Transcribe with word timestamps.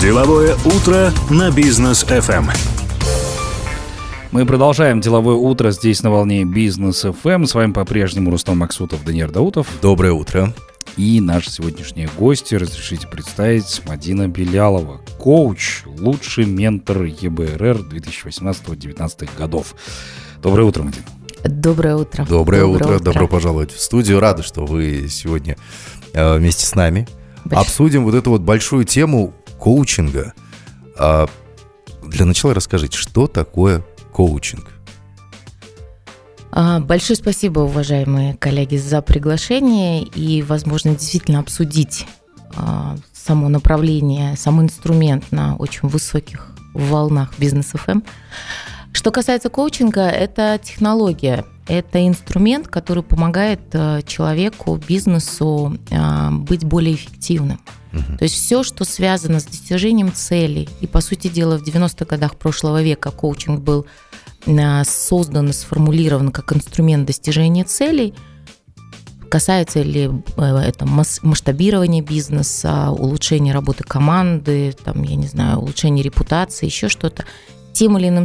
Деловое 0.00 0.54
утро 0.66 1.10
на 1.30 1.50
бизнес 1.50 2.04
FM. 2.04 2.50
Мы 4.30 4.44
продолжаем 4.44 5.00
деловое 5.00 5.36
утро 5.36 5.70
здесь 5.70 6.02
на 6.02 6.10
волне 6.10 6.44
бизнес 6.44 7.02
FM. 7.06 7.46
С 7.46 7.54
вами 7.54 7.72
по-прежнему 7.72 8.30
Рустам 8.30 8.58
Максутов, 8.58 9.02
Даниил 9.04 9.30
Даутов. 9.30 9.66
Доброе 9.80 10.12
утро. 10.12 10.52
И 10.98 11.20
наши 11.22 11.50
сегодняшние 11.50 12.10
гости, 12.18 12.54
разрешите 12.54 13.08
представить, 13.08 13.82
Мадина 13.88 14.28
Белялова, 14.28 15.00
коуч, 15.18 15.84
лучший 15.86 16.44
ментор 16.44 17.04
ЕБРР 17.04 17.78
2018-2019 17.90 19.28
годов. 19.38 19.74
Доброе 20.42 20.64
утро, 20.64 20.82
Мадина. 20.82 21.06
Доброе 21.42 21.96
утро. 21.96 22.26
Доброе, 22.28 22.60
Доброе 22.60 22.64
утро. 22.64 22.94
утро. 22.96 22.98
Добро 23.02 23.28
пожаловать 23.28 23.72
в 23.72 23.80
студию. 23.80 24.20
Рада, 24.20 24.42
что 24.42 24.66
вы 24.66 25.06
сегодня 25.08 25.56
э, 26.12 26.36
вместе 26.36 26.66
с 26.66 26.74
нами. 26.74 27.08
Больш... 27.46 27.60
Обсудим 27.60 28.04
вот 28.04 28.14
эту 28.14 28.30
вот 28.30 28.42
большую 28.42 28.84
тему 28.84 29.32
коучинга. 29.58 30.32
А, 30.98 31.28
для 32.02 32.24
начала 32.24 32.54
расскажите, 32.54 32.96
что 32.96 33.26
такое 33.26 33.84
коучинг? 34.12 34.76
А, 36.58 36.80
большое 36.80 37.18
спасибо, 37.18 37.60
уважаемые 37.60 38.34
коллеги, 38.34 38.76
за 38.76 39.02
приглашение 39.02 40.02
и 40.02 40.40
возможность 40.42 41.00
действительно 41.00 41.40
обсудить 41.40 42.06
а, 42.56 42.96
само 43.12 43.50
направление, 43.50 44.36
сам 44.36 44.62
инструмент 44.62 45.30
на 45.32 45.56
очень 45.56 45.88
высоких 45.88 46.54
волнах 46.72 47.34
бизнес 47.38 47.66
ФМ. 47.66 47.90
Эм. 47.90 48.04
Что 48.92 49.10
касается 49.10 49.50
коучинга, 49.50 50.08
это 50.08 50.58
технология, 50.62 51.44
это 51.66 52.06
инструмент, 52.06 52.68
который 52.68 53.02
помогает 53.02 53.60
а, 53.74 54.00
человеку, 54.00 54.76
бизнесу 54.88 55.76
быть 56.30 56.64
более 56.64 56.94
эффективным. 56.94 57.60
То 58.18 58.22
есть 58.24 58.34
все, 58.34 58.62
что 58.62 58.84
связано 58.84 59.40
с 59.40 59.44
достижением 59.44 60.12
целей, 60.12 60.68
и 60.80 60.86
по 60.86 61.00
сути 61.00 61.28
дела 61.28 61.58
в 61.58 61.62
90-х 61.62 62.04
годах 62.04 62.36
прошлого 62.36 62.82
века 62.82 63.10
коучинг 63.10 63.60
был 63.60 63.86
Э, 64.46 64.84
создан 64.84 65.50
и 65.50 65.52
сформулирован 65.52 66.30
как 66.30 66.52
инструмент 66.52 67.06
достижения 67.06 67.64
целей, 67.64 68.14
касается 69.28 69.82
ли 69.82 70.10
э, 70.36 70.42
это 70.42 70.86
масштабирования 70.86 72.02
бизнеса, 72.02 72.90
улучшения 72.90 73.52
работы 73.52 73.82
команды, 73.82 74.74
там, 74.84 75.02
я 75.02 75.16
не 75.16 75.26
знаю, 75.26 75.58
улучшения 75.58 76.02
репутации, 76.02 76.66
еще 76.66 76.88
что-то, 76.88 77.24
тем 77.72 77.98
или 77.98 78.08
иным 78.08 78.24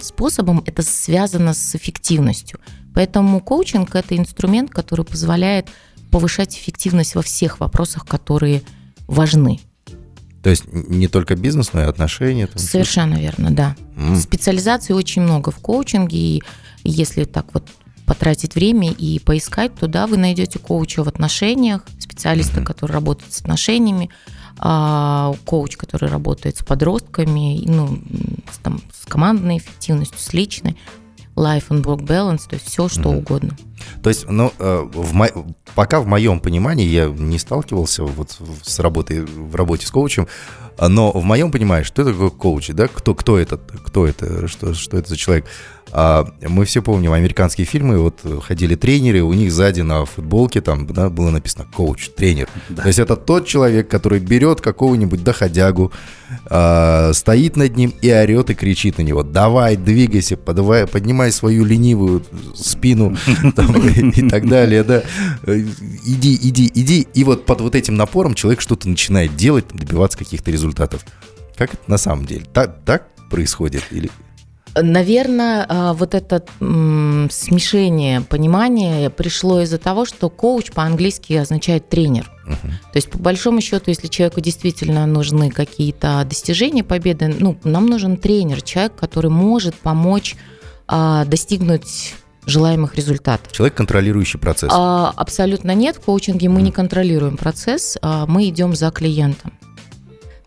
способом 0.00 0.62
это 0.64 0.80
связано 0.82 1.52
с 1.52 1.74
эффективностью. 1.74 2.58
Поэтому 2.94 3.40
коучинг– 3.40 3.94
это 3.94 4.16
инструмент, 4.16 4.70
который 4.70 5.04
позволяет 5.04 5.68
повышать 6.16 6.56
эффективность 6.56 7.14
во 7.14 7.20
всех 7.20 7.60
вопросах, 7.60 8.06
которые 8.06 8.62
важны. 9.06 9.60
То 10.42 10.48
есть 10.48 10.64
не 10.72 11.08
только 11.08 11.36
бизнес, 11.36 11.74
но 11.74 11.82
и 11.82 11.84
отношения? 11.84 12.46
Там, 12.46 12.56
Совершенно 12.56 13.16
верно, 13.16 13.50
да. 13.50 13.76
Mm. 13.96 14.16
Специализаций 14.16 14.94
очень 14.94 15.20
много 15.20 15.50
в 15.50 15.58
коучинге, 15.58 16.16
и 16.16 16.42
если 16.84 17.24
так 17.24 17.52
вот 17.52 17.68
потратить 18.06 18.54
время 18.54 18.92
и 18.92 19.18
поискать, 19.18 19.74
то 19.74 19.88
да, 19.88 20.06
вы 20.06 20.16
найдете 20.16 20.58
коуча 20.58 21.04
в 21.04 21.08
отношениях, 21.08 21.82
специалиста, 21.98 22.60
mm-hmm. 22.60 22.64
который 22.64 22.92
работает 22.92 23.34
с 23.34 23.40
отношениями, 23.40 24.08
а, 24.56 25.34
коуч, 25.44 25.76
который 25.76 26.08
работает 26.08 26.56
с 26.56 26.64
подростками, 26.64 27.62
ну, 27.66 27.98
с, 28.50 28.56
там, 28.62 28.80
с 28.90 29.04
командной 29.04 29.58
эффективностью, 29.58 30.18
с 30.18 30.32
личной 30.32 30.78
life 31.36 31.68
and 31.68 31.84
work 31.84 32.00
balance, 32.00 32.48
то 32.48 32.54
есть 32.54 32.66
все, 32.66 32.88
что 32.88 33.02
mm-hmm. 33.02 33.18
угодно. 33.18 33.56
То 34.02 34.08
есть, 34.08 34.28
ну, 34.28 34.52
э, 34.58 34.88
в 34.92 35.14
мо... 35.14 35.28
пока 35.74 36.00
в 36.00 36.06
моем 36.06 36.40
понимании 36.40 36.86
я 36.86 37.06
не 37.06 37.38
сталкивался 37.38 38.04
вот 38.04 38.38
с 38.62 38.78
работой, 38.78 39.24
в 39.24 39.54
работе 39.54 39.86
с 39.86 39.90
коучем, 39.90 40.26
но 40.80 41.12
в 41.12 41.24
моем 41.24 41.52
понимании, 41.52 41.84
что 41.84 42.02
это 42.02 42.12
такое 42.12 42.30
коуч, 42.30 42.68
да, 42.68 42.88
кто, 42.88 43.14
кто 43.14 43.38
это, 43.38 43.58
кто 43.58 44.06
это, 44.06 44.48
что, 44.48 44.74
что 44.74 44.96
это 44.96 45.10
за 45.10 45.16
человек? 45.16 45.46
А 45.92 46.26
мы 46.42 46.64
все 46.64 46.82
помним 46.82 47.12
американские 47.12 47.64
фильмы, 47.64 47.98
вот 47.98 48.20
ходили 48.42 48.74
тренеры, 48.74 49.22
у 49.22 49.32
них 49.32 49.52
сзади 49.52 49.82
на 49.82 50.04
футболке 50.04 50.60
там 50.60 50.86
да, 50.86 51.08
было 51.08 51.30
написано 51.30 51.64
коуч, 51.64 52.10
тренер. 52.10 52.48
Да. 52.68 52.82
То 52.82 52.88
есть 52.88 52.98
это 52.98 53.16
тот 53.16 53.46
человек, 53.46 53.88
который 53.88 54.18
берет 54.18 54.60
какого-нибудь 54.60 55.22
доходягу, 55.22 55.92
а, 56.46 57.12
стоит 57.14 57.56
над 57.56 57.76
ним 57.76 57.94
и 58.02 58.10
орет 58.10 58.50
и 58.50 58.54
кричит 58.54 58.98
на 58.98 59.02
него, 59.02 59.22
давай, 59.22 59.76
двигайся, 59.76 60.36
подавай, 60.36 60.86
поднимай 60.86 61.30
свою 61.30 61.64
ленивую 61.64 62.24
спину 62.54 63.16
и 64.16 64.28
так 64.28 64.48
далее, 64.48 64.82
да, 64.82 65.02
иди, 65.46 66.38
иди, 66.42 66.70
иди. 66.74 67.06
И 67.14 67.24
вот 67.24 67.46
под 67.46 67.60
вот 67.60 67.74
этим 67.76 67.94
напором 67.94 68.34
человек 68.34 68.60
что-то 68.60 68.88
начинает 68.88 69.36
делать, 69.36 69.66
добиваться 69.72 70.18
каких-то 70.18 70.50
результатов. 70.50 71.02
Как 71.56 71.72
это 71.72 71.82
на 71.86 71.98
самом 71.98 72.26
деле? 72.26 72.44
Так, 72.52 72.84
так 72.84 73.08
происходит 73.30 73.84
или... 73.90 74.10
Наверное, 74.80 75.64
а, 75.68 75.92
вот 75.94 76.14
это 76.14 76.44
смешение 76.60 78.20
понимания 78.20 79.10
пришло 79.10 79.60
из-за 79.62 79.78
того, 79.78 80.04
что 80.04 80.28
коуч 80.28 80.70
по-английски 80.70 81.32
означает 81.34 81.88
тренер. 81.88 82.30
Uh-huh. 82.46 82.70
То 82.92 82.96
есть, 82.96 83.10
по 83.10 83.18
большому 83.18 83.60
счету, 83.60 83.84
если 83.88 84.06
человеку 84.08 84.40
действительно 84.40 85.06
нужны 85.06 85.50
какие-то 85.50 86.24
достижения, 86.28 86.84
победы, 86.84 87.34
ну, 87.38 87.56
нам 87.64 87.86
нужен 87.86 88.16
тренер, 88.18 88.62
человек, 88.62 88.94
который 88.94 89.30
может 89.30 89.74
помочь 89.74 90.36
а, 90.86 91.24
достигнуть 91.24 92.14
желаемых 92.46 92.94
результатов. 92.94 93.52
Человек, 93.52 93.74
контролирующий 93.74 94.38
процесс? 94.38 94.70
А, 94.72 95.12
абсолютно 95.16 95.74
нет. 95.74 95.96
В 95.96 96.00
коучинге 96.00 96.48
мы 96.48 96.60
mm. 96.60 96.64
не 96.64 96.72
контролируем 96.72 97.36
процесс, 97.36 97.98
а 98.02 98.26
мы 98.26 98.48
идем 98.48 98.74
за 98.74 98.90
клиентом. 98.90 99.52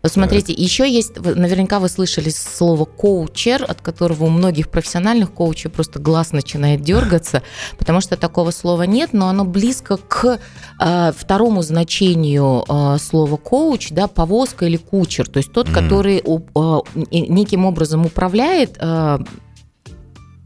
Вот 0.02 0.12
смотрите, 0.12 0.54
да. 0.54 0.62
еще 0.62 0.90
есть, 0.90 1.16
наверняка 1.16 1.78
вы 1.78 1.88
слышали 1.88 2.30
слово 2.30 2.84
коучер, 2.84 3.64
от 3.68 3.82
которого 3.82 4.24
у 4.24 4.30
многих 4.30 4.70
профессиональных 4.70 5.32
коучей 5.32 5.68
просто 5.70 5.98
глаз 5.98 6.32
начинает 6.32 6.80
дергаться, 6.80 7.42
потому 7.78 8.00
что 8.00 8.16
такого 8.16 8.50
слова 8.50 8.84
нет, 8.84 9.12
но 9.12 9.28
оно 9.28 9.44
близко 9.44 9.98
к 9.98 10.40
э, 10.80 11.12
второму 11.16 11.62
значению 11.62 12.64
э, 12.68 12.98
слова 12.98 13.36
коуч, 13.36 13.90
да, 13.90 14.08
повозка 14.08 14.66
или 14.66 14.76
кучер, 14.76 15.28
то 15.28 15.38
есть 15.38 15.52
тот, 15.52 15.68
mm. 15.68 15.74
который 15.74 16.22
э, 16.24 16.80
неким 17.10 17.66
образом 17.66 18.06
управляет 18.06 18.76
э, 18.78 19.18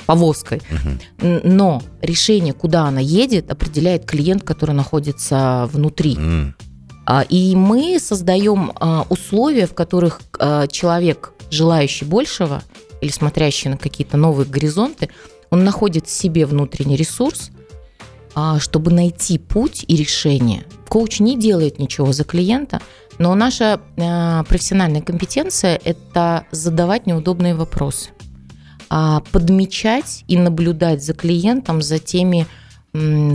повозкой, 0.07 0.61
угу. 0.71 1.41
но 1.45 1.83
решение, 2.03 2.53
куда 2.53 2.85
она 2.85 3.01
едет, 3.01 3.51
определяет 3.51 4.05
клиент, 4.05 4.43
который 4.43 4.75
находится 4.75 5.69
внутри. 5.73 6.15
Mm. 6.15 6.53
И 7.29 7.55
мы 7.55 7.99
создаем 8.01 8.73
а, 8.77 9.07
условия, 9.11 9.67
в 9.67 9.75
которых 9.75 10.21
а, 10.39 10.67
человек, 10.67 11.33
желающий 11.51 12.07
большего 12.07 12.63
или 13.01 13.11
смотрящий 13.11 13.71
на 13.71 13.77
какие-то 13.77 14.17
новые 14.17 14.47
горизонты, 14.47 15.11
он 15.51 15.65
находит 15.65 16.07
в 16.07 16.11
себе 16.11 16.47
внутренний 16.47 16.97
ресурс, 16.97 17.51
а, 18.35 18.59
чтобы 18.59 18.91
найти 18.91 19.39
путь 19.39 19.85
и 19.87 19.97
решение. 19.97 20.65
Коуч 20.89 21.21
не 21.21 21.37
делает 21.37 21.79
ничего 21.79 22.13
за 22.13 22.25
клиента, 22.25 22.81
но 23.19 23.35
наша 23.35 23.81
профессиональная 24.49 25.01
компетенция– 25.01 25.81
это 25.85 26.47
задавать 26.51 27.07
неудобные 27.07 27.55
вопросы, 27.55 28.11
подмечать 28.89 30.25
и 30.27 30.37
наблюдать 30.37 31.05
за 31.05 31.15
клиентом, 31.15 31.81
за 31.81 32.01
теми 32.01 32.47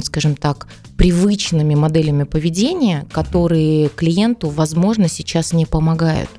скажем 0.04 0.36
так, 0.36 0.68
привычными 1.00 1.76
моделями 1.76 2.26
поведения, 2.26 3.08
которые 3.14 3.88
клиенту, 3.88 4.50
возможно, 4.50 5.08
сейчас 5.08 5.54
не 5.54 5.66
помогают. 5.66 6.30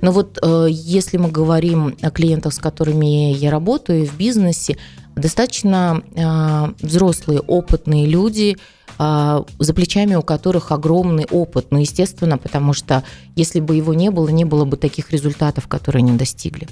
Но 0.00 0.10
вот 0.10 0.40
э, 0.42 0.66
если 0.70 1.18
мы 1.18 1.30
говорим 1.30 1.94
о 2.02 2.10
клиентах, 2.10 2.52
с 2.52 2.58
которыми 2.58 3.32
я 3.32 3.52
работаю 3.52 4.04
в 4.04 4.16
бизнесе, 4.16 4.76
достаточно 5.14 6.02
э, 6.16 6.84
взрослые, 6.84 7.38
опытные 7.38 8.06
люди, 8.06 8.56
э, 8.98 9.42
за 9.60 9.74
плечами 9.74 10.16
у 10.16 10.22
которых 10.22 10.72
огромный 10.72 11.26
опыт. 11.30 11.68
Ну, 11.70 11.78
естественно, 11.78 12.38
потому 12.38 12.72
что 12.72 13.04
если 13.36 13.60
бы 13.60 13.76
его 13.76 13.94
не 13.94 14.10
было, 14.10 14.30
не 14.30 14.44
было 14.44 14.64
бы 14.64 14.76
таких 14.76 15.12
результатов, 15.12 15.68
которые 15.68 16.00
они 16.00 16.18
достигли. 16.18 16.66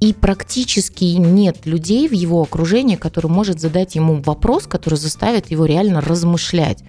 И 0.00 0.12
практически 0.12 1.04
нет 1.04 1.66
людей 1.66 2.08
в 2.08 2.12
его 2.12 2.42
окружении, 2.42 2.96
который 2.96 3.30
может 3.30 3.60
задать 3.60 3.96
ему 3.96 4.22
вопрос, 4.22 4.66
который 4.66 4.94
заставит 4.94 5.50
его 5.50 5.64
реально 5.64 6.00
размышлять. 6.00 6.84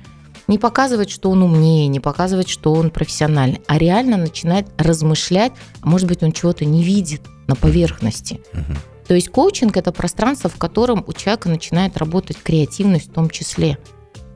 Не 0.48 0.58
показывать, 0.58 1.10
что 1.10 1.30
он 1.30 1.44
умнее, 1.44 1.88
не 1.88 2.00
показывать, 2.00 2.50
что 2.50 2.74
он 2.74 2.92
профессиональный, 2.92 3.62
а 3.68 3.78
реально 3.78 4.18
начинать 4.18 4.68
размышлять, 4.78 5.52
а 5.82 5.88
может 5.88 6.08
быть, 6.08 6.24
он 6.24 6.32
чего-то 6.32 6.66
не 6.66 6.84
видит 6.84 7.22
на 7.48 7.56
поверхности. 7.56 8.42
Uh-huh. 8.54 8.78
То 9.08 9.16
есть 9.16 9.30
коучинг– 9.30 9.76
это 9.78 9.92
пространство, 9.92 10.50
в 10.50 10.58
котором 10.58 11.04
у 11.08 11.14
человека 11.14 11.50
начинает 11.50 11.98
работать 11.98 12.38
креативность 12.38 13.10
в 13.10 13.14
том 13.14 13.30
числе. 13.30 13.80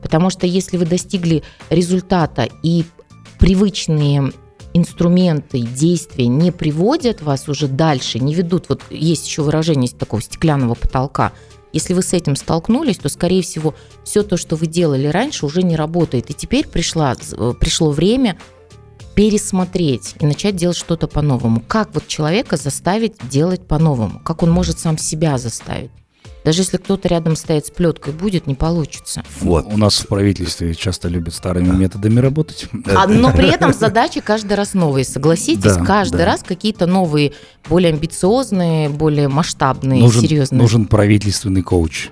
Потому 0.02 0.30
что 0.30 0.46
если 0.46 0.76
вы 0.76 0.84
достигли 0.84 1.44
результата 1.70 2.48
и 2.62 2.84
привычные 3.38 4.32
инструменты, 4.74 5.60
действия 5.60 6.26
не 6.26 6.52
приводят 6.52 7.22
вас 7.22 7.48
уже 7.48 7.68
дальше, 7.68 8.18
не 8.18 8.34
ведут, 8.34 8.68
вот 8.68 8.82
есть 8.90 9.26
еще 9.26 9.42
выражение 9.42 9.88
такого 9.88 10.20
стеклянного 10.20 10.74
потолка, 10.74 11.32
если 11.72 11.92
вы 11.92 12.02
с 12.02 12.12
этим 12.12 12.36
столкнулись, 12.36 12.98
то, 12.98 13.08
скорее 13.08 13.42
всего, 13.42 13.74
все 14.04 14.22
то, 14.22 14.36
что 14.36 14.54
вы 14.54 14.68
делали 14.68 15.08
раньше, 15.08 15.44
уже 15.44 15.64
не 15.64 15.74
работает. 15.74 16.30
И 16.30 16.34
теперь 16.34 16.68
пришла, 16.68 17.16
пришло 17.58 17.90
время 17.90 18.38
пересмотреть 19.16 20.14
и 20.20 20.26
начать 20.26 20.54
делать 20.54 20.76
что-то 20.76 21.08
по-новому. 21.08 21.60
Как 21.66 21.92
вот 21.92 22.06
человека 22.06 22.56
заставить 22.56 23.16
делать 23.28 23.66
по-новому? 23.66 24.20
Как 24.20 24.44
он 24.44 24.52
может 24.52 24.78
сам 24.78 24.98
себя 24.98 25.36
заставить? 25.36 25.90
Даже 26.44 26.60
если 26.60 26.76
кто-то 26.76 27.08
рядом 27.08 27.36
стоит 27.36 27.66
с 27.66 27.70
плеткой 27.70 28.12
будет, 28.12 28.46
не 28.46 28.54
получится. 28.54 29.24
Вот. 29.40 29.66
У 29.66 29.78
нас 29.78 29.98
в 29.98 30.06
правительстве 30.06 30.74
часто 30.74 31.08
любят 31.08 31.34
старыми 31.34 31.74
методами 31.74 32.20
работать. 32.20 32.66
А, 32.94 33.06
но 33.06 33.32
при 33.32 33.48
этом 33.48 33.72
задачи 33.72 34.20
каждый 34.20 34.54
раз 34.54 34.74
новые, 34.74 35.04
согласитесь? 35.04 35.76
Да, 35.76 35.84
каждый 35.84 36.18
да. 36.18 36.26
раз 36.26 36.42
какие-то 36.42 36.86
новые, 36.86 37.32
более 37.68 37.92
амбициозные, 37.92 38.90
более 38.90 39.28
масштабные, 39.28 40.02
нужен, 40.02 40.20
серьезные. 40.20 40.60
Нужен 40.60 40.86
правительственный 40.86 41.62
коуч. 41.62 42.10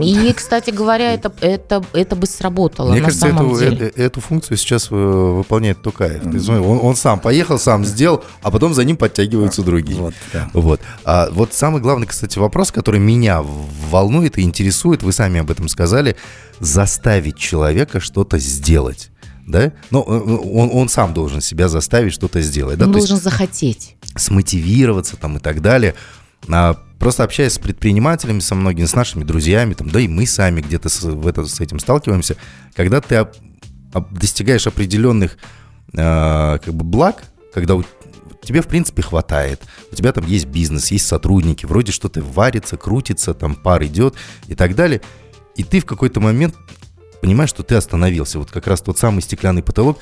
И, 0.00 0.32
кстати 0.32 0.70
говоря, 0.70 1.12
это, 1.12 1.32
это, 1.40 1.84
это 1.92 2.16
бы 2.16 2.26
сработало 2.26 2.90
Мне 2.90 3.00
на 3.00 3.06
кажется, 3.06 3.28
самом 3.28 3.50
эту, 3.50 3.58
деле. 3.58 3.86
Эту, 3.88 4.00
эту 4.00 4.20
функцию 4.20 4.56
сейчас 4.56 4.88
э, 4.90 4.94
выполняет 4.94 5.82
Тукаев. 5.82 6.22
Mm-hmm. 6.22 6.60
Он, 6.60 6.80
он 6.82 6.96
сам 6.96 7.20
поехал, 7.20 7.58
сам 7.58 7.84
сделал, 7.84 8.24
а 8.42 8.50
потом 8.50 8.74
за 8.74 8.84
ним 8.84 8.96
подтягиваются 8.96 9.62
другие. 9.62 10.00
Вот, 10.00 10.14
да. 10.32 10.50
вот. 10.54 10.80
А 11.04 11.28
вот 11.30 11.52
самый 11.52 11.82
главный, 11.82 12.06
кстати, 12.06 12.38
вопрос, 12.38 12.72
который 12.72 13.00
меня 13.00 13.42
волнует 13.42 14.38
и 14.38 14.42
интересует, 14.42 15.02
вы 15.02 15.12
сами 15.12 15.40
об 15.40 15.50
этом 15.50 15.68
сказали, 15.68 16.16
заставить 16.58 17.36
человека 17.36 18.00
что-то 18.00 18.38
сделать. 18.38 19.10
Да? 19.46 19.72
Но 19.90 20.04
э, 20.06 20.48
он, 20.48 20.70
он 20.72 20.88
сам 20.88 21.12
должен 21.12 21.40
себя 21.40 21.68
заставить 21.68 22.12
что-то 22.12 22.40
сделать. 22.40 22.80
Он 22.80 22.86
да? 22.86 22.98
должен 22.98 23.16
есть, 23.16 23.24
захотеть. 23.24 23.96
Смотивироваться 24.16 25.16
там 25.16 25.36
и 25.36 25.40
так 25.40 25.60
далее. 25.60 25.94
А 26.48 26.76
просто 26.98 27.24
общаясь 27.24 27.54
с 27.54 27.58
предпринимателями, 27.58 28.40
со 28.40 28.54
многими, 28.54 28.86
с 28.86 28.94
нашими 28.94 29.24
друзьями, 29.24 29.74
там, 29.74 29.88
да 29.90 30.00
и 30.00 30.08
мы 30.08 30.26
сами 30.26 30.60
где-то 30.60 30.88
с, 30.88 31.02
в 31.02 31.26
это, 31.26 31.44
с 31.44 31.60
этим 31.60 31.78
сталкиваемся, 31.78 32.36
когда 32.74 33.00
ты 33.00 33.16
об, 33.16 33.32
об, 33.92 34.16
достигаешь 34.16 34.66
определенных 34.66 35.36
э, 35.92 36.58
как 36.64 36.74
бы 36.74 36.84
благ, 36.84 37.24
когда 37.52 37.74
у, 37.74 37.84
тебе, 38.42 38.62
в 38.62 38.68
принципе, 38.68 39.02
хватает, 39.02 39.62
у 39.90 39.94
тебя 39.96 40.12
там 40.12 40.26
есть 40.26 40.46
бизнес, 40.46 40.90
есть 40.90 41.06
сотрудники, 41.06 41.66
вроде 41.66 41.92
что-то 41.92 42.22
варится, 42.22 42.76
крутится, 42.76 43.34
там 43.34 43.56
пар 43.56 43.84
идет 43.84 44.14
и 44.46 44.54
так 44.54 44.74
далее, 44.74 45.00
и 45.56 45.64
ты 45.64 45.80
в 45.80 45.86
какой-то 45.86 46.20
момент 46.20 46.54
понимаешь, 47.20 47.50
что 47.50 47.62
ты 47.62 47.74
остановился, 47.74 48.38
вот 48.38 48.50
как 48.50 48.66
раз 48.66 48.80
тот 48.80 48.98
самый 48.98 49.22
стеклянный 49.22 49.62
потолок, 49.62 49.98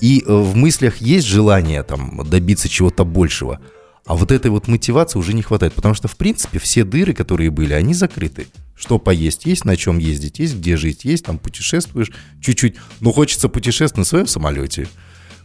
и 0.00 0.22
э, 0.26 0.30
в 0.30 0.54
мыслях 0.56 0.98
есть 0.98 1.26
желание 1.26 1.82
там 1.82 2.22
добиться 2.28 2.68
чего-то 2.68 3.04
большего– 3.04 3.60
а 4.06 4.14
вот 4.16 4.30
этой 4.30 4.50
вот 4.50 4.68
мотивации 4.68 5.18
уже 5.18 5.32
не 5.32 5.42
хватает, 5.42 5.72
потому 5.72 5.94
что, 5.94 6.08
в 6.08 6.16
принципе, 6.16 6.58
все 6.58 6.84
дыры, 6.84 7.14
которые 7.14 7.50
были, 7.50 7.72
они 7.72 7.94
закрыты. 7.94 8.46
Что 8.76 8.98
поесть 8.98 9.46
есть, 9.46 9.64
на 9.64 9.76
чем 9.76 9.98
ездить 9.98 10.40
есть, 10.40 10.56
где 10.56 10.76
жить 10.76 11.04
есть, 11.04 11.24
там 11.24 11.38
путешествуешь 11.38 12.10
чуть-чуть. 12.40 12.76
Но 13.00 13.12
хочется 13.12 13.48
путешествовать 13.48 13.98
на 13.98 14.04
своем 14.04 14.26
самолете. 14.26 14.88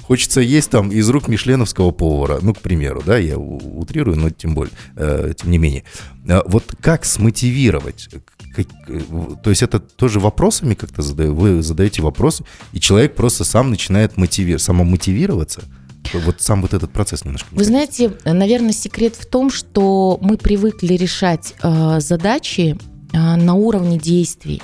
Хочется 0.02 0.42
есть 0.42 0.72
там 0.72 0.92
из 0.92 1.08
рук 1.10 1.28
мишленовского 1.28 1.92
повара, 1.92 2.40
ну, 2.42 2.54
к 2.56 2.60
примеру, 2.60 3.04
да, 3.06 3.18
я 3.20 3.38
утрирую, 3.38 4.18
но 4.18 4.32
тем 4.32 4.56
более, 4.56 4.74
э, 4.96 5.34
тем 5.38 5.52
не 5.52 5.60
менее. 5.60 5.84
А 6.28 6.42
вот 6.48 6.66
как 6.82 7.06
смотивировать? 7.06 8.10
Как, 8.56 8.68
то 9.44 9.52
есть 9.52 9.62
это 9.62 9.80
тоже 9.80 10.20
вопросами 10.20 10.74
как-то 10.74 11.04
задаю, 11.04 11.36
вы 11.36 11.62
задаете 11.62 12.02
вопросы, 12.02 12.44
и 12.74 12.80
человек 12.80 13.16
просто 13.16 13.44
сам 13.44 13.70
начинает 13.70 14.18
мотивировать, 14.18 14.64
самомотивироваться– 14.64 15.64
вот 16.14 16.42
сам 16.42 16.62
вот 16.62 16.74
этот 16.74 16.92
процесс 16.92 17.24
немножко. 17.26 17.48
Вы 17.52 17.64
знаете, 17.64 18.14
наверное, 18.26 18.74
секрет 18.74 19.16
в 19.16 19.26
том, 19.26 19.50
что 19.50 20.18
мы 20.22 20.38
привыкли 20.38 20.94
решать 20.94 21.54
э, 21.62 22.00
задачи 22.00 22.78
э, 23.14 23.36
на 23.36 23.54
уровне 23.54 23.98
действий. 23.98 24.62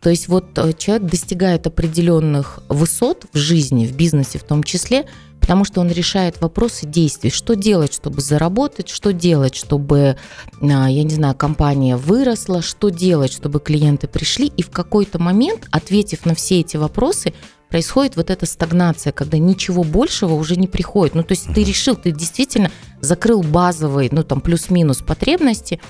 То 0.00 0.10
есть 0.10 0.28
вот 0.28 0.58
э, 0.58 0.72
человек 0.76 1.08
достигает 1.08 1.66
определенных 1.66 2.62
высот 2.68 3.26
в 3.32 3.38
жизни, 3.38 3.86
в 3.86 3.96
бизнесе 3.96 4.38
в 4.38 4.44
том 4.44 4.62
числе, 4.62 5.06
потому 5.40 5.64
что 5.64 5.80
он 5.80 5.90
решает 5.90 6.40
вопросы 6.40 6.86
действий. 6.86 7.30
Что 7.30 7.54
делать, 7.54 7.94
чтобы 7.94 8.20
заработать, 8.20 8.88
что 8.88 9.12
делать, 9.12 9.56
чтобы, 9.56 10.16
я 10.60 11.02
не 11.02 11.14
знаю, 11.14 11.34
компания 11.34 11.96
выросла, 11.96 12.62
что 12.62 12.90
делать, 12.90 13.32
чтобы 13.32 13.58
клиенты 13.58 14.06
пришли. 14.06 14.46
И 14.56 14.62
в 14.62 14.70
какой-то 14.70 15.18
момент, 15.18 15.66
ответив 15.72 16.26
на 16.26 16.36
все 16.36 16.60
эти 16.60 16.76
вопросы, 16.76 17.34
происходит 17.72 18.16
вот 18.16 18.28
эта 18.28 18.44
стагнация, 18.44 19.14
когда 19.14 19.38
ничего 19.38 19.82
большего 19.82 20.34
уже 20.34 20.56
не 20.56 20.68
приходит. 20.68 21.14
Ну, 21.14 21.22
то 21.22 21.32
есть 21.32 21.46
ты 21.54 21.64
решил, 21.64 21.96
ты 21.96 22.12
действительно 22.12 22.70
закрыл 23.00 23.42
базовые, 23.42 24.10
ну, 24.12 24.22
там, 24.22 24.42
плюс-минус 24.42 24.98
потребности, 24.98 25.80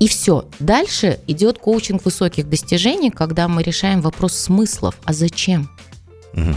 и 0.00 0.08
все. 0.08 0.46
Дальше 0.58 1.20
идет 1.28 1.60
коучинг 1.60 2.04
высоких 2.04 2.48
достижений, 2.48 3.10
когда 3.10 3.46
мы 3.46 3.62
решаем 3.62 4.00
вопрос 4.00 4.34
смыслов. 4.34 4.98
А 5.04 5.12
зачем? 5.12 5.70
Угу. 6.34 6.56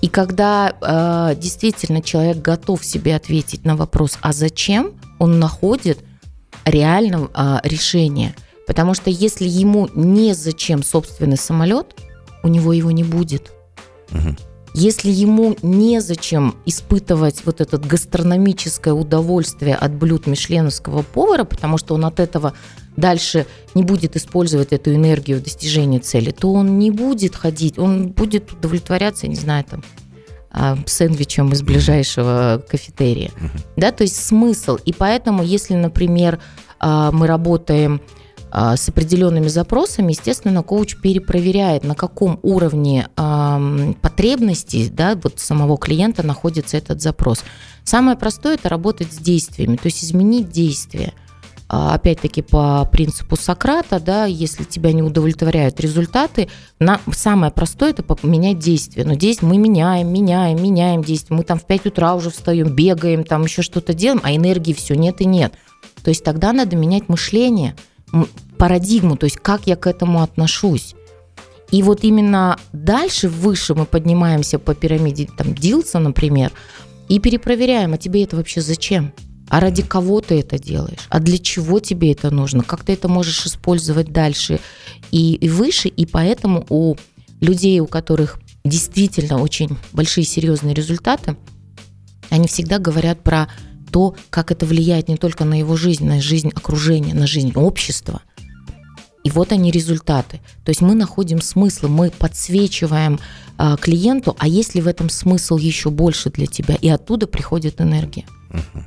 И 0.00 0.08
когда 0.08 0.74
э, 0.80 1.36
действительно 1.36 2.02
человек 2.02 2.38
готов 2.38 2.84
себе 2.84 3.14
ответить 3.14 3.64
на 3.64 3.76
вопрос, 3.76 4.18
а 4.20 4.32
зачем, 4.32 4.94
он 5.20 5.38
находит 5.38 6.00
реально 6.64 7.30
э, 7.32 7.58
решение. 7.62 8.34
Потому 8.66 8.94
что 8.94 9.10
если 9.10 9.46
ему 9.46 9.88
не 9.94 10.34
зачем 10.34 10.82
собственный 10.82 11.36
самолет, 11.36 11.94
у 12.42 12.48
него 12.48 12.72
его 12.72 12.90
не 12.90 13.04
будет. 13.04 13.52
Угу. 14.12 14.36
Если 14.74 15.10
ему 15.10 15.56
незачем 15.62 16.54
испытывать 16.64 17.42
вот 17.44 17.60
это 17.60 17.76
гастрономическое 17.76 18.94
удовольствие 18.94 19.74
от 19.74 19.92
блюд 19.92 20.26
мишленовского 20.26 21.02
повара, 21.02 21.44
потому 21.44 21.76
что 21.76 21.94
он 21.94 22.06
от 22.06 22.20
этого 22.20 22.54
дальше 22.96 23.46
не 23.74 23.82
будет 23.82 24.16
использовать 24.16 24.72
эту 24.72 24.94
энергию 24.94 25.38
в 25.38 25.42
достижении 25.42 25.98
цели, 25.98 26.30
то 26.30 26.52
он 26.52 26.78
не 26.78 26.90
будет 26.90 27.36
ходить, 27.36 27.78
он 27.78 28.08
будет 28.08 28.50
удовлетворяться, 28.52 29.28
не 29.28 29.36
знаю, 29.36 29.64
там, 29.64 29.84
а, 30.50 30.78
сэндвичем 30.86 31.52
из 31.52 31.62
ближайшего 31.62 32.62
кафетерия. 32.66 33.30
Да, 33.76 33.92
то 33.92 34.04
есть 34.04 34.16
смысл. 34.16 34.78
И 34.84 34.92
поэтому, 34.92 35.42
если, 35.42 35.74
например, 35.74 36.38
а, 36.78 37.10
мы 37.12 37.26
работаем 37.26 38.00
с 38.52 38.88
определенными 38.88 39.48
запросами, 39.48 40.12
естественно, 40.12 40.62
коуч 40.62 40.96
перепроверяет, 40.96 41.84
на 41.84 41.94
каком 41.94 42.38
уровне 42.42 43.08
потребностей 44.02 44.90
да, 44.90 45.18
вот 45.22 45.38
самого 45.38 45.78
клиента 45.78 46.22
находится 46.22 46.76
этот 46.76 47.00
запрос. 47.00 47.44
Самое 47.84 48.16
простое– 48.16 48.54
это 48.56 48.68
работать 48.68 49.12
с 49.12 49.16
действиями, 49.16 49.76
то 49.76 49.86
есть 49.86 50.04
изменить 50.04 50.50
действия. 50.50 51.14
А, 51.74 51.94
опять-таки 51.94 52.42
по 52.42 52.84
принципу 52.84 53.34
Сократа, 53.36 53.98
да, 53.98 54.26
если 54.26 54.64
тебя 54.64 54.92
не 54.92 55.02
удовлетворяют 55.02 55.80
результаты, 55.80 56.50
на, 56.78 57.00
самое 57.12 57.50
простое 57.50 57.90
это 57.90 58.02
поменять 58.02 58.58
действие. 58.58 59.06
Но 59.06 59.14
действие 59.14 59.48
мы 59.48 59.56
меняем, 59.56 60.12
меняем, 60.12 60.62
меняем 60.62 61.02
действие. 61.02 61.38
Мы 61.38 61.44
там 61.44 61.58
в 61.58 61.64
5 61.64 61.86
утра 61.86 62.14
уже 62.14 62.28
встаем, 62.28 62.76
бегаем, 62.76 63.24
там 63.24 63.44
еще 63.44 63.62
что-то 63.62 63.94
делаем, 63.94 64.20
а 64.22 64.36
энергии 64.36 64.74
все 64.74 64.94
нет 64.94 65.22
и 65.22 65.24
нет. 65.24 65.54
То 66.04 66.10
есть 66.10 66.22
тогда 66.22 66.52
надо 66.52 66.76
менять 66.76 67.08
мышление– 67.08 67.74
парадигму, 68.58 69.16
то 69.16 69.24
есть 69.24 69.36
как 69.36 69.66
я 69.66 69.76
к 69.76 69.86
этому 69.86 70.22
отношусь. 70.22 70.94
И 71.70 71.82
вот 71.82 72.04
именно 72.04 72.58
дальше, 72.72 73.28
выше 73.28 73.74
мы 73.74 73.86
поднимаемся 73.86 74.58
по 74.58 74.74
пирамиде 74.74 75.28
там, 75.36 75.54
Дилса, 75.54 75.98
например, 75.98 76.52
и 77.08 77.18
перепроверяем, 77.18 77.94
а 77.94 77.98
тебе 77.98 78.24
это 78.24 78.36
вообще 78.36 78.60
зачем? 78.60 79.12
А 79.48 79.60
ради 79.60 79.82
кого 79.82 80.20
ты 80.20 80.40
это 80.40 80.58
делаешь? 80.58 81.06
А 81.08 81.18
для 81.18 81.38
чего 81.38 81.78
тебе 81.80 82.12
это 82.12 82.30
нужно? 82.30 82.62
Как 82.62 82.84
ты 82.84 82.92
это 82.92 83.08
можешь 83.08 83.46
использовать 83.46 84.12
дальше 84.12 84.60
и, 85.10 85.34
и 85.34 85.48
выше? 85.48 85.88
И 85.88 86.06
поэтому 86.06 86.64
у 86.68 86.96
людей, 87.40 87.80
у 87.80 87.86
которых 87.86 88.38
действительно 88.64 89.40
очень 89.42 89.76
большие 89.92 90.24
серьезные 90.24 90.74
результаты, 90.74 91.36
они 92.30 92.48
всегда 92.48 92.78
говорят 92.78 93.22
про 93.22 93.48
то, 93.92 94.16
как 94.30 94.50
это 94.50 94.66
влияет 94.66 95.08
не 95.08 95.16
только 95.16 95.44
на 95.44 95.58
его 95.58 95.76
жизнь, 95.76 96.04
на 96.04 96.20
жизнь 96.20 96.50
окружения, 96.54 97.14
на 97.14 97.26
жизнь 97.26 97.52
общества. 97.54 98.22
И 99.22 99.30
вот 99.30 99.52
они 99.52 99.70
результаты. 99.70 100.40
То 100.64 100.70
есть 100.70 100.80
мы 100.80 100.94
находим 100.94 101.40
смысл, 101.40 101.86
мы 101.86 102.10
подсвечиваем 102.10 103.20
э, 103.58 103.76
клиенту, 103.80 104.34
а 104.38 104.48
есть 104.48 104.74
ли 104.74 104.80
в 104.80 104.88
этом 104.88 105.08
смысл 105.10 105.56
еще 105.56 105.90
больше 105.90 106.30
для 106.30 106.46
тебя, 106.46 106.74
и 106.74 106.88
оттуда 106.88 107.28
приходит 107.28 107.80
энергия. 107.80 108.24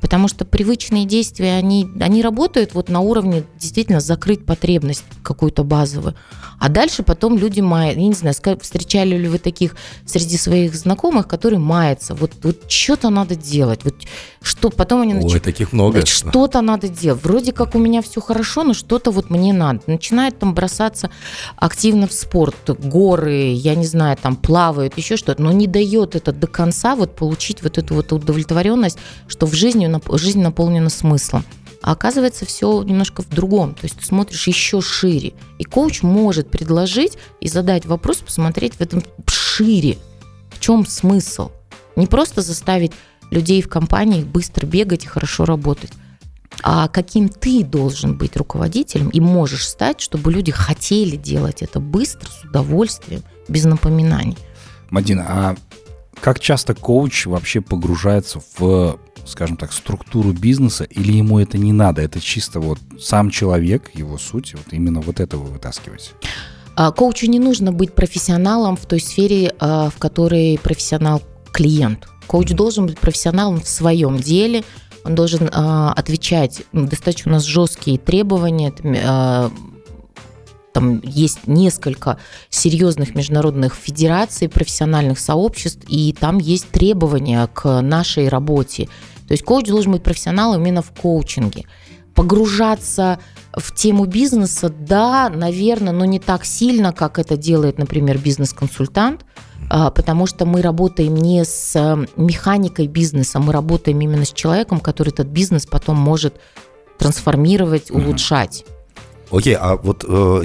Потому 0.00 0.28
что 0.28 0.44
привычные 0.44 1.06
действия, 1.06 1.54
они, 1.54 1.88
они 2.00 2.22
работают 2.22 2.74
вот 2.74 2.88
на 2.88 3.00
уровне 3.00 3.44
действительно 3.58 4.00
закрыть 4.00 4.44
потребность 4.44 5.04
какую-то 5.22 5.64
базовую. 5.64 6.14
А 6.58 6.68
дальше 6.68 7.02
потом 7.02 7.36
люди 7.36 7.60
мают, 7.60 7.96
я 7.98 8.06
не 8.06 8.14
знаю, 8.14 8.34
встречали 8.60 9.16
ли 9.16 9.28
вы 9.28 9.38
таких 9.38 9.76
среди 10.06 10.36
своих 10.38 10.74
знакомых, 10.74 11.28
которые 11.28 11.58
маятся. 11.58 12.14
Вот, 12.14 12.32
вот 12.42 12.70
что-то 12.70 13.10
надо 13.10 13.34
делать. 13.36 13.80
Вот 13.84 13.94
что 14.40 14.70
потом 14.70 15.02
они 15.02 15.14
начинают... 15.14 15.34
Ой, 15.34 15.52
таких 15.52 15.72
много. 15.72 16.06
Что-то 16.06 16.60
надо 16.62 16.88
делать. 16.88 17.22
Вроде 17.24 17.52
как 17.52 17.74
у 17.74 17.78
меня 17.78 18.00
все 18.00 18.20
хорошо, 18.20 18.62
но 18.62 18.74
что-то 18.74 19.10
вот 19.10 19.28
мне 19.28 19.52
надо. 19.52 19.80
Начинают 19.86 20.38
там 20.38 20.54
бросаться 20.54 21.10
активно 21.56 22.06
в 22.06 22.12
спорт, 22.12 22.54
горы, 22.78 23.52
я 23.52 23.74
не 23.74 23.86
знаю, 23.86 24.16
там 24.20 24.36
плавают, 24.36 24.96
еще 24.96 25.16
что-то, 25.16 25.42
но 25.42 25.52
не 25.52 25.66
дает 25.66 26.14
это 26.14 26.32
до 26.32 26.46
конца 26.46 26.94
вот 26.94 27.16
получить 27.16 27.62
вот 27.62 27.78
эту 27.78 27.94
вот 27.94 28.12
удовлетворенность, 28.12 28.98
что 29.26 29.46
в 29.46 29.54
жизни, 29.56 29.90
жизнь 30.16 30.40
наполнена 30.40 30.90
смыслом. 30.90 31.44
А 31.82 31.92
оказывается, 31.92 32.46
все 32.46 32.82
немножко 32.82 33.22
в 33.22 33.28
другом. 33.28 33.74
То 33.74 33.84
есть 33.84 33.98
ты 33.98 34.04
смотришь 34.04 34.46
еще 34.48 34.80
шире. 34.80 35.34
И 35.58 35.64
коуч 35.64 36.02
может 36.02 36.50
предложить 36.50 37.16
и 37.40 37.48
задать 37.48 37.86
вопрос, 37.86 38.18
посмотреть 38.18 38.74
в 38.74 38.80
этом 38.80 39.02
шире. 39.26 39.98
В 40.50 40.60
чем 40.60 40.86
смысл? 40.86 41.50
Не 41.94 42.06
просто 42.06 42.42
заставить 42.42 42.92
людей 43.30 43.62
в 43.62 43.68
компании 43.68 44.22
быстро 44.22 44.66
бегать 44.66 45.04
и 45.04 45.08
хорошо 45.08 45.44
работать, 45.44 45.90
а 46.62 46.88
каким 46.88 47.28
ты 47.28 47.62
должен 47.64 48.16
быть 48.16 48.36
руководителем 48.36 49.08
и 49.10 49.20
можешь 49.20 49.68
стать, 49.68 50.00
чтобы 50.00 50.32
люди 50.32 50.52
хотели 50.52 51.16
делать 51.16 51.62
это 51.62 51.80
быстро, 51.80 52.28
с 52.28 52.44
удовольствием, 52.44 53.22
без 53.48 53.64
напоминаний. 53.64 54.38
Мадина, 54.90 55.24
а 55.28 55.56
как 56.20 56.40
часто 56.40 56.74
коуч 56.74 57.26
вообще 57.26 57.60
погружается 57.60 58.40
в, 58.58 58.98
скажем 59.26 59.56
так, 59.56 59.72
структуру 59.72 60.32
бизнеса, 60.32 60.84
или 60.84 61.12
ему 61.12 61.38
это 61.38 61.58
не 61.58 61.72
надо? 61.72 62.02
Это 62.02 62.20
чисто 62.20 62.60
вот 62.60 62.78
сам 63.00 63.30
человек, 63.30 63.90
его 63.94 64.18
суть, 64.18 64.54
вот 64.54 64.72
именно 64.72 65.00
вот 65.00 65.20
это 65.20 65.36
вы 65.36 65.50
вытаскиваете? 65.50 66.10
А, 66.76 66.92
коучу 66.92 67.26
не 67.26 67.38
нужно 67.38 67.72
быть 67.72 67.94
профессионалом 67.94 68.76
в 68.76 68.86
той 68.86 69.00
сфере, 69.00 69.54
а, 69.58 69.90
в 69.90 69.98
которой 69.98 70.58
профессионал 70.62 71.22
клиент. 71.50 72.06
Коуч 72.26 72.50
должен 72.50 72.86
быть 72.86 72.98
профессионалом 72.98 73.60
в 73.60 73.68
своем 73.68 74.18
деле, 74.18 74.62
он 75.04 75.14
должен 75.14 75.48
а, 75.52 75.92
отвечать, 75.92 76.62
ну, 76.72 76.86
достаточно 76.86 77.30
у 77.30 77.34
нас 77.34 77.44
жесткие 77.44 77.98
требования, 77.98 78.72
там 80.76 81.00
есть 81.02 81.46
несколько 81.46 82.18
серьезных 82.50 83.14
международных 83.14 83.74
федераций, 83.74 84.46
профессиональных 84.46 85.18
сообществ, 85.18 85.80
и 85.88 86.12
там 86.12 86.36
есть 86.36 86.68
требования 86.68 87.46
к 87.46 87.80
нашей 87.80 88.28
работе. 88.28 88.90
То 89.26 89.32
есть 89.32 89.44
коуч 89.44 89.66
должен 89.66 89.92
быть 89.92 90.02
профессионалом 90.02 90.62
именно 90.62 90.82
в 90.82 90.92
коучинге. 90.92 91.64
Погружаться 92.14 93.18
в 93.54 93.74
тему 93.74 94.04
бизнеса, 94.06 94.68
да, 94.68 95.28
наверное, 95.28 95.92
но 95.92 96.04
не 96.04 96.18
так 96.18 96.44
сильно, 96.44 96.92
как 96.92 97.18
это 97.18 97.36
делает, 97.36 97.78
например, 97.78 98.18
бизнес-консультант, 98.18 99.24
а, 99.68 99.90
потому 99.90 100.26
что 100.26 100.46
мы 100.46 100.62
работаем 100.62 101.14
не 101.14 101.44
с 101.44 101.74
механикой 102.16 102.86
бизнеса, 102.86 103.38
мы 103.38 103.52
работаем 103.52 104.00
именно 104.00 104.24
с 104.24 104.32
человеком, 104.32 104.80
который 104.80 105.08
этот 105.10 105.28
бизнес 105.28 105.66
потом 105.66 105.96
может 105.96 106.40
трансформировать, 106.98 107.90
улучшать. 107.90 108.64
Окей, 109.30 109.54
а 109.54 109.76
вот 109.76 110.04
э, 110.06 110.42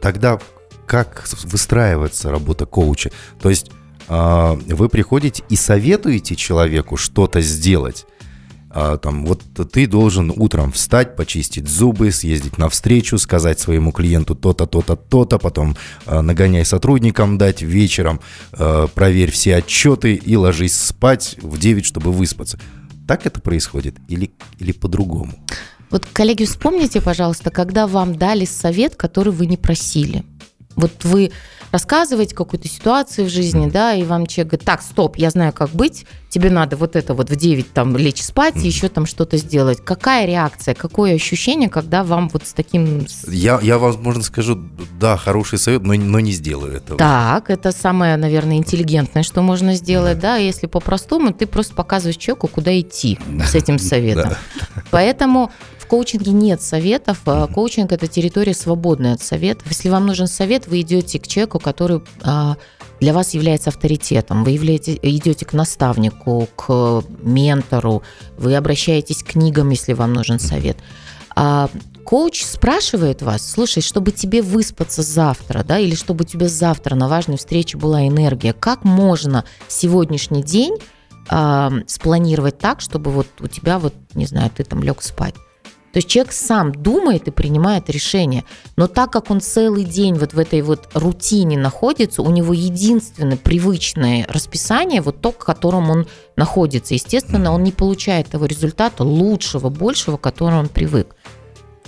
тогда 0.00 0.38
как 0.86 1.24
выстраивается 1.44 2.30
работа 2.30 2.66
коуча? 2.66 3.10
То 3.40 3.48
есть 3.48 3.70
э, 4.08 4.58
вы 4.68 4.88
приходите 4.88 5.42
и 5.48 5.56
советуете 5.56 6.36
человеку 6.36 6.96
что-то 6.96 7.40
сделать? 7.40 8.06
А, 8.72 8.98
там, 8.98 9.26
вот 9.26 9.42
ты 9.72 9.86
должен 9.88 10.32
утром 10.34 10.70
встать, 10.70 11.16
почистить 11.16 11.68
зубы, 11.68 12.12
съездить 12.12 12.56
на 12.56 12.68
встречу, 12.68 13.18
сказать 13.18 13.58
своему 13.58 13.90
клиенту 13.90 14.36
то-то, 14.36 14.66
то-то, 14.66 14.94
то-то, 14.94 15.38
потом 15.38 15.76
а, 16.06 16.22
нагоняй 16.22 16.64
сотрудникам 16.64 17.36
дать, 17.36 17.62
вечером 17.62 18.20
а, 18.52 18.86
проверь 18.86 19.32
все 19.32 19.56
отчеты 19.56 20.14
и 20.14 20.36
ложись 20.36 20.78
спать 20.78 21.36
в 21.42 21.58
9, 21.58 21.84
чтобы 21.84 22.12
выспаться. 22.12 22.60
Так 23.08 23.26
это 23.26 23.40
происходит 23.40 23.96
или, 24.06 24.30
или 24.60 24.70
по-другому? 24.70 25.32
Вот, 25.90 26.06
коллеги, 26.06 26.44
вспомните, 26.44 27.00
пожалуйста, 27.00 27.50
когда 27.50 27.88
вам 27.88 28.16
дали 28.16 28.44
совет, 28.44 28.94
который 28.94 29.32
вы 29.32 29.46
не 29.46 29.56
просили. 29.56 30.24
Вот 30.76 31.04
вы 31.04 31.32
рассказываете 31.70 32.34
какую-то 32.34 32.68
ситуацию 32.68 33.26
в 33.26 33.30
жизни, 33.30 33.68
да, 33.68 33.94
и 33.94 34.02
вам 34.02 34.26
человек 34.26 34.52
говорит, 34.52 34.66
так, 34.66 34.82
стоп, 34.82 35.16
я 35.16 35.30
знаю, 35.30 35.52
как 35.52 35.70
быть, 35.70 36.06
тебе 36.28 36.50
надо 36.50 36.76
вот 36.76 36.96
это 36.96 37.14
вот 37.14 37.30
в 37.30 37.36
9 37.36 37.72
там 37.72 37.96
лечь 37.96 38.22
спать 38.22 38.56
и 38.56 38.66
еще 38.66 38.88
там 38.88 39.06
что-то 39.06 39.36
сделать. 39.36 39.84
Какая 39.84 40.26
реакция, 40.26 40.74
какое 40.74 41.14
ощущение, 41.14 41.68
когда 41.68 42.04
вам 42.04 42.28
вот 42.28 42.46
с 42.46 42.52
таким... 42.52 43.06
Я, 43.28 43.58
я 43.62 43.78
возможно, 43.78 44.22
скажу, 44.22 44.60
да, 44.98 45.16
хороший 45.16 45.58
совет, 45.58 45.82
но, 45.82 45.94
но 45.94 46.20
не 46.20 46.32
сделаю 46.32 46.74
этого. 46.74 46.98
Так, 46.98 47.50
это 47.50 47.72
самое, 47.72 48.16
наверное, 48.16 48.56
интеллигентное, 48.56 49.22
что 49.22 49.42
можно 49.42 49.74
сделать, 49.74 50.18
да, 50.18 50.30
да 50.30 50.36
если 50.36 50.66
по-простому, 50.66 51.32
ты 51.32 51.46
просто 51.46 51.74
показываешь 51.74 52.16
человеку, 52.16 52.46
куда 52.46 52.78
идти 52.78 53.18
с 53.44 53.54
этим 53.54 53.78
советом. 53.80 54.34
Поэтому 54.90 55.50
коучинге 55.90 56.30
нет 56.30 56.62
советов. 56.62 57.22
Mm-hmm. 57.24 57.52
Коучинг– 57.52 57.92
это 57.92 58.06
территория 58.06 58.54
свободная 58.54 59.14
от 59.14 59.22
советов. 59.22 59.66
Если 59.68 59.88
вам 59.88 60.06
нужен 60.06 60.28
совет, 60.28 60.68
вы 60.68 60.82
идете 60.82 61.18
к 61.18 61.26
человеку, 61.26 61.58
который 61.58 62.00
а, 62.22 62.56
для 63.00 63.12
вас 63.12 63.34
является 63.34 63.70
авторитетом. 63.70 64.44
Вы 64.44 64.52
являете, 64.52 64.96
идете 65.02 65.44
к 65.44 65.52
наставнику, 65.52 66.48
к 66.54 67.02
ментору, 67.22 68.02
вы 68.38 68.54
обращаетесь 68.54 69.24
к 69.24 69.32
книгам, 69.32 69.70
если 69.70 69.92
вам 69.92 70.12
нужен 70.12 70.38
совет. 70.38 70.78
А 71.34 71.68
коуч 72.04 72.44
спрашивает 72.44 73.20
вас, 73.22 73.50
слушай, 73.50 73.82
чтобы 73.82 74.12
тебе 74.12 74.42
выспаться 74.42 75.02
завтра, 75.02 75.64
да, 75.64 75.80
или 75.80 75.96
чтобы 75.96 76.22
у 76.22 76.26
тебя 76.26 76.46
завтра 76.48 76.94
на 76.94 77.08
важной 77.08 77.36
встрече 77.36 77.78
была 77.78 78.06
энергия, 78.06 78.52
как 78.52 78.84
можно 78.84 79.44
сегодняшний 79.66 80.44
день 80.44 80.76
э, 81.30 81.70
спланировать 81.88 82.58
так, 82.58 82.80
чтобы 82.80 83.10
вот 83.10 83.26
у 83.40 83.48
тебя 83.48 83.80
вот, 83.80 83.94
не 84.14 84.26
знаю, 84.26 84.50
ты 84.54 84.62
там 84.62 84.84
лег 84.84 85.02
спать. 85.02 85.34
То 85.92 85.98
есть 85.98 86.08
человек 86.08 86.32
сам 86.32 86.72
думает 86.72 87.26
и 87.26 87.32
принимает 87.32 87.90
решение. 87.90 88.44
Но 88.76 88.86
так 88.86 89.12
как 89.12 89.30
он 89.30 89.40
целый 89.40 89.84
день 89.84 90.14
вот 90.14 90.34
в 90.34 90.38
этой 90.38 90.62
вот 90.62 90.88
рутине 90.94 91.58
находится, 91.58 92.22
у 92.22 92.30
него 92.30 92.52
единственное 92.54 93.36
привычное 93.36 94.24
расписание, 94.28 95.00
вот 95.00 95.20
то, 95.20 95.32
к 95.32 95.44
которому 95.44 95.92
он 95.92 96.06
находится. 96.36 96.94
Естественно, 96.94 97.52
он 97.52 97.64
не 97.64 97.72
получает 97.72 98.28
того 98.28 98.46
результата 98.46 99.02
лучшего, 99.02 99.68
большего, 99.68 100.16
к 100.16 100.20
которому 100.20 100.60
он 100.60 100.68
привык. 100.68 101.16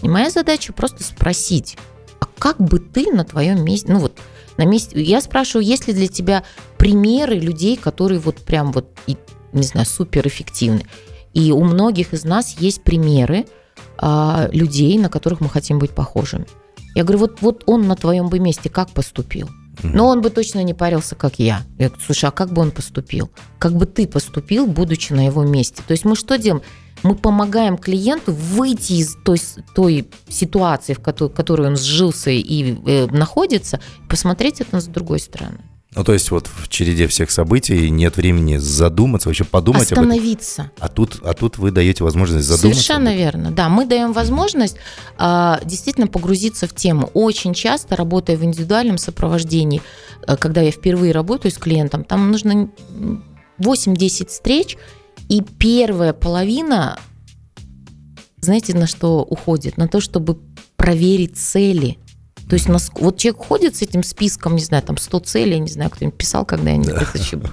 И 0.02 0.08
моя 0.08 0.30
задача 0.30 0.72
просто 0.72 1.04
спросить, 1.04 1.78
а 2.18 2.26
как 2.38 2.60
бы 2.60 2.80
ты 2.80 3.12
на 3.12 3.24
твоем 3.24 3.64
месте, 3.64 3.92
ну 3.92 4.00
вот 4.00 4.18
на 4.56 4.64
месте, 4.64 5.00
я 5.00 5.20
спрашиваю, 5.20 5.64
есть 5.64 5.86
ли 5.86 5.94
для 5.94 6.08
тебя 6.08 6.44
примеры 6.76 7.36
людей, 7.36 7.76
которые 7.76 8.18
вот 8.18 8.38
прям 8.38 8.72
вот, 8.72 8.86
не 9.52 9.62
знаю, 9.62 9.86
супер 9.86 10.26
эффективны. 10.26 10.84
И 11.32 11.52
у 11.52 11.62
многих 11.64 12.12
из 12.12 12.24
нас 12.24 12.56
есть 12.58 12.82
примеры, 12.82 13.46
а, 14.04 14.48
людей, 14.52 14.98
на 14.98 15.08
которых 15.08 15.40
мы 15.40 15.48
хотим 15.48 15.78
быть 15.78 15.92
похожими. 15.92 16.46
Я 16.96 17.04
говорю, 17.04 17.20
вот, 17.20 17.40
вот 17.40 17.62
он 17.66 17.86
на 17.86 17.94
твоем 17.94 18.28
бы 18.28 18.40
месте 18.40 18.68
как 18.68 18.90
поступил? 18.90 19.48
Но 19.84 20.08
он 20.08 20.20
бы 20.20 20.30
точно 20.30 20.62
не 20.64 20.74
парился, 20.74 21.14
как 21.14 21.38
я. 21.38 21.62
Я 21.78 21.88
говорю, 21.88 22.04
слушай, 22.04 22.26
а 22.26 22.32
как 22.32 22.52
бы 22.52 22.62
он 22.62 22.72
поступил? 22.72 23.30
Как 23.58 23.74
бы 23.74 23.86
ты 23.86 24.08
поступил, 24.08 24.66
будучи 24.66 25.12
на 25.12 25.24
его 25.24 25.44
месте? 25.44 25.82
То 25.86 25.92
есть 25.92 26.04
мы 26.04 26.16
что 26.16 26.36
делаем? 26.36 26.62
Мы 27.04 27.14
помогаем 27.14 27.78
клиенту 27.78 28.32
выйти 28.32 28.94
из 28.94 29.16
той, 29.24 29.40
той 29.74 30.08
ситуации, 30.28 30.94
в 30.94 31.00
которой, 31.00 31.30
в 31.30 31.34
которой 31.34 31.68
он 31.68 31.76
сжился 31.76 32.30
и 32.30 32.76
э, 32.84 33.06
находится, 33.06 33.80
посмотреть 34.08 34.60
это 34.60 34.80
с 34.80 34.86
другой 34.86 35.20
стороны. 35.20 35.58
Ну, 35.94 36.04
то 36.04 36.14
есть 36.14 36.30
вот 36.30 36.46
в 36.46 36.68
череде 36.68 37.06
всех 37.06 37.30
событий 37.30 37.90
нет 37.90 38.16
времени 38.16 38.56
задуматься, 38.56 39.28
вообще 39.28 39.44
подумать 39.44 39.92
Остановиться. 39.92 40.62
об 40.62 40.68
этом. 40.68 40.84
А 40.84 40.88
тут, 40.88 41.20
а 41.22 41.34
тут 41.34 41.58
вы 41.58 41.70
даете 41.70 42.02
возможность 42.02 42.46
задуматься. 42.46 42.82
Совершенно 42.82 43.14
верно, 43.14 43.50
да. 43.50 43.68
Мы 43.68 43.84
даем 43.84 44.12
возможность 44.12 44.76
а, 45.18 45.60
действительно 45.64 46.06
погрузиться 46.06 46.66
в 46.66 46.74
тему. 46.74 47.10
Очень 47.12 47.52
часто, 47.52 47.94
работая 47.94 48.38
в 48.38 48.44
индивидуальном 48.44 48.96
сопровождении, 48.96 49.82
а, 50.26 50.36
когда 50.38 50.62
я 50.62 50.70
впервые 50.70 51.12
работаю 51.12 51.52
с 51.52 51.58
клиентом, 51.58 52.04
там 52.04 52.30
нужно 52.30 52.70
8-10 53.58 54.28
встреч, 54.28 54.78
и 55.28 55.42
первая 55.42 56.14
половина, 56.14 56.98
знаете, 58.40 58.74
на 58.74 58.86
что 58.86 59.22
уходит? 59.22 59.76
На 59.76 59.88
то, 59.88 60.00
чтобы 60.00 60.38
проверить 60.76 61.36
цели– 61.36 61.98
то 62.52 62.56
есть 62.56 62.68
нас, 62.68 62.90
вот 62.96 63.16
человек 63.16 63.40
ходит 63.40 63.76
с 63.76 63.80
этим 63.80 64.02
списком, 64.02 64.56
не 64.56 64.62
знаю, 64.62 64.82
там 64.82 64.98
100 64.98 65.20
целей, 65.20 65.58
не 65.58 65.70
знаю, 65.70 65.88
кто-нибудь 65.88 66.18
писал 66.18 66.44
когда-нибудь 66.44 66.88
да. 66.88 67.00
это 67.00 67.50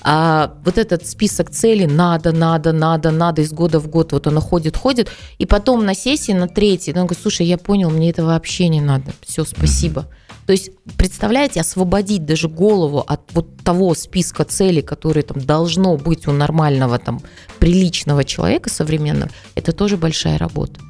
а, 0.00 0.54
вот 0.64 0.78
этот 0.78 1.06
список 1.06 1.50
целей 1.50 1.86
надо, 1.86 2.32
надо, 2.32 2.72
надо, 2.72 3.10
надо 3.10 3.42
из 3.42 3.52
года 3.52 3.80
в 3.80 3.88
год, 3.88 4.12
вот 4.12 4.26
он 4.26 4.40
ходит, 4.40 4.78
ходит, 4.78 5.10
и 5.36 5.44
потом 5.44 5.84
на 5.84 5.94
сессии, 5.94 6.32
на 6.32 6.48
третьей, 6.48 6.94
он 6.94 7.00
говорит, 7.00 7.18
слушай, 7.20 7.44
я 7.44 7.58
понял, 7.58 7.90
мне 7.90 8.08
это 8.08 8.24
вообще 8.24 8.68
не 8.68 8.80
надо, 8.80 9.12
все, 9.26 9.44
спасибо. 9.44 10.06
То 10.46 10.52
есть, 10.52 10.70
представляете, 10.96 11.60
освободить 11.60 12.24
даже 12.24 12.48
голову 12.48 13.04
от 13.06 13.20
вот 13.34 13.62
того 13.62 13.94
списка 13.94 14.46
целей, 14.46 14.80
которые 14.80 15.24
там 15.24 15.38
должно 15.38 15.98
быть 15.98 16.26
у 16.28 16.32
нормального, 16.32 16.98
там, 16.98 17.20
приличного 17.58 18.24
человека 18.24 18.70
современного, 18.70 19.30
это 19.54 19.72
тоже 19.72 19.98
большая 19.98 20.38
работа. 20.38 20.80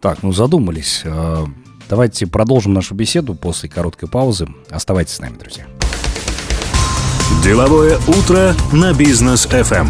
Так, 0.00 0.24
ну 0.24 0.32
задумались. 0.32 1.04
Давайте 1.90 2.28
продолжим 2.28 2.72
нашу 2.72 2.94
беседу 2.94 3.34
после 3.34 3.68
короткой 3.68 4.08
паузы. 4.08 4.46
Оставайтесь 4.70 5.14
с 5.14 5.18
нами, 5.18 5.36
друзья. 5.36 5.66
Деловое 7.42 7.98
утро 8.06 8.54
на 8.72 8.94
бизнес 8.94 9.44
FM. 9.46 9.88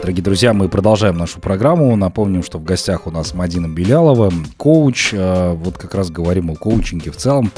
Дорогие 0.00 0.24
друзья, 0.24 0.54
мы 0.54 0.70
продолжаем 0.70 1.18
нашу 1.18 1.40
программу. 1.40 1.94
Напомним, 1.94 2.42
что 2.42 2.56
в 2.56 2.64
гостях 2.64 3.06
у 3.06 3.10
нас 3.10 3.34
Мадина 3.34 3.68
Белялова, 3.68 4.32
коуч. 4.56 5.10
А, 5.12 5.52
вот 5.52 5.76
как 5.76 5.94
раз 5.94 6.10
говорим 6.10 6.50
о 6.50 6.54
коучинге 6.54 7.10
в 7.10 7.18
целом. 7.18 7.52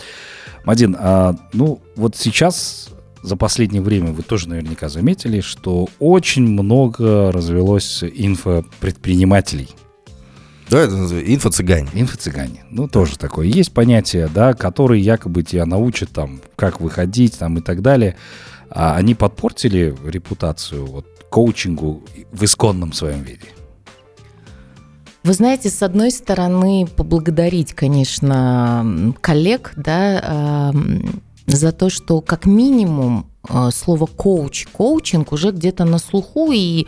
Мадин, 0.64 0.96
а, 0.98 1.36
ну 1.52 1.80
вот 1.94 2.16
сейчас 2.16 2.88
за 3.22 3.36
последнее 3.36 3.80
время 3.80 4.10
вы 4.10 4.24
тоже 4.24 4.48
наверняка 4.48 4.88
заметили, 4.88 5.38
что 5.38 5.86
очень 6.00 6.48
много 6.48 7.30
развелось 7.30 8.02
инфопредпринимателей– 8.02 9.68
да, 10.74 10.80
это 10.82 10.94
инфо-цыгане. 10.96 11.88
Инфо-цыгане. 11.92 12.64
Ну, 12.70 12.88
тоже 12.88 13.16
такое. 13.16 13.46
Есть 13.46 13.72
понятие, 13.72 14.28
да, 14.34 14.54
которые 14.54 15.00
якобы 15.02 15.44
тебя 15.44 15.66
научат 15.66 16.10
там, 16.10 16.40
как 16.56 16.80
выходить 16.80 17.38
там 17.38 17.58
и 17.58 17.60
так 17.60 17.80
далее. 17.80 18.16
А 18.70 18.96
они 18.96 19.14
подпортили 19.14 19.94
репутацию 20.04 20.84
вот, 20.84 21.06
коучингу 21.30 22.02
в 22.32 22.44
исконном 22.44 22.92
своем 22.92 23.22
виде? 23.22 23.46
Вы 25.22 25.32
знаете, 25.32 25.70
с 25.70 25.80
одной 25.82 26.10
стороны, 26.10 26.88
поблагодарить, 26.88 27.72
конечно, 27.72 29.14
коллег, 29.20 29.72
да, 29.76 30.72
за 31.46 31.70
то, 31.72 31.88
что 31.88 32.20
как 32.20 32.46
минимум 32.46 33.30
э, 33.48 33.68
слово 33.70 34.06
коуч, 34.06 34.66
коучинг 34.72 35.30
уже 35.32 35.50
где-то 35.50 35.84
на 35.84 35.98
слуху 35.98 36.50
и 36.52 36.86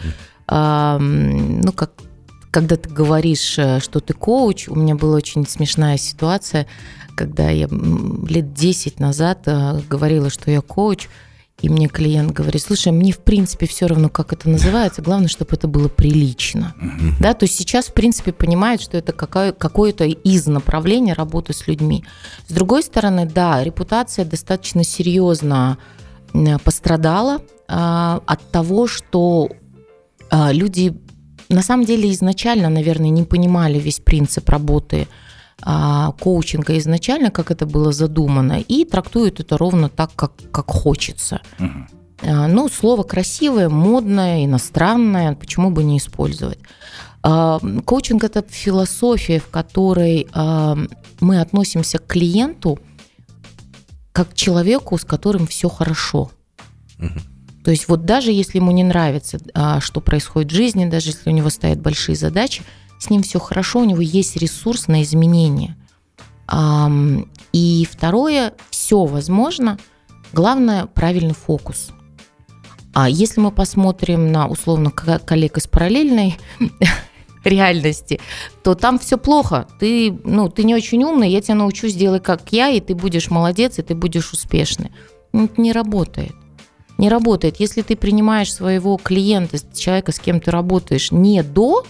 ну 0.49 1.73
как 1.75 1.91
когда 2.57 2.77
ты 2.77 2.89
говоришь, 2.89 3.59
э, 3.59 3.81
что 3.81 4.01
ты 4.01 4.15
коуч, 4.15 4.69
у 4.69 4.75
меня 4.75 4.95
была 4.95 5.17
очень 5.17 5.47
смешная 5.47 5.99
ситуация, 5.99 6.67
когда 7.15 7.51
я 7.51 7.69
лет 7.69 8.55
10 8.55 8.99
назад 8.99 9.41
э, 9.45 9.83
говорила, 9.91 10.31
что 10.31 10.51
я 10.51 10.63
коуч, 10.63 11.09
и 11.61 11.69
мне 11.69 11.87
клиент 11.89 12.33
говорит, 12.33 12.63
слушай, 12.63 12.93
мне 12.93 13.13
в 13.13 13.19
принципе 13.19 13.67
все 13.67 13.85
равно, 13.85 14.09
как 14.09 14.33
это 14.33 14.49
называется, 14.49 15.03
главное, 15.03 15.29
чтобы 15.29 15.51
это 15.53 15.69
было 15.69 15.89
прилично. 15.89 16.75
Да, 17.21 17.35
то 17.35 17.45
есть 17.45 17.57
сейчас 17.57 17.89
в 17.89 17.93
принципе 17.93 18.33
понимает, 18.33 18.81
что 18.81 18.97
это 18.97 19.13
какое- 19.13 19.53
какое-то 19.53 20.05
из 20.05 20.47
направлений 20.47 21.13
работы 21.13 21.53
с 21.53 21.67
людьми. 21.67 22.07
С 22.49 22.55
другой 22.55 22.83
стороны, 22.83 23.27
да, 23.27 23.63
репутация 23.63 24.25
достаточно 24.25 24.83
серьезно 24.83 25.77
пострадала 26.65 27.43
а, 27.69 28.23
от 28.25 28.51
того, 28.51 28.87
что 28.87 29.51
а, 30.31 30.53
люди 30.53 30.95
на 31.49 31.63
самом 31.63 31.85
деле 31.85 32.11
изначально, 32.13 32.69
наверное, 32.69 33.11
не 33.11 33.23
понимали 33.23 33.79
весь 33.79 34.01
принцип 34.01 34.49
работы 34.49 35.09
а, 35.63 36.13
коучинга 36.13 36.77
изначально, 36.79 37.31
как 37.31 37.51
это 37.51 37.67
было 37.67 37.93
задумано, 37.93 38.61
и 38.61 38.85
трактуют 38.85 39.41
это 39.41 39.57
ровно 39.57 39.89
так, 39.89 40.11
как, 40.15 40.33
как 40.51 40.71
хочется. 40.71 41.41
Угу. 41.59 42.29
Ну, 42.49 42.69
слово 42.69 43.03
красивое, 43.03 43.69
модное, 43.69 44.45
иностранное, 44.45 45.35
почему 45.35 45.71
бы 45.71 45.85
не 45.85 45.99
использовать? 45.99 46.59
А, 47.23 47.61
коучинг– 47.85 48.25
это 48.25 48.45
философия, 48.49 49.39
в 49.39 49.49
которой 49.49 50.29
мы 51.21 51.41
относимся 51.41 51.99
к 51.99 52.07
клиенту 52.07 52.79
как 54.13 54.31
к 54.31 54.35
человеку, 54.35 54.97
с 54.97 55.05
которым 55.05 55.47
все 55.47 55.69
хорошо. 55.69 56.31
Угу. 56.99 57.36
То 57.67 57.73
есть 57.73 57.89
вот 57.89 58.05
даже 58.05 58.31
если 58.31 58.59
ему 58.59 58.71
не 58.71 58.85
нравится, 58.85 59.41
что 59.81 60.01
происходит 60.01 60.53
в 60.53 60.55
жизни, 60.55 60.89
даже 60.89 61.09
если 61.09 61.29
у 61.29 61.33
него 61.33 61.51
стоят 61.51 61.81
большие 61.81 62.15
задачи, 62.15 62.63
с 63.01 63.11
ним 63.11 63.25
все 63.25 63.41
хорошо, 63.41 63.81
у 63.81 63.85
него 63.85 64.01
есть 64.01 64.37
ресурс 64.37 64.87
на 64.87 65.03
изменения. 65.03 65.77
И 67.53 67.89
второе, 67.91 68.55
все 68.71 69.05
возможно, 69.05 69.81
главное 70.33 70.87
правильный 70.87 71.35
фокус. 71.35 71.89
А 72.95 73.11
если 73.11 73.41
мы 73.41 73.51
посмотрим 73.51 74.31
на 74.31 74.47
условно 74.47 74.93
коллег 74.93 75.59
из 75.59 75.67
параллельной 75.67 76.39
реальности, 77.45 78.21
то 78.63 78.77
там 78.77 79.01
все 79.01 79.19
плохо. 79.19 79.67
Ты, 79.81 80.17
ну, 80.23 80.49
ты 80.49 80.63
не 80.63 80.77
очень 80.77 81.03
умный, 81.03 81.31
я 81.31 81.41
тебя 81.41 81.57
научу, 81.57 81.89
сделай 81.89 82.21
как 82.21 82.53
я, 82.53 82.69
и 82.69 82.79
ты 82.79 82.95
будешь 82.95 83.29
молодец, 83.29 83.81
и 83.81 83.83
ты 83.83 83.97
будешь 83.97 84.33
успешный. 84.33 84.93
Это 85.33 85.61
не 85.61 85.73
работает. 85.73 86.37
Не 86.99 87.09
работает. 87.09 87.61
Если 87.61 87.83
ты 87.83 87.97
принимаешь 87.97 88.53
своего 88.53 88.97
клиента, 88.97 89.59
человека, 89.75 90.13
с 90.13 90.19
кем 90.19 90.41
ты 90.41 90.51
работаешь, 90.51 91.13
не 91.13 91.43
до, 91.43 91.85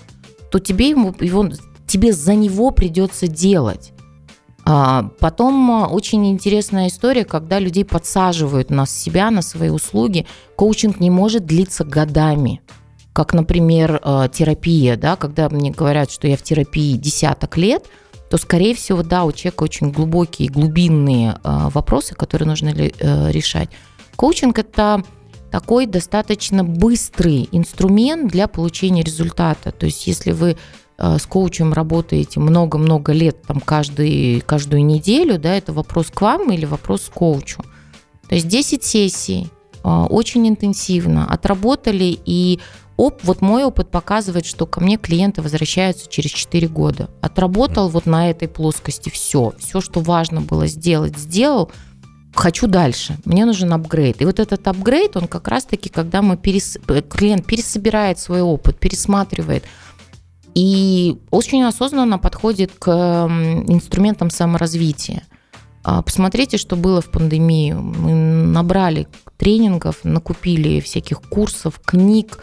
то 0.51 0.59
тебе, 0.59 0.91
ему, 0.91 1.15
его, 1.21 1.49
тебе 1.87 2.13
за 2.13 2.35
него 2.35 2.71
придется 2.71 3.29
делать. 3.29 3.93
А 4.69 5.11
потом 5.21 5.71
а, 5.71 5.87
очень 5.87 6.27
интересная 6.27 6.89
история, 6.89 7.25
когда 7.25 7.61
людей 7.61 7.85
подсаживают 7.85 8.69
на 8.69 8.85
себя, 8.85 9.31
на 9.31 9.41
свои 9.41 9.69
услуги. 9.69 10.27
Коучинг 10.57 10.99
не 10.99 11.09
может 11.09 11.47
длиться 11.47 11.85
годами. 11.85 12.61
Как, 13.13 13.33
например, 13.33 14.01
а, 14.03 14.29
терапия, 14.29 14.97
да, 14.97 15.15
когда 15.15 15.49
мне 15.49 15.71
говорят, 15.71 16.11
что 16.11 16.27
я 16.27 16.37
в 16.37 16.43
терапии 16.43 16.97
десяток 16.97 17.57
лет, 17.57 17.85
то, 18.29 18.39
скорее 18.39 18.75
всего, 18.75 19.05
да, 19.05 19.25
у 19.25 19.31
человека 19.31 19.63
очень 19.63 19.93
глубокие, 19.93 20.49
глубинные 20.49 21.39
а, 21.45 21.71
вопросы, 21.71 22.17
которые 22.17 22.49
нужно 22.49 22.71
э, 22.71 23.31
решать. 23.31 23.71
Коучинг– 24.17 24.59
это 24.61 25.03
такой 25.51 25.87
достаточно 25.87 26.65
быстрый 26.65 27.49
инструмент 27.53 28.31
для 28.31 28.49
получения 28.49 29.03
результата. 29.03 29.73
То 29.73 29.87
есть 29.87 30.07
если 30.07 30.33
вы 30.33 30.57
э, 30.99 31.19
с 31.19 31.27
коучем 31.27 31.73
работаете 31.73 32.41
много-много 32.41 33.13
лет, 33.13 33.43
там 33.43 33.61
каждый, 33.61 34.41
каждую 34.41 34.85
неделю, 34.85 35.39
да, 35.39 35.55
это 35.55 35.73
вопрос 35.73 36.09
к 36.13 36.21
вам 36.21 36.51
или 36.51 36.65
вопрос 36.65 37.03
к 37.03 37.13
коучу. 37.13 37.63
То 38.29 38.35
есть 38.35 38.49
10 38.49 38.83
сессий, 38.83 39.49
э, 39.85 39.89
очень 39.89 40.49
интенсивно 40.49 41.27
отработали, 41.31 42.19
и 42.25 42.59
оп, 42.97 43.21
вот 43.23 43.43
мой 43.43 43.65
опыт 43.65 43.91
показывает, 43.91 44.47
что 44.47 44.67
ко 44.67 44.81
мне 44.81 44.97
клиенты 44.97 45.43
возвращаются 45.43 46.09
через 46.09 46.31
4 46.31 46.67
года. 46.69 47.11
Отработал 47.21 47.89
вот 47.89 48.07
на 48.07 48.31
этой 48.31 48.49
плоскости 48.49 49.11
все, 49.11 49.53
все, 49.59 49.81
что 49.81 50.01
важно 50.01 50.41
было 50.41 50.67
сделать, 50.67 51.17
сделал– 51.19 51.71
хочу 52.37 52.67
дальше, 52.67 53.17
мне 53.25 53.45
нужен 53.45 53.73
апгрейд. 53.73 54.21
И 54.23 54.25
вот 54.25 54.41
этот 54.41 54.67
апгрейд, 54.69 55.17
он 55.17 55.27
как 55.27 55.49
раз-таки, 55.49 55.89
когда 55.89 56.23
мы 56.23 56.37
перес... 56.37 56.79
клиент 57.09 57.47
пересобирает 57.47 58.19
свой 58.19 58.43
опыт, 58.43 58.79
пересматривает, 58.79 59.65
и 60.55 61.19
очень 61.31 61.65
осознанно 61.65 62.19
подходит 62.19 62.73
к 62.79 62.89
инструментам 63.69 64.31
саморазвития. 64.31 65.23
А, 65.85 66.03
посмотрите, 66.03 66.57
что 66.57 66.77
было 66.77 67.01
в 67.01 67.11
пандемию. 67.11 67.81
Мы 67.81 68.13
набрали 68.13 69.07
тренингов, 69.37 70.01
накупили 70.03 70.81
всяких 70.81 71.21
курсов, 71.21 71.81
книг, 71.85 72.39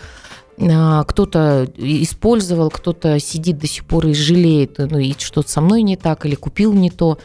кто-то 0.58 1.68
использовал, 1.78 2.70
кто-то 2.70 3.20
сидит 3.20 3.58
до 3.58 3.68
сих 3.68 3.86
пор 3.86 4.08
и 4.08 4.13
жалеет, 4.13 4.78
ну 4.78 5.00
и 5.00 5.13
что-то 5.18 5.50
со 5.50 5.62
мной 5.62 5.82
не 5.82 5.96
так, 5.96 6.26
или 6.26 6.36
купил 6.36 6.74
не 6.74 6.89
то. 6.89 7.18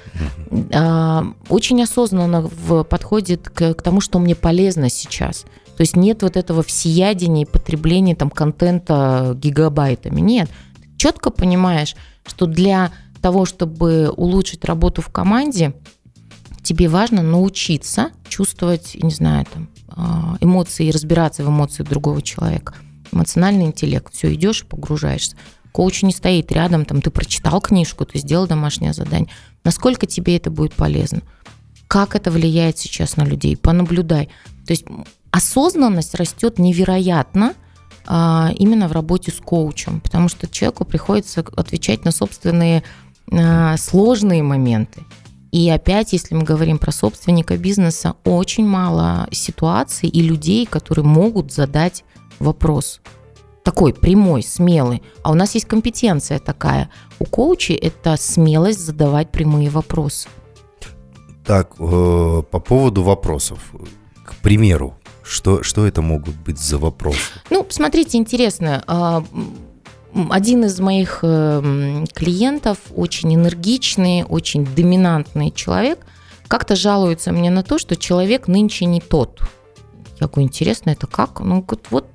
А, 0.73 1.27
очень 1.49 1.83
осознанно 1.83 2.49
подходит 2.85 3.51
к, 3.51 3.75
к 3.75 3.83
тому, 3.83 4.01
что 4.01 4.19
мне 4.19 4.35
полезно 4.35 4.89
сейчас. 4.89 5.45
То 5.77 5.83
есть 5.83 5.95
нет 5.95 6.23
вот 6.23 6.37
этого 6.37 6.63
всеядения 6.63 7.45
и 7.45 7.49
потребления 7.49 8.17
там 8.17 8.31
контента 8.31 9.37
гигабайтами. 9.37 10.21
Нет. 10.21 10.51
четко 10.97 11.31
понимаешь, 11.31 11.97
что 12.27 12.47
для 12.47 12.93
того, 13.21 13.45
чтобы 13.45 14.11
улучшить 14.17 14.65
работу 14.65 15.03
в 15.03 15.11
команде, 15.11 15.75
тебе 16.63 16.89
важно 16.89 17.23
научиться 17.23 18.11
чувствовать, 18.29 18.97
не 19.01 19.11
знаю, 19.11 19.47
там, 19.53 19.69
а, 19.89 20.37
эмоции 20.41 20.87
и 20.87 20.91
разбираться 20.91 21.45
в 21.45 21.49
эмоциях 21.49 21.89
другого 21.89 22.23
человека– 22.23 22.75
эмоциональный 23.13 23.67
интеллект. 23.67 24.13
Все, 24.13 24.33
идешь 24.35 24.63
и 24.63 24.65
погружаешься. 24.65 25.37
Коуч 25.73 26.03
не 26.03 26.13
стоит 26.13 26.51
рядом, 26.51 26.85
там 26.85 27.03
ты 27.03 27.11
прочитал 27.11 27.61
книжку, 27.61 28.05
ты 28.05 28.19
сделал 28.19 28.47
домашнее 28.47 28.93
задание. 28.93 29.29
Насколько 29.65 30.07
тебе 30.07 30.37
это 30.37 30.51
будет 30.51 30.75
полезно? 30.75 31.23
Как 31.87 32.17
это 32.17 32.31
влияет 32.31 32.79
сейчас 32.79 33.17
на 33.17 33.25
людей? 33.25 33.57
Понаблюдай. 33.57 34.29
То 34.67 34.73
есть 34.73 34.85
осознанность 35.31 36.15
растет 36.15 36.59
невероятно 36.59 37.55
а, 38.07 38.51
именно 38.57 38.89
в 38.89 38.93
работе 38.93 39.31
с 39.31 39.37
коучем, 39.37 40.01
потому 40.01 40.29
что 40.29 40.49
человеку 40.49 40.85
приходится 40.85 41.45
отвечать 41.57 42.05
на 42.05 42.11
собственные 42.11 42.83
а, 43.31 43.77
сложные 43.77 44.43
моменты. 44.43 45.05
И 45.51 45.69
опять, 45.71 46.13
если 46.13 46.35
мы 46.35 46.43
говорим 46.43 46.79
про 46.79 46.93
собственника 46.93 47.57
бизнеса, 47.57 48.15
очень 48.25 48.67
мало 48.67 49.29
ситуаций 49.33 50.09
и 50.09 50.21
людей, 50.21 50.67
которые 50.67 51.05
могут 51.05 51.53
задать 51.53 52.05
вопрос. 52.39 53.01
Такой 53.63 53.93
прямой, 53.93 54.43
смелый. 54.43 55.03
А 55.23 55.31
у 55.31 55.35
нас 55.35 55.55
есть 55.55 55.67
компетенция 55.67 56.39
такая. 56.39 56.91
У 57.19 57.25
коучей 57.25 57.77
это 57.77 58.17
смелость 58.17 58.81
задавать 58.81 59.31
прямые 59.31 59.71
вопросы. 59.71 60.29
Так, 61.45 61.75
э, 61.79 62.43
по 62.51 62.61
поводу 62.61 63.03
вопросов. 63.03 63.73
К 64.25 64.35
примеру, 64.43 64.95
что, 65.23 65.63
что 65.63 65.87
это 65.87 66.03
могут 66.03 66.35
быть 66.37 66.59
за 66.59 66.79
вопросы? 66.79 67.19
Ну, 67.51 67.67
смотрите, 67.69 68.19
интересно. 68.19 68.83
А, 68.87 69.25
один 70.31 70.65
из 70.65 70.81
моих 70.81 71.21
э, 71.23 72.05
клиентов, 72.15 72.79
очень 72.97 73.35
энергичный, 73.35 74.25
очень 74.25 74.65
доминантный 74.65 75.51
человек, 75.51 76.07
как-то 76.49 76.77
жалуется 76.77 77.31
мне 77.33 77.51
на 77.51 77.63
то, 77.63 77.79
что 77.79 77.97
человек 77.97 78.49
нынче 78.49 78.87
не 78.87 79.01
тот. 79.01 79.41
Я 80.21 80.27
говорю, 80.27 80.49
интересно, 80.49 80.91
это 80.91 81.07
как? 81.07 81.41
Ну, 81.41 81.67
вот 81.91 82.07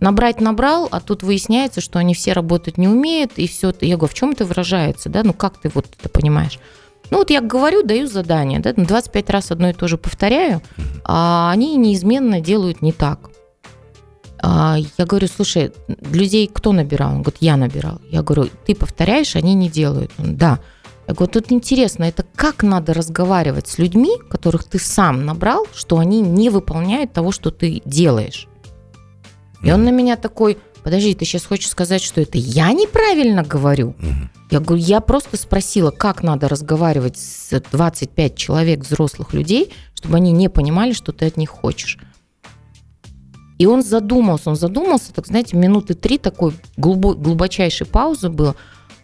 набрать 0.00 0.40
набрал, 0.40 0.88
а 0.90 1.00
тут 1.00 1.22
выясняется, 1.22 1.80
что 1.80 1.98
они 1.98 2.14
все 2.14 2.32
работать 2.32 2.76
не 2.76 2.88
умеют, 2.88 3.32
и 3.36 3.46
все. 3.46 3.72
Я 3.80 3.96
говорю, 3.96 4.12
в 4.12 4.14
чем 4.14 4.30
это 4.30 4.44
выражается, 4.44 5.08
да, 5.08 5.22
ну 5.22 5.32
как 5.32 5.58
ты 5.58 5.70
вот 5.72 5.86
это 5.98 6.08
понимаешь? 6.08 6.58
Ну 7.10 7.18
вот 7.18 7.30
я 7.30 7.40
говорю, 7.40 7.82
даю 7.82 8.06
задание, 8.06 8.58
да, 8.58 8.72
25 8.72 9.30
раз 9.30 9.50
одно 9.50 9.68
и 9.70 9.72
то 9.72 9.86
же 9.86 9.98
повторяю, 9.98 10.60
а 11.04 11.50
они 11.52 11.76
неизменно 11.76 12.40
делают 12.40 12.82
не 12.82 12.92
так. 12.92 13.30
А 14.44 14.76
я 14.98 15.06
говорю, 15.06 15.28
слушай, 15.28 15.72
людей 15.86 16.50
кто 16.52 16.72
набирал? 16.72 17.12
Он 17.12 17.22
говорит, 17.22 17.40
я 17.40 17.56
набирал. 17.56 18.00
Я 18.10 18.22
говорю, 18.22 18.48
ты 18.66 18.74
повторяешь, 18.74 19.36
они 19.36 19.54
не 19.54 19.68
делают. 19.68 20.10
Он, 20.18 20.36
да. 20.36 20.58
Я 21.08 21.14
говорю, 21.14 21.32
тут 21.32 21.50
интересно, 21.50 22.04
это 22.04 22.24
как 22.36 22.62
надо 22.62 22.94
разговаривать 22.94 23.66
с 23.68 23.78
людьми, 23.78 24.18
которых 24.30 24.64
ты 24.64 24.78
сам 24.78 25.24
набрал, 25.24 25.66
что 25.74 25.98
они 25.98 26.20
не 26.20 26.48
выполняют 26.48 27.12
того, 27.12 27.32
что 27.32 27.50
ты 27.50 27.82
делаешь. 27.84 28.48
И 29.62 29.70
он 29.70 29.84
на 29.84 29.90
меня 29.90 30.16
такой, 30.16 30.58
подожди, 30.82 31.14
ты 31.14 31.24
сейчас 31.24 31.44
хочешь 31.44 31.70
сказать, 31.70 32.02
что 32.02 32.20
это 32.20 32.38
я 32.38 32.72
неправильно 32.72 33.42
говорю? 33.42 33.94
Мгм. 33.98 34.30
Я 34.50 34.60
говорю, 34.60 34.82
я 34.82 35.00
просто 35.00 35.36
спросила, 35.36 35.90
как 35.90 36.22
надо 36.22 36.48
разговаривать 36.48 37.16
с 37.16 37.60
25 37.72 38.36
человек, 38.36 38.80
взрослых 38.80 39.32
людей, 39.34 39.72
чтобы 39.94 40.16
они 40.16 40.30
не 40.32 40.48
понимали, 40.48 40.92
что 40.92 41.12
ты 41.12 41.26
от 41.26 41.36
них 41.36 41.50
хочешь. 41.50 41.98
И 43.58 43.66
он 43.66 43.82
задумался, 43.82 44.50
он 44.50 44.56
задумался, 44.56 45.12
так 45.12 45.26
знаете, 45.26 45.56
минуты 45.56 45.94
три 45.94 46.18
такой 46.18 46.52
глубо- 46.76 47.14
глубочайшей 47.14 47.86
паузы 47.86 48.28
было. 48.28 48.56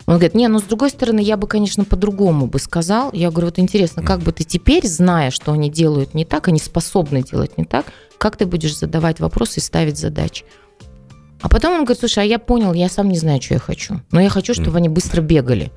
Он 0.09 0.15
говорит, 0.15 0.35
не, 0.35 0.49
ну 0.49 0.59
с 0.59 0.63
другой 0.63 0.89
стороны, 0.89 1.21
я 1.21 1.37
бы, 1.37 1.47
конечно, 1.47 1.85
по-другому 1.85 2.47
бы 2.47 2.59
сказал. 2.59 3.11
Я 3.13 3.31
говорю, 3.31 3.49
вот 3.49 3.59
интересно, 3.59 4.03
как 4.03 4.21
бы 4.21 4.33
ты 4.33 4.43
теперь, 4.43 4.87
зная, 4.87 5.31
что 5.31 5.53
они 5.53 5.69
делают 5.69 6.15
не 6.15 6.25
так, 6.25 6.49
они 6.49 6.59
способны 6.59 7.23
делать 7.23 7.59
не 7.59 7.67
так, 7.67 7.85
как 8.17 8.39
ты 8.39 8.47
будешь 8.47 8.75
задавать 8.75 9.21
вопросы 9.21 9.61
и 9.61 9.63
ставить 9.63 9.99
задачи? 9.99 10.47
А 11.43 11.51
потом 11.51 11.75
он 11.75 11.85
говорит, 11.85 11.99
слушай, 12.01 12.21
а 12.21 12.27
я 12.27 12.39
понял, 12.39 12.73
я 12.73 12.89
сам 12.89 13.11
не 13.11 13.19
знаю, 13.19 13.43
что 13.43 13.53
я 13.53 13.61
хочу. 13.61 14.01
Но 14.11 14.19
я 14.23 14.31
хочу, 14.31 14.55
чтобы 14.55 14.79
они 14.79 14.89
быстро 14.89 15.21
бегали. 15.21 15.71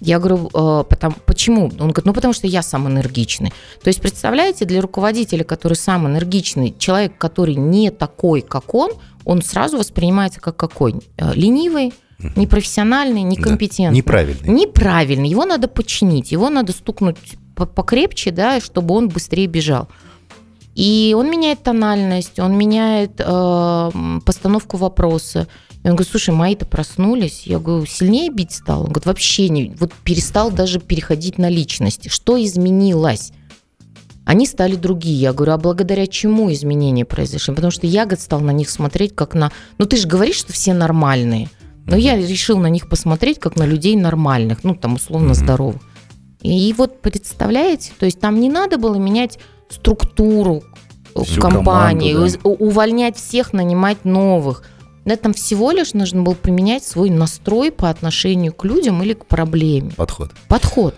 Я 0.00 0.18
говорю, 0.18 0.50
«Э, 0.52 0.82
потом, 0.82 1.14
почему? 1.24 1.66
Он 1.66 1.92
говорит, 1.92 2.04
ну 2.04 2.12
потому 2.12 2.34
что 2.34 2.48
я 2.48 2.62
сам 2.62 2.88
энергичный. 2.88 3.52
То 3.80 3.88
есть, 3.90 4.00
представляете, 4.00 4.64
для 4.64 4.80
руководителя, 4.80 5.44
который 5.44 5.74
сам 5.74 6.08
энергичный, 6.08 6.74
человек, 6.76 7.16
который 7.16 7.54
не 7.54 7.92
такой, 7.92 8.40
как 8.40 8.74
он, 8.74 8.90
он 9.24 9.40
сразу 9.40 9.78
воспринимается 9.78 10.40
как 10.40 10.56
какой? 10.56 10.96
Э, 11.16 11.32
Ленивый, 11.32 11.94
непрофессиональный, 12.18 13.22
некомпетентный. 13.22 13.98
Неправильный. 13.98 14.48
Неправильный. 14.48 15.28
Его 15.28 15.44
надо 15.44 15.68
починить, 15.68 16.32
его 16.32 16.50
надо 16.50 16.72
стукнуть 16.72 17.16
по- 17.54 17.66
покрепче, 17.66 18.30
да, 18.30 18.60
чтобы 18.60 18.94
он 18.94 19.08
быстрее 19.08 19.46
бежал. 19.46 19.88
И 20.74 21.14
он 21.18 21.30
меняет 21.30 21.62
тональность, 21.62 22.38
он 22.38 22.56
меняет 22.56 23.12
э, 23.18 23.90
постановку 24.24 24.76
вопроса. 24.76 25.48
И 25.82 25.88
он 25.88 25.94
говорит, 25.94 26.08
слушай, 26.08 26.34
мои-то 26.34 26.66
проснулись. 26.66 27.42
Я 27.46 27.58
говорю, 27.58 27.86
сильнее 27.86 28.30
бить 28.30 28.52
стал? 28.52 28.80
Он 28.80 28.86
говорит, 28.86 29.06
вообще 29.06 29.48
не, 29.48 29.74
вот 29.78 29.92
перестал 30.04 30.50
даже 30.52 30.78
переходить 30.78 31.38
на 31.38 31.48
личности. 31.48 32.08
Что 32.08 32.40
изменилось? 32.42 33.32
Они 34.24 34.46
стали 34.46 34.76
другие. 34.76 35.18
Я 35.18 35.32
говорю, 35.32 35.52
а 35.52 35.58
благодаря 35.58 36.06
чему 36.06 36.52
изменения 36.52 37.04
произошли? 37.04 37.54
Потому 37.54 37.70
что 37.70 37.86
я, 37.86 38.04
говорит, 38.04 38.20
стал 38.20 38.40
на 38.40 38.50
них 38.50 38.70
смотреть 38.70 39.16
как 39.16 39.34
на... 39.34 39.50
Ну, 39.78 39.86
ты 39.86 39.96
же 39.96 40.06
говоришь, 40.06 40.36
что 40.36 40.52
все 40.52 40.74
нормальные. 40.74 41.48
Но 41.88 41.96
я 41.96 42.16
решил 42.16 42.58
на 42.58 42.68
них 42.68 42.88
посмотреть 42.88 43.38
как 43.38 43.56
на 43.56 43.64
людей 43.64 43.96
нормальных, 43.96 44.62
ну, 44.64 44.74
там, 44.74 44.94
условно, 44.94 45.34
здоровых. 45.34 45.80
И 46.42 46.72
вот 46.76 47.00
представляете, 47.00 47.92
то 47.98 48.06
есть 48.06 48.20
там 48.20 48.38
не 48.40 48.48
надо 48.48 48.78
было 48.78 48.94
менять 48.96 49.38
структуру 49.68 50.62
э, 51.14 51.22
Всю 51.24 51.40
компании, 51.40 52.12
команду, 52.12 52.38
у- 52.44 52.68
увольнять 52.68 53.16
всех, 53.16 53.52
нанимать 53.52 54.04
новых. 54.04 54.62
Да, 55.04 55.16
там 55.16 55.32
всего 55.32 55.70
лишь 55.72 55.94
нужно 55.94 56.22
было 56.22 56.34
поменять 56.34 56.84
свой 56.84 57.10
настрой 57.10 57.72
по 57.72 57.88
отношению 57.88 58.52
к 58.52 58.64
людям 58.64 59.02
или 59.02 59.14
к 59.14 59.24
проблеме. 59.26 59.90
Подход. 59.96 60.32
Подход. 60.48 60.94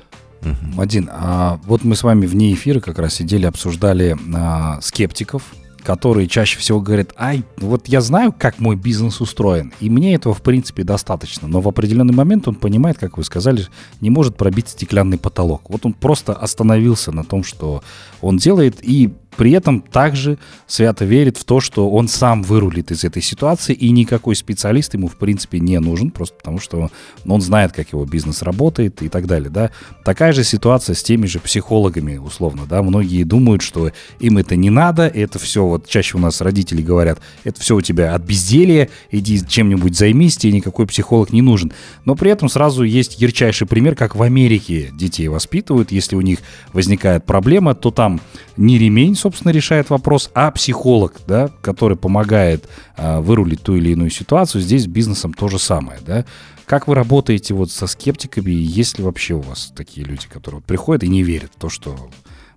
Один, 0.78 1.08
а 1.12 1.60
вот 1.64 1.84
мы 1.84 1.94
с 1.94 2.02
вами 2.02 2.26
вне 2.26 2.52
эфира 2.54 2.80
как 2.80 2.98
раз 2.98 3.14
сидели, 3.14 3.44
обсуждали 3.46 4.16
а, 4.34 4.80
скептиков, 4.80 5.42
которые 5.82 6.28
чаще 6.28 6.58
всего 6.58 6.80
говорят, 6.80 7.12
ай, 7.16 7.44
вот 7.56 7.88
я 7.88 8.00
знаю, 8.00 8.34
как 8.36 8.58
мой 8.58 8.76
бизнес 8.76 9.20
устроен, 9.20 9.72
и 9.80 9.90
мне 9.90 10.14
этого, 10.14 10.34
в 10.34 10.42
принципе, 10.42 10.84
достаточно. 10.84 11.48
Но 11.48 11.60
в 11.60 11.68
определенный 11.68 12.14
момент 12.14 12.48
он 12.48 12.54
понимает, 12.54 12.98
как 12.98 13.18
вы 13.18 13.24
сказали, 13.24 13.66
не 14.00 14.10
может 14.10 14.36
пробить 14.36 14.68
стеклянный 14.68 15.18
потолок. 15.18 15.62
Вот 15.68 15.86
он 15.86 15.92
просто 15.92 16.32
остановился 16.32 17.12
на 17.12 17.24
том, 17.24 17.44
что 17.44 17.82
он 18.20 18.36
делает, 18.36 18.76
и 18.82 19.12
при 19.40 19.52
этом 19.52 19.80
также 19.80 20.36
свято 20.66 21.06
верит 21.06 21.38
в 21.38 21.44
то, 21.44 21.60
что 21.60 21.88
он 21.88 22.08
сам 22.08 22.42
вырулит 22.42 22.90
из 22.90 23.04
этой 23.04 23.22
ситуации, 23.22 23.72
и 23.72 23.90
никакой 23.90 24.36
специалист 24.36 24.92
ему, 24.92 25.08
в 25.08 25.16
принципе, 25.16 25.60
не 25.60 25.80
нужен, 25.80 26.10
просто 26.10 26.36
потому 26.36 26.60
что 26.60 26.90
он 27.26 27.40
знает, 27.40 27.72
как 27.72 27.90
его 27.94 28.04
бизнес 28.04 28.42
работает 28.42 29.00
и 29.00 29.08
так 29.08 29.26
далее, 29.26 29.48
да. 29.48 29.70
Такая 30.04 30.34
же 30.34 30.44
ситуация 30.44 30.94
с 30.94 31.02
теми 31.02 31.24
же 31.24 31.38
психологами, 31.38 32.18
условно, 32.18 32.66
да. 32.68 32.82
Многие 32.82 33.24
думают, 33.24 33.62
что 33.62 33.92
им 34.18 34.36
это 34.36 34.56
не 34.56 34.68
надо, 34.68 35.06
это 35.06 35.38
все, 35.38 35.64
вот 35.64 35.88
чаще 35.88 36.18
у 36.18 36.20
нас 36.20 36.42
родители 36.42 36.82
говорят, 36.82 37.18
это 37.44 37.62
все 37.62 37.76
у 37.76 37.80
тебя 37.80 38.14
от 38.14 38.20
безделья, 38.20 38.90
иди 39.10 39.40
чем-нибудь 39.42 39.96
займись, 39.96 40.36
тебе 40.36 40.52
никакой 40.52 40.86
психолог 40.86 41.32
не 41.32 41.40
нужен. 41.40 41.72
Но 42.04 42.14
при 42.14 42.30
этом 42.30 42.50
сразу 42.50 42.82
есть 42.82 43.18
ярчайший 43.18 43.66
пример, 43.66 43.96
как 43.96 44.16
в 44.16 44.22
Америке 44.22 44.90
детей 44.92 45.28
воспитывают, 45.28 45.92
если 45.92 46.14
у 46.14 46.20
них 46.20 46.40
возникает 46.74 47.24
проблема, 47.24 47.74
то 47.74 47.90
там 47.90 48.20
не 48.58 48.76
ремень, 48.76 49.16
собственно, 49.30 49.52
решает 49.52 49.90
вопрос, 49.90 50.28
а 50.34 50.50
психолог, 50.50 51.14
да, 51.28 51.50
который 51.62 51.96
помогает 51.96 52.68
а, 52.96 53.20
вырулить 53.20 53.62
ту 53.62 53.76
или 53.76 53.90
иную 53.90 54.10
ситуацию. 54.10 54.60
Здесь 54.60 54.84
с 54.84 54.86
бизнесом 54.86 55.32
то 55.32 55.46
же 55.48 55.60
самое, 55.60 56.00
да. 56.04 56.24
Как 56.66 56.88
вы 56.88 56.96
работаете 56.96 57.54
вот 57.54 57.70
со 57.70 57.86
скептиками, 57.86 58.50
и 58.50 58.60
есть 58.60 58.98
ли 58.98 59.04
вообще 59.04 59.34
у 59.34 59.40
вас 59.40 59.72
такие 59.76 60.04
люди, 60.04 60.26
которые 60.28 60.58
вот 60.58 60.64
приходят 60.64 61.04
и 61.04 61.08
не 61.08 61.22
верят 61.22 61.52
в 61.54 61.60
то, 61.60 61.68
что 61.68 61.96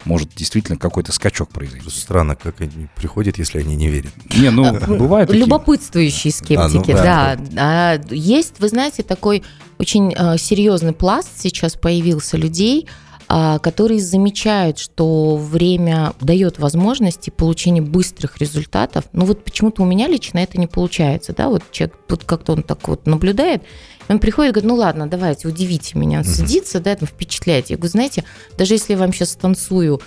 может 0.05 0.29
действительно 0.35 0.79
какой-то 0.79 1.11
скачок 1.11 1.49
произойти? 1.49 1.89
Странно, 1.91 2.35
как 2.35 2.59
они 2.61 2.87
приходят, 2.95 3.37
если 3.37 3.59
они 3.59 3.75
не 3.75 3.89
верят. 3.89 4.13
Не, 4.35 4.49
ну, 4.49 4.73
бывают 4.97 5.29
такие. 5.29 5.45
Любопытствующие 5.45 6.33
скептики, 6.33 6.91
А, 6.91 7.37
ну 7.37 7.45
да. 7.51 7.99
А, 7.99 8.01
есть, 8.09 8.59
вы 8.59 8.67
знаете, 8.67 9.03
такой 9.03 9.43
очень 9.77 10.11
э, 10.17 10.37
серьезный 10.39 10.93
пласт 10.93 11.29
сейчас 11.37 11.75
появился 11.75 12.35
людей, 12.35 12.87
а, 12.87 13.12
которые 13.61 13.99
замечают, 13.99 14.77
что 14.77 15.37
время 15.37 16.13
дает 16.21 16.59
возможности 16.59 17.31
получения 17.31 17.81
быстрых 17.81 18.37
результатов. 18.37 19.05
Ну 19.11 19.25
вот 19.25 19.43
почему-то 19.43 19.81
у 19.81 19.85
меня 19.85 20.07
лично 20.07 20.37
это 20.37 20.59
не 20.59 20.67
получается, 20.67 21.33
да, 21.33 21.49
вот 21.49 21.63
человек 21.71 21.97
тут 22.07 22.25
как-то 22.25 22.53
он 22.53 22.61
так 22.61 22.87
вот 22.87 23.07
наблюдает, 23.07 23.63
он 24.07 24.19
приходит 24.19 24.51
и 24.51 24.53
говорит, 24.53 24.69
ну 24.69 24.75
ладно, 24.75 25.07
давайте, 25.07 25.47
удивите 25.47 25.97
меня, 25.97 26.19
Он 26.19 26.25
садится, 26.25 26.79
да, 26.79 26.95
там 26.95 27.07
впечатляете. 27.07 27.73
Я 27.73 27.77
говорю, 27.77 27.91
знаете, 27.91 28.23
даже 28.57 28.75
если 28.75 28.93
я 28.93 28.99
вам 28.99 29.11
сейчас 29.11 29.35
танцую 29.35 29.99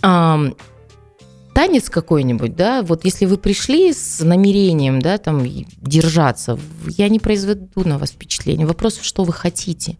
танец 0.00 1.90
какой-нибудь, 1.90 2.56
да, 2.56 2.82
вот 2.82 3.04
если 3.04 3.26
вы 3.26 3.36
пришли 3.36 3.92
с 3.92 4.24
намерением, 4.24 5.02
да, 5.02 5.18
там, 5.18 5.44
держаться, 5.76 6.58
я 6.86 7.10
не 7.10 7.18
произведу 7.18 7.84
на 7.84 7.98
вас 7.98 8.12
впечатление. 8.12 8.66
Вопрос, 8.66 8.98
что 9.02 9.24
вы 9.24 9.34
хотите. 9.34 9.98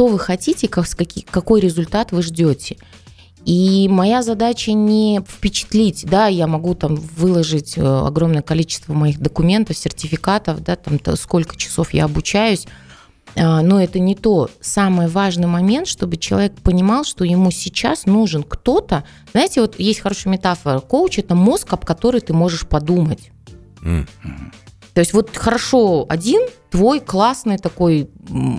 Что 0.00 0.06
вы 0.06 0.18
хотите, 0.18 0.66
как, 0.66 0.86
какой 1.30 1.60
результат 1.60 2.10
вы 2.10 2.22
ждете. 2.22 2.78
И 3.44 3.86
моя 3.90 4.22
задача 4.22 4.72
не 4.72 5.20
впечатлить, 5.28 6.06
да, 6.08 6.26
я 6.26 6.46
могу 6.46 6.74
там 6.74 6.94
выложить 6.94 7.76
э, 7.76 7.82
огромное 7.82 8.40
количество 8.40 8.94
моих 8.94 9.20
документов, 9.20 9.76
сертификатов, 9.76 10.64
да, 10.64 10.76
там 10.76 10.98
то, 10.98 11.16
сколько 11.16 11.54
часов 11.54 11.92
я 11.92 12.06
обучаюсь, 12.06 12.66
а, 13.36 13.60
но 13.60 13.78
это 13.78 13.98
не 13.98 14.14
то. 14.14 14.48
Самый 14.62 15.06
важный 15.06 15.48
момент, 15.48 15.86
чтобы 15.86 16.16
человек 16.16 16.54
понимал, 16.62 17.04
что 17.04 17.26
ему 17.26 17.50
сейчас 17.50 18.06
нужен 18.06 18.42
кто-то. 18.42 19.04
Знаете, 19.32 19.60
вот 19.60 19.78
есть 19.78 20.00
хорошая 20.00 20.32
метафора. 20.32 20.80
Коуч– 20.80 21.18
это 21.18 21.34
мозг, 21.34 21.74
об 21.74 21.84
который 21.84 22.22
ты 22.22 22.32
можешь 22.32 22.66
подумать. 22.66 23.32
М. 23.82 24.08
То 24.94 25.00
есть 25.00 25.12
вот 25.12 25.36
хорошо 25.36 26.06
один, 26.08 26.42
твой 26.70 27.00
классный 27.00 27.58
такой 27.58 28.10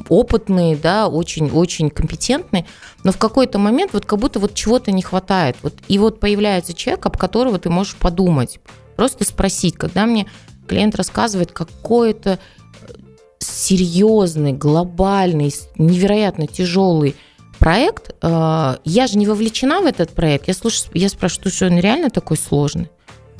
опытный, 0.07 0.75
да, 0.75 1.07
очень-очень 1.07 1.89
компетентный, 1.89 2.65
но 3.03 3.11
в 3.11 3.17
какой-то 3.17 3.59
момент 3.59 3.91
вот 3.93 4.05
как 4.05 4.19
будто 4.19 4.39
вот 4.39 4.53
чего-то 4.53 4.91
не 4.91 5.01
хватает. 5.01 5.57
Вот, 5.61 5.73
и 5.87 5.99
вот 5.99 6.19
появляется 6.19 6.73
человек, 6.73 7.05
об 7.05 7.17
которого 7.17 7.59
ты 7.59 7.69
можешь 7.69 7.95
подумать, 7.95 8.59
просто 8.95 9.25
спросить. 9.25 9.75
Когда 9.75 10.05
мне 10.05 10.27
клиент 10.67 10.95
рассказывает 10.95 11.51
какой-то 11.51 12.39
э, 12.39 12.93
серьезный, 13.39 14.53
глобальный, 14.53 15.53
невероятно 15.77 16.47
тяжелый 16.47 17.15
проект, 17.59 18.15
э, 18.21 18.75
я 18.85 19.07
же 19.07 19.17
не 19.17 19.27
вовлечена 19.27 19.81
в 19.81 19.85
этот 19.85 20.11
проект. 20.11 20.47
Я, 20.47 20.53
слушаю, 20.53 20.91
я 20.93 21.09
спрашиваю, 21.09 21.51
что 21.51 21.67
он 21.67 21.77
реально 21.77 22.09
такой 22.09 22.37
сложный? 22.37 22.89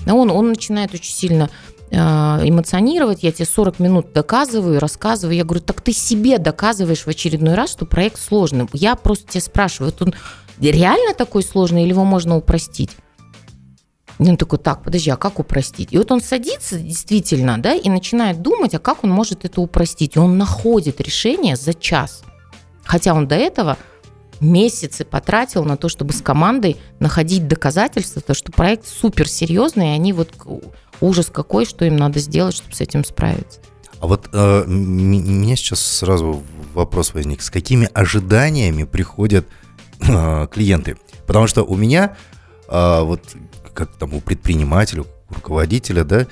А 0.06 0.13
он, 0.13 0.30
он 0.32 0.49
начинает 0.49 0.93
очень 0.93 1.13
сильно 1.13 1.49
эмоционировать, 1.91 3.21
я 3.23 3.32
тебе 3.32 3.45
40 3.45 3.80
минут 3.80 4.13
доказываю, 4.13 4.80
рассказываю. 4.80 5.36
Я 5.36 5.43
говорю, 5.43 5.62
так 5.62 5.82
ты 5.82 5.91
себе 5.91 6.38
доказываешь 6.38 7.01
в 7.01 7.08
очередной 7.08 7.54
раз, 7.56 7.71
что 7.71 7.86
проект 7.86 8.17
сложный. 8.19 8.67
Я 8.71 8.95
просто 8.95 9.27
тебя 9.27 9.41
спрашиваю, 9.41 9.91
вот 9.91 10.08
он 10.08 10.15
реально 10.60 11.13
такой 11.13 11.43
сложный 11.43 11.84
или 11.84 11.89
его 11.89 12.06
можно 12.06 12.38
упростить? 12.38 12.91
И 14.19 14.30
он 14.30 14.38
такой, 14.38 14.60
так, 14.60 14.84
подожди, 14.84 15.10
а 15.10 15.17
как 15.17 15.39
упростить? 15.39 15.91
И 15.91 15.97
вот 15.97 16.12
он 16.12 16.21
садится 16.21 16.77
действительно, 16.77 17.58
да, 17.62 17.73
и 17.73 17.89
начинает 17.89 18.41
думать, 18.41 18.75
а 18.75 18.80
как 18.80 19.04
он 19.04 19.10
может 19.10 19.45
это 19.45 19.60
упростить. 19.60 20.15
И 20.15 20.19
он 20.19 20.38
находит 20.38 21.01
решение 21.01 21.56
за 21.56 21.73
час. 21.73 22.23
Хотя 22.84 23.13
он 23.13 23.27
до 23.27 23.36
этого 23.36 23.77
месяцы 24.39 25.06
потратил 25.06 25.65
на 25.65 25.75
то, 25.75 25.89
чтобы 25.89 26.13
с 26.13 26.21
командой 26.21 26.77
находить 26.99 27.47
доказательства, 27.47 28.21
то, 28.21 28.34
что 28.34 28.51
проект 28.51 28.88
суперсерьезный, 28.88 29.88
и 29.88 29.95
они 29.95 30.13
вот 30.13 30.30
ужас 31.01 31.29
какой, 31.31 31.65
что 31.65 31.85
им 31.85 31.97
надо 31.97 32.19
сделать, 32.19 32.55
чтобы 32.55 32.73
с 32.73 32.81
этим 32.81 33.03
справиться. 33.03 33.59
А 33.99 34.07
вот 34.07 34.29
э, 34.33 34.63
меня 34.65 35.55
сейчас 35.55 35.79
сразу 35.79 36.41
вопрос 36.73 37.13
возник. 37.13 37.41
С 37.41 37.49
какими 37.51 37.89
ожиданиями 37.93 38.83
приходят 38.83 39.47
э, 39.99 40.47
клиенты? 40.51 40.97
Потому 41.27 41.47
что 41.47 41.63
у 41.63 41.75
меня, 41.75 42.15
э, 42.67 43.01
вот 43.01 43.21
как 43.75 43.95
там 43.97 44.13
у 44.13 44.21
предпринимателя, 44.21 45.03
у 45.03 45.33
руководителя, 45.33 46.03
да, 46.03 46.25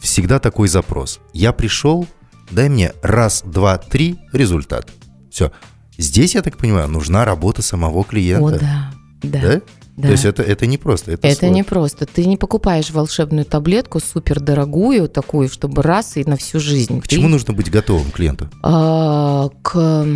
всегда 0.00 0.38
такой 0.38 0.68
запрос. 0.68 1.20
Я 1.32 1.52
пришел, 1.52 2.06
дай 2.50 2.68
мне 2.68 2.92
раз, 3.02 3.42
два, 3.44 3.76
три 3.78 4.18
результат. 4.32 4.88
Все. 5.30 5.50
Здесь, 5.98 6.34
я 6.34 6.42
так 6.42 6.56
понимаю, 6.56 6.88
нужна 6.88 7.24
работа 7.24 7.60
самого 7.60 8.04
клиента. 8.04 8.56
О, 8.56 8.58
да. 8.58 8.92
Да. 9.22 9.40
Да? 9.42 9.60
Да. 10.00 10.08
То 10.08 10.12
есть 10.12 10.24
это, 10.24 10.42
это 10.42 10.66
не 10.66 10.78
просто. 10.78 11.12
Это, 11.12 11.26
Это 11.28 11.38
сложно. 11.40 11.54
не 11.54 11.62
просто. 11.62 12.06
Ты 12.06 12.24
не 12.26 12.36
покупаешь 12.36 12.90
волшебную 12.90 13.44
таблетку 13.44 14.00
супер 14.00 14.40
дорогую 14.40 15.08
такую, 15.08 15.48
чтобы 15.48 15.82
раз 15.82 16.16
и 16.16 16.24
на 16.24 16.36
всю 16.36 16.60
жизнь. 16.60 17.00
К 17.00 17.08
чему 17.08 17.24
Ты, 17.24 17.28
нужно 17.28 17.54
быть 17.54 17.70
готовым 17.70 18.10
клиенту? 18.10 18.48
а, 18.62 19.48
к, 19.62 20.06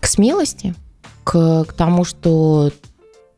к 0.00 0.06
смелости, 0.06 0.74
к, 1.24 1.64
к 1.64 1.72
тому, 1.72 2.04
что 2.04 2.72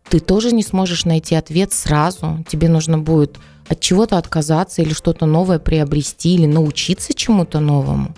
ты 0.09 0.21
тоже 0.21 0.53
не 0.53 0.63
сможешь 0.63 1.05
найти 1.05 1.35
ответ 1.35 1.73
сразу. 1.73 2.45
Тебе 2.49 2.69
нужно 2.69 2.99
будет 2.99 3.39
от 3.69 3.81
чего-то 3.81 4.19
отказаться 4.19 4.83
или 4.83 4.93
что-то 4.93 5.27
новое 5.27 5.59
приобрести, 5.59 6.35
или 6.35 6.47
научиться 6.47 7.15
чему-то 7.15 7.61
новому. 7.61 8.15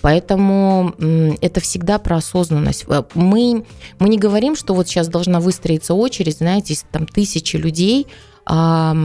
Поэтому 0.00 0.94
это 1.40 1.60
всегда 1.60 1.98
про 1.98 2.16
осознанность. 2.16 2.84
Э, 2.88 3.02
Мы, 3.14 3.64
мы 3.98 4.08
не 4.08 4.18
говорим, 4.18 4.56
что 4.56 4.74
вот 4.74 4.88
сейчас 4.88 5.08
должна 5.08 5.40
выстроиться 5.40 5.94
очередь, 5.94 6.38
знаете, 6.38 6.76
там 6.90 7.06
тысячи 7.06 7.56
людей, 7.56 8.06
а, 8.46 8.96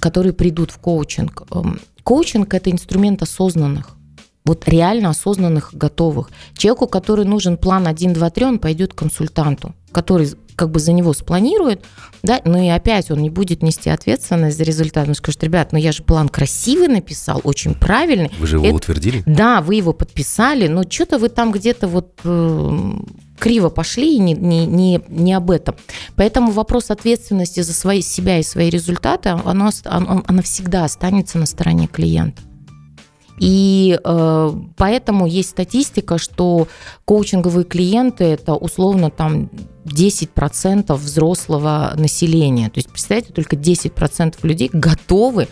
которые 0.00 0.32
придут 0.32 0.70
в 0.70 0.78
коучинг. 0.78 1.44
Эм, 1.50 1.80
Коучинг– 2.02 2.54
это 2.54 2.70
инструмент 2.70 3.22
осознанных. 3.22 3.96
Вот 4.44 4.68
реально 4.68 5.10
осознанных, 5.10 5.70
готовых. 5.72 6.30
Человеку, 6.54 6.86
который 6.86 7.24
нужен 7.24 7.56
план 7.56 7.88
1, 7.88 8.12
2, 8.12 8.30
3, 8.30 8.44
он 8.44 8.58
пойдет 8.60 8.92
к 8.92 8.98
консультанту, 8.98 9.74
который 9.90 10.28
как 10.56 10.70
бы 10.70 10.80
за 10.80 10.92
него 10.92 11.12
спланирует, 11.12 11.84
да, 12.22 12.40
ну 12.44 12.60
и 12.62 12.68
опять 12.68 13.10
он 13.10 13.20
не 13.22 13.30
будет 13.30 13.62
нести 13.62 13.90
ответственность 13.90 14.56
за 14.56 14.64
результат. 14.64 15.06
Он 15.06 15.14
скажет, 15.14 15.44
ребят, 15.44 15.72
ну 15.72 15.78
я 15.78 15.92
же 15.92 16.02
план 16.02 16.28
красивый 16.28 16.88
написал, 16.88 17.40
очень 17.44 17.74
правильный. 17.74 18.30
Вы 18.38 18.46
же 18.46 18.56
его 18.56 18.66
Это- 18.66 18.74
утвердили? 18.76 19.22
Да, 19.26 19.60
вы 19.60 19.76
его 19.76 19.92
подписали, 19.92 20.66
но 20.66 20.82
что-то 20.88 21.18
вы 21.18 21.28
там 21.28 21.52
где-то 21.52 21.86
вот 21.88 22.18
э, 22.24 22.90
криво 23.38 23.68
пошли 23.68 24.16
и 24.16 24.18
не, 24.18 24.32
не, 24.32 24.66
не, 24.66 25.00
не 25.08 25.34
об 25.34 25.50
этом. 25.50 25.76
Поэтому 26.16 26.50
вопрос 26.52 26.90
ответственности 26.90 27.60
за 27.60 27.74
свои, 27.74 28.00
себя 28.00 28.38
и 28.38 28.42
свои 28.42 28.70
результаты, 28.70 29.28
оно, 29.44 29.66
ост- 29.68 29.86
он- 29.86 30.24
она 30.26 30.42
всегда 30.42 30.84
останется 30.84 31.38
на 31.38 31.46
стороне 31.46 31.86
клиента. 31.86 32.42
И 33.38 33.98
э, 34.02 34.52
поэтому 34.76 35.26
есть 35.26 35.50
статистика, 35.50 36.18
что 36.18 36.68
коучинговые 37.04 37.64
клиенты 37.64 38.24
это 38.24 38.54
условно 38.54 39.10
там 39.10 39.50
10% 39.84 40.94
взрослого 40.94 41.92
населения. 41.96 42.70
То 42.70 42.78
есть, 42.78 42.90
представьте, 42.90 43.32
только 43.32 43.56
10% 43.56 44.36
людей 44.42 44.70
готовы 44.72 45.48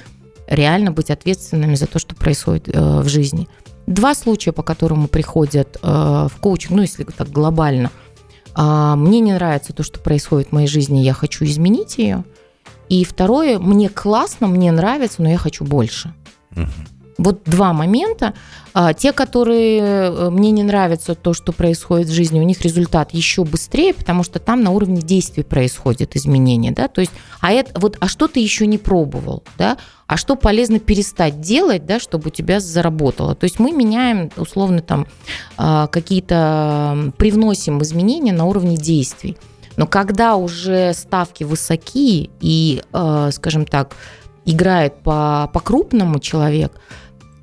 реально 0.47 0.93
быть 0.93 1.11
ответственными 1.11 1.75
за 1.75 1.87
то, 1.87 1.99
что 1.99 2.15
происходит 2.15 2.69
э, 2.69 3.01
в 3.01 3.09
жизни. 3.09 3.49
Два 3.87 4.15
случая, 4.15 4.53
по 4.53 4.63
которым 4.63 5.09
приходят 5.09 5.79
э, 5.83 5.87
в 5.87 6.41
коучинг, 6.41 6.73
ну, 6.73 6.83
если 6.83 7.05
так 7.05 7.29
глобально. 7.31 7.91
А, 8.55 8.97
мне 8.97 9.21
не 9.21 9.33
нравится 9.33 9.73
то, 9.73 9.83
что 9.83 9.99
происходит 10.01 10.49
в 10.49 10.53
моей 10.53 10.69
жизни, 10.69 11.01
я 11.01 11.13
хочу 11.13 11.45
изменить 11.45 11.99
ее. 11.99 12.25
И 12.89 13.05
второе, 13.05 13.59
мне 13.59 13.89
классно, 13.89 14.47
мне 14.47 14.71
нравится, 14.71 15.23
но 15.23 15.29
я 15.29 15.39
хочу 15.39 15.65
больше. 15.65 16.15
Мгм. 16.51 16.71
Вот 17.17 17.43
два 17.45 17.73
момента. 17.73 18.35
А, 18.73 18.93
Те, 18.93 19.13
которые 19.13 19.81
э, 19.81 20.31
мне 20.31 20.51
не 20.51 20.63
нравится 20.65 21.15
то, 21.15 21.33
что 21.33 21.53
происходит 21.53 22.09
в 22.09 22.13
жизни, 22.13 22.41
у 22.41 22.43
них 22.43 22.61
результат 22.63 23.13
еще 23.13 23.45
быстрее, 23.45 23.95
потому 23.95 24.25
что 24.25 24.41
там 24.41 24.63
на 24.63 24.71
уровне 24.71 25.01
действий 25.01 25.45
происходит 25.45 26.17
изменение, 26.17 26.73
да, 26.73 26.89
то 26.89 27.01
есть, 27.01 27.13
а 27.41 27.53
это 27.53 27.79
вот, 27.79 27.97
а 28.01 28.09
что 28.09 28.27
ты 28.27 28.41
еще 28.41 28.67
не 28.67 28.79
пробовал, 28.79 29.45
да, 29.59 29.79
а 30.07 30.17
что 30.17 30.35
полезно 30.35 30.81
перестать 30.81 31.41
делать, 31.41 31.87
да, 31.87 32.01
чтобы 32.01 32.29
у 32.29 32.31
тебя 32.31 32.61
заработало. 32.61 33.35
То 33.35 33.45
есть 33.45 33.59
мы 33.59 33.73
меняем 33.73 34.31
условно 34.37 34.81
там 34.81 35.07
а, 35.57 35.87
какие-то, 35.87 37.13
привносим 37.17 37.81
изменения 37.83 38.33
на 38.33 38.45
уровне 38.45 38.77
действий. 38.77 39.37
Но 39.77 39.87
когда 39.87 40.37
уже 40.37 40.93
ставки 40.95 41.43
высоки 41.45 42.31
и, 42.41 42.83
э, 42.93 43.31
скажем 43.33 43.67
так, 43.67 43.97
играет 44.45 45.03
по, 45.03 45.51
по-крупному 45.53 46.21
человек, 46.21 46.73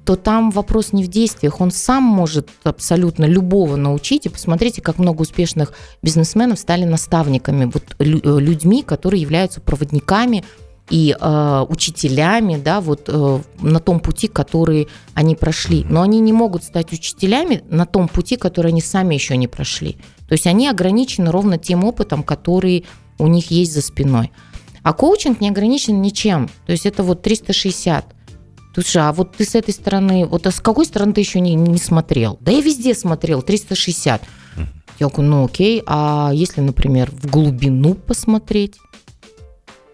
то 0.06 0.16
там 0.16 0.52
вопрос 0.52 0.94
не 0.94 1.04
в 1.04 1.08
действиях. 1.08 1.62
Он 1.62 1.72
сам 1.72 2.04
может 2.04 2.50
абсолютно 2.64 3.26
любого 3.26 3.76
научить. 3.76 4.26
И 4.26 4.30
посмотрите, 4.30 4.82
как 4.82 4.98
много 4.98 5.22
успешных 5.22 5.74
бизнесменов 6.02 6.60
стали 6.60 6.86
наставниками, 6.86 7.66
вот, 7.66 7.84
э, 8.00 8.04
людьми, 8.04 8.84
которые 8.84 9.22
являются 9.22 9.62
проводниками 9.62 10.44
и 10.90 11.16
э, 11.18 11.66
учителями, 11.70 12.58
да, 12.58 12.82
вот 12.82 13.04
э, 13.08 13.40
на 13.62 13.80
том 13.80 14.00
пути, 14.00 14.28
который 14.28 14.88
они 15.14 15.36
прошли. 15.36 15.86
Но 15.90 16.02
они 16.02 16.20
не 16.20 16.34
могут 16.34 16.64
стать 16.64 16.92
учителями 16.92 17.64
на 17.70 17.86
том 17.86 18.08
пути, 18.08 18.36
который 18.38 18.72
они 18.72 18.82
сами 18.82 19.14
еще 19.14 19.38
не 19.38 19.48
прошли. 19.48 19.98
То 20.28 20.34
есть 20.34 20.48
они 20.48 20.68
ограничены 20.68 21.32
ровно 21.32 21.58
тем 21.58 21.84
опытом, 21.84 22.24
который 22.24 22.86
у 23.20 23.28
них 23.28 23.52
есть 23.52 23.74
за 23.74 23.82
спиной. 23.82 24.32
А 24.84 24.94
коучинг 24.94 25.42
не 25.42 25.50
ограничен 25.50 26.02
ничем. 26.02 26.50
То 26.66 26.72
есть 26.72 26.86
это 26.86 27.04
вот 27.04 27.22
360. 27.22 28.16
Слушай, 28.74 29.04
а 29.04 29.12
вот 29.12 29.36
ты 29.36 29.44
с 29.46 29.56
этой 29.56 29.74
стороны, 29.74 30.26
вот 30.26 30.48
а 30.48 30.52
с 30.52 30.62
какой 30.62 30.86
стороны 30.86 31.14
ты 31.14 31.22
еще 31.22 31.40
не, 31.40 31.56
не 31.56 31.78
смотрел? 31.78 32.38
Да 32.42 32.52
я 32.52 32.62
везде 32.62 32.94
смотрел, 32.94 33.42
360. 33.42 34.22
Я 35.00 35.08
говорю, 35.08 35.30
ну 35.30 35.46
окей, 35.46 35.82
а 35.88 36.32
если, 36.34 36.62
например, 36.62 37.12
в 37.12 37.30
глубину 37.30 37.96
посмотреть? 37.96 38.78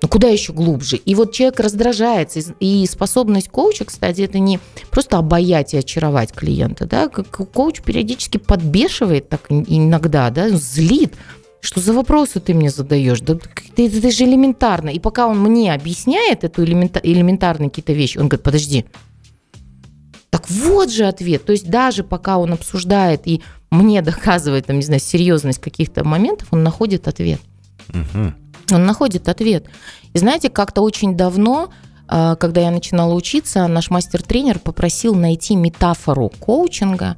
Ну 0.02 0.08
куда 0.10 0.28
еще 0.28 0.54
глубже? 0.54 0.98
И 0.98 1.16
вот 1.16 1.32
человек 1.32 1.60
раздражается. 1.60 2.40
И- 2.60 2.86
способность 2.86 3.50
коуча, 3.50 3.86
кстати, 3.86 4.22
это 4.22 4.38
не 4.38 4.60
просто 4.92 5.18
обаять 5.18 5.74
и 5.74 5.78
очаровать 5.78 6.34
клиента. 6.34 6.86
Да? 6.86 7.08
Коуч 7.10 7.82
периодически 7.82 8.38
подбешивает 8.38 9.30
так 9.30 9.42
ин- 9.50 9.66
иногда, 9.68 10.30
да? 10.30 10.50
злит. 10.50 11.16
Что 11.68 11.82
за 11.82 11.92
вопросы 11.92 12.40
ты 12.40 12.54
мне 12.54 12.70
задаешь? 12.70 13.20
Да 13.20 13.36
ты- 13.76 13.88
это 13.88 14.10
же 14.10 14.24
элементарно. 14.24 14.88
И 14.90 15.00
пока 15.00 15.28
он 15.28 15.38
мне 15.42 15.74
объясняет 15.74 16.46
эту 16.46 16.64
элемента- 16.64 17.02
элементарные 17.04 17.70
какие-то 17.70 17.92
вещи, 17.92 18.18
он 18.18 18.30
говорит, 18.30 18.44
подожди, 18.46 18.86
так 20.30 20.50
вот 20.50 20.90
же 20.90 21.04
ответ. 21.06 21.44
То 21.44 21.52
есть 21.52 21.70
даже 21.70 22.06
пока 22.06 22.38
он 22.38 22.54
обсуждает 22.54 23.28
и 23.28 23.42
мне 23.70 24.02
доказывает, 24.02 24.68
там, 24.68 24.78
не 24.78 24.82
знаю, 24.84 25.02
серьезность 25.02 25.60
каких-то 25.60 26.06
моментов, 26.08 26.48
он 26.52 26.64
находит 26.64 27.10
ответ. 27.10 27.42
Мгм. 27.90 28.34
Он 28.72 28.86
находит 28.86 29.28
ответ. 29.28 29.66
И 30.14 30.18
знаете, 30.20 30.50
как-то 30.50 30.82
очень 30.84 31.18
давно, 31.18 31.70
а, 32.08 32.38
когда 32.38 32.62
я 32.62 32.72
начинала 32.72 33.14
учиться, 33.14 33.68
наш 33.68 33.90
мастер-тренер 33.90 34.60
попросил 34.60 35.16
найти 35.16 35.58
метафору 35.58 36.32
коучинга. 36.40 37.18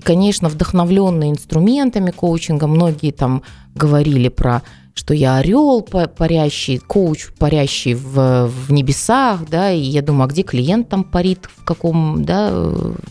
И, 0.00 0.02
конечно, 0.02 0.48
вдохновленные 0.48 1.30
инструментами 1.30 2.10
коучинга, 2.10 2.66
многие 2.66 3.10
там 3.10 3.42
говорили 3.74 4.30
про 4.30 4.62
что 4.94 5.12
я 5.12 5.36
орел 5.36 5.82
па- 5.82 6.06
парящий, 6.08 6.78
коуч 6.78 7.28
парящий 7.38 7.92
в, 7.92 8.46
в 8.46 8.72
небесах, 8.72 9.46
да, 9.50 9.70
и 9.70 9.78
я 9.78 10.00
думаю, 10.00 10.24
а 10.24 10.28
где 10.28 10.42
клиент 10.42 10.88
там 10.88 11.04
парит, 11.04 11.50
в 11.54 11.64
каком, 11.64 12.24
да, 12.24 12.50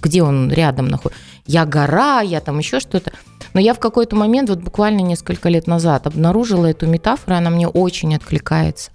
где 0.01 0.23
он 0.23 0.51
рядом 0.51 0.87
находится. 0.87 1.21
Я 1.45 1.67
гора, 1.67 2.21
я 2.21 2.41
там 2.41 2.57
еще 2.57 2.79
что-то. 2.79 3.11
Но 3.53 3.59
я 3.59 3.75
в 3.75 3.79
какой-то 3.79 4.15
момент, 4.15 4.49
вот 4.49 4.61
буквально 4.61 5.01
несколько 5.01 5.49
лет 5.49 5.67
назад, 5.67 6.07
обнаружила 6.07 6.65
эту 6.65 6.87
метафору, 6.87 7.37
она 7.37 7.51
мне 7.51 7.67
очень 7.67 8.15
откликается. 8.15 8.89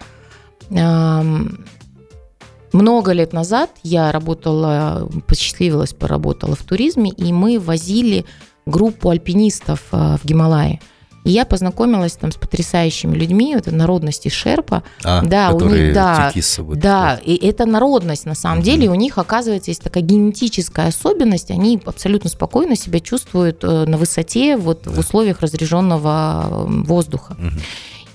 Много 2.74 3.12
лет 3.12 3.32
назад 3.32 3.70
я 3.84 4.10
работала, 4.10 5.08
посчастливилась, 5.28 5.92
поработала 5.94 6.56
в 6.56 6.62
туризме, 6.64 7.10
и 7.10 7.32
мы 7.32 7.60
возили 7.60 8.24
группу 8.66 9.10
альпинистов 9.10 9.80
а, 9.92 10.16
в 10.16 10.24
Гималайи. 10.26 10.80
И 11.24 11.30
я 11.30 11.44
познакомилась 11.46 12.14
там 12.14 12.32
с 12.32 12.34
потрясающими 12.34 13.14
людьми, 13.14 13.54
это 13.54 13.72
народности 13.72 14.28
Шерпа. 14.28 14.82
А, 15.04 15.22
Да, 15.24 15.52
у 15.52 15.60
них, 15.60 15.94
да, 15.94 16.32
собой 16.40 16.76
Да, 16.76 17.18
и 17.24 17.34
это 17.46 17.64
народность 17.64 18.26
на 18.26 18.34
самом 18.34 18.58
Мгм. 18.58 18.64
деле. 18.64 18.90
У 18.90 18.94
них, 18.94 19.18
оказывается, 19.18 19.70
есть 19.70 19.82
такая 19.82 20.02
генетическая 20.02 20.88
особенность. 20.88 21.52
Они 21.52 21.80
абсолютно 21.87 22.28
спокойно 22.28 22.74
себя 22.76 22.98
чувствуют 22.98 23.62
э, 23.62 23.84
на 23.87 23.96
высоте, 23.96 24.56
вот 24.56 24.87
в 24.87 24.94
Да. 24.94 25.00
условиях 25.00 25.40
разряженного 25.40 26.46
э, 26.50 26.64
воздуха. 26.82 27.37
Мгм. 27.38 27.60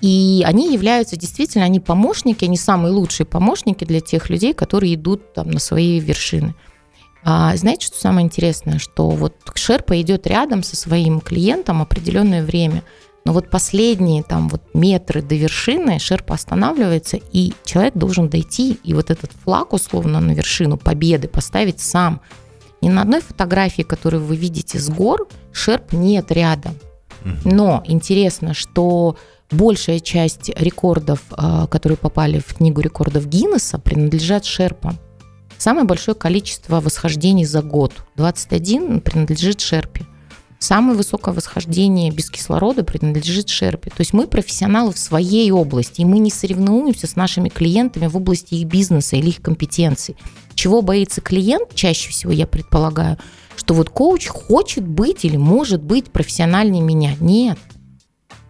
И 0.02 0.44
они 0.46 0.74
являются 0.74 1.18
действительно, 1.18 1.66
они 1.66 1.80
помощники, 1.80 2.46
они 2.46 2.58
самые 2.58 2.94
лучшие 2.94 3.26
помощники 3.26 3.84
для 3.84 4.00
тех 4.00 4.30
людей, 4.30 4.54
которые 4.54 4.96
идут 4.96 5.34
там 5.34 5.52
на 5.52 5.60
свои 5.60 6.00
вершины. 6.00 6.56
А 7.24 7.56
знаете, 7.58 7.88
что 7.88 7.98
самое 7.98 8.26
интересное, 8.26 8.80
что 8.80 9.10
вот 9.10 9.36
Шерпа 9.54 10.00
идет 10.02 10.26
рядом 10.26 10.64
со 10.64 10.78
своим 10.78 11.20
клиентом 11.20 11.82
определенное 11.82 12.46
время, 12.46 12.84
но 13.26 13.34
вот 13.34 13.50
последние 13.50 14.24
там 14.24 14.48
вот 14.48 14.62
метры 14.74 15.22
до 15.22 15.36
вершины 15.36 16.00
Шерпа 16.00 16.36
останавливается, 16.36 17.20
и 17.34 17.54
человек 17.66 17.94
должен 17.96 18.30
дойти 18.30 18.80
и 18.84 18.94
вот 18.94 19.12
этот 19.12 19.32
флаг 19.44 19.74
условно 19.74 20.22
на 20.22 20.32
вершину 20.32 20.78
победы 20.78 21.28
поставить 21.28 21.82
сам. 21.82 22.22
Ни 22.82 22.88
на 22.88 23.02
одной 23.02 23.20
фотографии, 23.20 23.82
которую 23.82 24.24
вы 24.24 24.38
видите 24.38 24.80
с 24.80 24.90
гор, 24.90 25.28
шерп 25.52 25.92
нет 25.92 26.32
рядом. 26.32 26.76
Но 27.44 27.84
интересно, 27.86 28.54
что 28.54 29.18
большая 29.52 30.00
часть 30.00 30.50
рекордов, 30.50 31.22
а, 31.32 31.68
которые 31.68 31.98
попали 31.98 32.40
в 32.40 32.56
книгу 32.56 32.82
рекордов 32.82 33.28
Гиннесса, 33.28 33.78
принадлежат 33.78 34.46
шерпам. 34.46 34.98
Самое 35.58 35.86
большое 35.86 36.16
количество 36.16 36.80
восхождений 36.80 37.46
за 37.46 37.62
год, 37.62 37.94
21, 38.16 39.02
принадлежит 39.02 39.60
шерпе. 39.60 40.06
Самое 40.60 40.98
высокое 40.98 41.34
восхождение 41.34 42.12
без 42.12 42.30
кислорода 42.30 42.84
принадлежит 42.84 43.48
шерпе. 43.48 43.90
То 43.90 44.00
есть 44.00 44.12
мы 44.12 44.28
профессионалы 44.28 44.92
в 44.92 45.00
своей 45.00 45.50
области, 45.52 46.02
и 46.02 46.06
мы 46.06 46.20
не 46.20 46.30
соревнуемся 46.30 47.08
с 47.08 47.16
нашими 47.16 47.48
клиентами 47.48 48.08
в 48.08 48.18
области 48.18 48.56
их 48.56 48.68
бизнеса 48.68 49.16
или 49.16 49.30
их 49.30 49.42
компетенций. 49.42 50.18
Чего 50.56 50.82
боится 50.82 51.22
клиент, 51.22 51.74
чаще 51.76 52.10
всего 52.10 52.34
я 52.34 52.46
предполагаю, 52.46 53.18
что 53.56 53.74
вот 53.74 53.90
коуч 53.90 54.28
хочет 54.28 54.86
быть 54.86 55.24
или 55.24 55.38
может 55.38 55.82
быть 55.82 56.12
профессиональнее 56.12 56.84
меня. 56.84 57.16
Нет. 57.22 57.58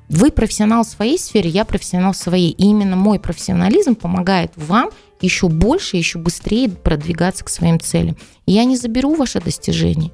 Вы 0.10 0.32
профессионал 0.32 0.84
в 0.84 0.88
своей 0.88 1.20
сфере, 1.20 1.50
я 1.50 1.66
профессионал 1.66 2.14
в 2.14 2.18
своей. 2.18 2.50
И 2.52 2.64
именно 2.64 2.96
мой 2.96 3.20
профессионализм 3.20 3.96
помогает 3.96 4.52
вам 4.56 4.90
еще 5.22 5.48
больше, 5.50 5.98
еще 5.98 6.18
быстрее 6.18 6.68
продвигаться 6.68 7.46
к 7.46 7.50
своим 7.50 7.80
целям. 7.80 8.18
И 8.48 8.54
я 8.54 8.64
не 8.64 8.76
заберу 8.76 9.14
ваше 9.14 9.40
достижение. 9.40 10.12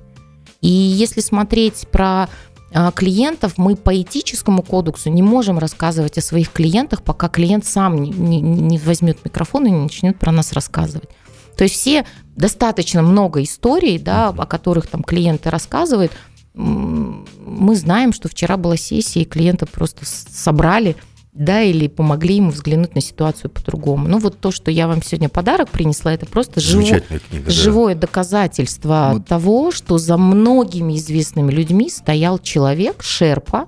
И 0.61 0.67
если 0.67 1.21
смотреть 1.21 1.87
про 1.91 2.27
а, 2.73 2.91
клиентов, 2.91 3.53
мы 3.57 3.77
по 3.77 4.01
этическому 4.01 4.63
кодексу 4.63 5.09
не 5.09 5.21
можем 5.21 5.59
рассказывать 5.59 6.17
о 6.17 6.21
своих 6.21 6.51
клиентах, 6.51 7.01
пока 7.01 7.29
клиент 7.29 7.65
сам 7.65 8.01
не, 8.01 8.09
не, 8.09 8.41
не 8.41 8.77
возьмет 8.79 9.23
микрофон 9.23 9.67
и 9.67 9.71
не 9.71 9.83
начнет 9.83 10.19
про 10.19 10.33
нас 10.33 10.51
рассказывать. 10.51 11.09
То 11.55 11.63
есть 11.63 11.75
все 11.75 12.05
достаточно 12.35 13.01
много 13.01 13.41
историй, 13.43 13.97
да, 13.97 14.29
о 14.29 14.45
которых 14.45 14.87
там 14.87 15.03
клиенты 15.03 15.49
рассказывают. 15.49 16.11
Мы 16.55 17.75
знаем, 17.75 18.13
что 18.13 18.29
вчера 18.29 18.57
была 18.57 18.77
сессия, 18.77 19.21
и 19.21 19.25
клиента 19.25 19.65
просто 19.65 20.03
собрали, 20.05 20.95
да, 21.33 21.61
или 21.61 21.87
помогли 21.87 22.37
ему 22.37 22.51
взглянуть 22.51 22.95
на 22.95 23.01
ситуацию 23.01 23.51
по-другому. 23.51 24.07
Ну 24.07 24.19
вот 24.19 24.39
то, 24.39 24.51
что 24.51 24.71
я 24.71 24.87
вам 24.87 25.03
сегодня 25.03 25.27
подарок 25.27 25.69
принесла, 25.69 26.13
это 26.13 26.25
просто 26.25 26.61
живо, 26.61 27.01
книга, 27.29 27.51
живое 27.51 27.93
да. 27.93 28.01
доказательство 28.01 29.11
вот. 29.15 29.27
того, 29.27 29.71
что 29.71 29.97
за 29.97 30.17
многими 30.17 30.95
известными 30.95 31.51
людьми 31.51 31.89
стоял 31.89 32.39
человек, 32.39 33.03
Шерпа, 33.03 33.67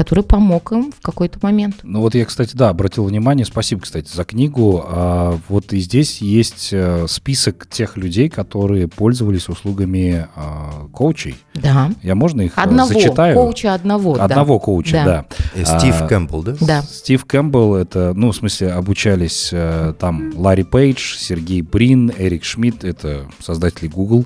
который 0.00 0.24
помог 0.24 0.72
им 0.72 0.92
в 0.92 1.02
какой-то 1.02 1.38
момент. 1.42 1.80
Ну 1.82 2.00
вот 2.00 2.14
я, 2.14 2.24
кстати, 2.24 2.56
да, 2.56 2.70
обратил 2.70 3.04
внимание, 3.04 3.44
спасибо, 3.44 3.82
кстати, 3.82 4.10
за 4.10 4.24
книгу. 4.24 4.82
А, 4.82 5.38
вот 5.50 5.74
и 5.74 5.78
здесь 5.78 6.22
есть 6.22 6.70
э, 6.72 7.04
список 7.06 7.66
тех 7.68 7.98
людей, 7.98 8.30
которые 8.30 8.88
пользовались 8.88 9.50
услугами 9.50 10.26
а, 10.34 10.86
коучей. 10.90 11.36
Да. 11.52 11.90
Я 12.02 12.14
можно 12.14 12.40
их 12.40 12.56
э, 12.56 12.62
одного, 12.62 12.88
зачитаю? 12.88 13.34
коуча 13.34 13.74
одного, 13.74 14.14
Одного 14.14 14.54
да. 14.54 14.64
коуча, 14.64 14.92
да. 14.92 15.04
да. 15.04 15.26
Э, 15.54 15.78
Стив 15.78 15.94
а, 16.00 16.06
Кэмпбелл, 16.06 16.42
да? 16.44 16.56
Да. 16.62 16.82
Стив 16.82 17.22
Кэмпбелл, 17.26 17.74
это, 17.74 18.14
ну, 18.16 18.32
в 18.32 18.36
смысле, 18.36 18.72
обучались 18.72 19.52
там 19.98 20.32
Ларри 20.34 20.64
Пейдж, 20.64 21.16
Сергей 21.18 21.60
Брин, 21.60 22.10
Эрик 22.16 22.44
Шмидт, 22.44 22.84
это 22.84 23.26
создатели 23.38 23.86
Google. 23.86 24.24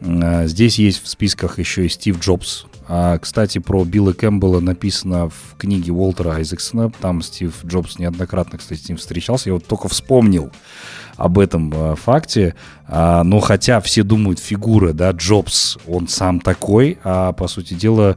Здесь 0.00 0.80
есть 0.80 1.00
в 1.04 1.06
списках 1.06 1.60
еще 1.60 1.86
и 1.86 1.88
Стив 1.88 2.18
Джобс, 2.18 2.66
а, 2.88 3.18
кстати, 3.18 3.58
про 3.58 3.84
Билла 3.84 4.12
Кэмпбелла 4.12 4.60
написано 4.60 5.28
в 5.28 5.56
книге 5.56 5.92
Уолтера 5.92 6.32
Айзексона. 6.32 6.90
Там 6.90 7.22
Стив 7.22 7.54
Джобс 7.64 7.98
неоднократно, 7.98 8.58
кстати, 8.58 8.80
с 8.80 8.88
ним 8.88 8.98
встречался. 8.98 9.50
Я 9.50 9.54
вот 9.54 9.66
только 9.66 9.88
вспомнил 9.88 10.50
об 11.16 11.38
этом 11.38 11.72
а, 11.74 11.94
факте. 11.94 12.54
А, 12.86 13.22
но 13.24 13.40
хотя 13.40 13.80
все 13.80 14.02
думают, 14.02 14.38
фигура, 14.38 14.92
да, 14.92 15.10
Джобс, 15.12 15.78
он 15.86 16.08
сам 16.08 16.40
такой, 16.40 16.98
а 17.04 17.32
по 17.32 17.48
сути 17.48 17.74
дела 17.74 18.16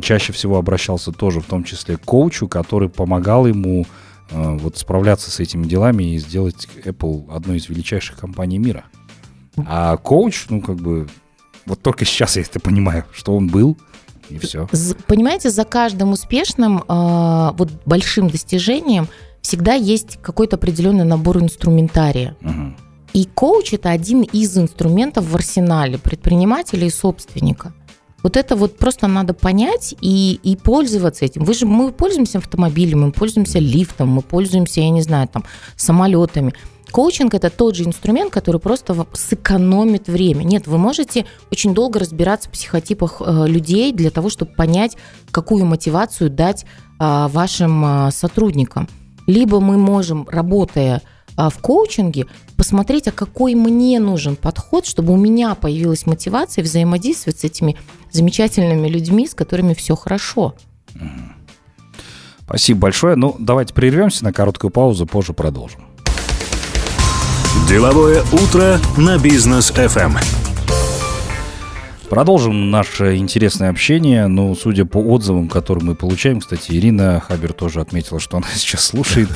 чаще 0.00 0.32
всего 0.32 0.58
обращался 0.58 1.12
тоже 1.12 1.40
в 1.40 1.46
том 1.46 1.64
числе 1.64 1.96
к 1.96 2.02
коучу, 2.02 2.48
который 2.48 2.88
помогал 2.88 3.46
ему 3.46 3.86
а, 4.30 4.56
вот 4.56 4.76
справляться 4.76 5.30
с 5.30 5.40
этими 5.40 5.64
делами 5.66 6.14
и 6.14 6.18
сделать 6.18 6.68
Apple 6.84 7.34
одной 7.34 7.58
из 7.58 7.68
величайших 7.68 8.18
компаний 8.18 8.58
мира. 8.58 8.84
А 9.66 9.96
коуч, 9.96 10.46
ну, 10.48 10.60
как 10.60 10.76
бы, 10.76 11.08
вот 11.66 11.80
только 11.80 12.04
сейчас 12.04 12.36
я 12.36 12.42
это 12.42 12.60
понимаю, 12.60 13.04
что 13.12 13.36
он 13.36 13.48
был, 13.48 13.76
и 14.28 14.38
все. 14.38 14.68
Понимаете, 15.06 15.50
за 15.50 15.64
каждым 15.64 16.12
успешным, 16.12 16.78
э, 16.88 17.50
вот 17.56 17.70
большим 17.84 18.28
достижением 18.28 19.08
всегда 19.42 19.74
есть 19.74 20.18
какой-то 20.22 20.56
определенный 20.56 21.04
набор 21.04 21.38
инструментария. 21.38 22.36
Угу. 22.40 22.74
И 23.14 23.24
коуч 23.26 23.74
это 23.74 23.90
один 23.90 24.22
из 24.22 24.56
инструментов 24.56 25.26
в 25.26 25.34
арсенале 25.34 25.98
предпринимателя 25.98 26.86
и 26.86 26.90
собственника. 26.90 27.74
Вот 28.22 28.36
это 28.36 28.54
вот 28.54 28.78
просто 28.78 29.08
надо 29.08 29.34
понять 29.34 29.94
и, 30.00 30.38
и 30.42 30.56
пользоваться 30.56 31.24
этим. 31.24 31.44
Вы 31.44 31.54
же, 31.54 31.66
мы 31.66 31.90
пользуемся 31.90 32.38
автомобилем, 32.38 33.02
мы 33.02 33.12
пользуемся 33.12 33.58
лифтом, 33.58 34.08
мы 34.08 34.22
пользуемся, 34.22 34.80
я 34.80 34.90
не 34.90 35.02
знаю, 35.02 35.28
там, 35.28 35.44
самолетами. 35.76 36.54
Коучинг– 36.92 37.34
это 37.34 37.48
тот 37.48 37.74
же 37.74 37.84
инструмент, 37.84 38.30
который 38.30 38.60
просто 38.60 39.06
сэкономит 39.14 40.08
время. 40.08 40.44
Нет, 40.44 40.66
вы 40.66 40.76
можете 40.76 41.24
очень 41.50 41.74
долго 41.74 41.98
разбираться 41.98 42.48
в 42.48 42.52
психотипах 42.52 43.22
э, 43.24 43.46
людей 43.48 43.92
для 43.92 44.10
того, 44.10 44.28
чтобы 44.28 44.52
понять, 44.52 44.96
какую 45.30 45.64
мотивацию 45.64 46.28
дать 46.28 46.66
а, 46.98 47.28
вашим 47.28 47.84
а, 47.84 48.10
сотрудникам. 48.10 48.88
Либо 49.26 49.58
мы 49.58 49.78
можем, 49.78 50.28
работая 50.28 51.02
а, 51.36 51.48
в 51.48 51.58
коучинге, 51.58 52.26
посмотреть, 52.56 53.08
а 53.08 53.12
какой 53.12 53.54
мне 53.54 53.98
нужен 53.98 54.36
подход, 54.36 54.84
чтобы 54.86 55.14
у 55.14 55.16
меня 55.16 55.54
появилась 55.54 56.06
мотивация 56.06 56.62
взаимодействовать 56.62 57.40
с 57.40 57.44
этими 57.44 57.76
замечательными 58.10 58.86
людьми, 58.86 59.26
с 59.26 59.34
которыми 59.34 59.74
все 59.74 59.96
хорошо. 59.96 60.54
Спасибо 62.44 62.80
большое. 62.80 63.16
Ну, 63.16 63.34
давайте 63.38 63.72
прервемся 63.72 64.24
на 64.24 64.32
короткую 64.32 64.70
паузу, 64.70 65.06
позже 65.06 65.32
продолжим. 65.32 65.91
Деловое 67.68 68.22
утро 68.32 68.78
на 68.96 69.18
бизнес 69.18 69.70
FM. 69.72 70.16
Продолжим 72.08 72.70
наше 72.70 73.16
интересное 73.16 73.68
общение. 73.68 74.26
Ну, 74.26 74.54
судя 74.54 74.86
по 74.86 74.98
отзывам, 74.98 75.48
которые 75.48 75.84
мы 75.84 75.94
получаем, 75.94 76.40
кстати, 76.40 76.72
Ирина 76.72 77.20
Хабер 77.20 77.52
тоже 77.52 77.80
отметила, 77.80 78.20
что 78.20 78.38
она 78.38 78.46
сейчас 78.54 78.84
слушает. 78.84 79.30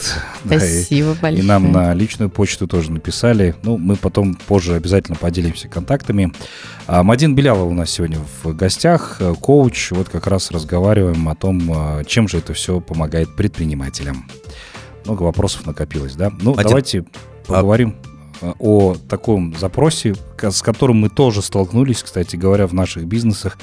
Спасибо 0.45 1.09
да, 1.09 1.19
и, 1.19 1.23
большое. 1.23 1.43
И 1.43 1.47
нам 1.47 1.73
на 1.73 1.93
личную 1.93 2.31
почту 2.31 2.67
тоже 2.67 2.91
написали. 2.91 3.55
Ну, 3.63 3.77
мы 3.77 3.97
потом 3.97 4.35
позже 4.35 4.75
обязательно 4.75 5.17
поделимся 5.17 5.69
контактами. 5.69 6.33
А, 6.87 7.03
Мадин 7.03 7.35
Белялов 7.35 7.71
у 7.71 7.75
нас 7.75 7.91
сегодня 7.91 8.19
в 8.43 8.55
гостях, 8.55 9.21
коуч. 9.41 9.91
Вот 9.91 10.09
как 10.09 10.27
раз 10.27 10.51
разговариваем 10.51 11.29
о 11.29 11.35
том, 11.35 11.71
а, 11.75 12.05
чем 12.05 12.29
же 12.29 12.39
это 12.39 12.55
все 12.55 12.81
помогает 12.81 13.35
предпринимателям. 13.37 14.27
Много 15.05 15.23
вопросов 15.23 15.67
накопилось, 15.67 16.15
да? 16.15 16.31
Ну, 16.41 16.53
Один... 16.53 16.63
давайте 16.63 17.05
поговорим 17.47 17.95
а... 18.03 18.06
о 18.43 18.95
таком 19.09 19.57
запросе, 19.57 20.15
с 20.41 20.63
которым 20.63 21.01
мы 21.01 21.09
тоже 21.09 21.43
столкнулись, 21.43 22.03
кстати 22.03 22.37
говоря, 22.37 22.67
в 22.67 22.75
наших 22.75 23.07
бизнесах 23.07 23.59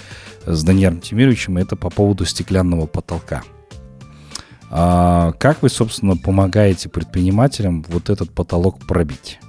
с 0.46 0.64
Даниэлем 0.64 1.00
Тимировичем. 1.00 1.58
Это 1.58 1.76
по 1.76 1.90
поводу 1.90 2.26
стеклянного 2.26 2.86
потолка. 2.86 3.44
А 4.70 5.34
как 5.34 5.62
вы, 5.62 5.70
собственно, 5.70 6.18
помогаете 6.18 6.90
предпринимателям 6.90 7.86
вот 7.90 8.10
этот 8.10 8.32
потолок 8.32 8.80
пробить? 8.88 9.40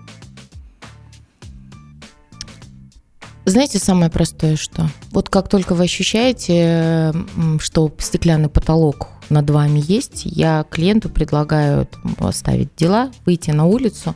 Знаете, 3.47 3.79
самое 3.79 4.11
простое 4.11 4.57
что? 4.57 4.89
Вот 5.11 5.29
как 5.29 5.49
только 5.49 5.75
вы 5.75 5.85
ощущаете, 5.85 7.13
что 7.59 7.93
стеклянный 7.99 8.49
потолок 8.49 9.09
над 9.29 9.49
вами 9.51 9.83
есть, 9.83 10.23
я 10.25 10.65
клиенту 10.71 11.11
предлагаю 11.11 11.89
оставить 12.19 12.75
дела, 12.77 13.11
выйти 13.27 13.51
на 13.51 13.67
улицу 13.67 14.15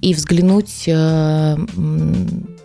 и 0.00 0.14
взглянуть 0.14 0.84
э, 0.86 1.56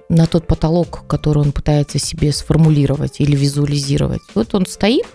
на 0.09 0.25
тот 0.27 0.47
потолок, 0.47 1.03
который 1.07 1.39
он 1.39 1.51
пытается 1.51 1.99
себе 1.99 2.31
сформулировать 2.31 3.19
или 3.19 3.35
визуализировать. 3.35 4.21
Вот 4.33 4.55
он 4.55 4.65
стоит 4.65 5.05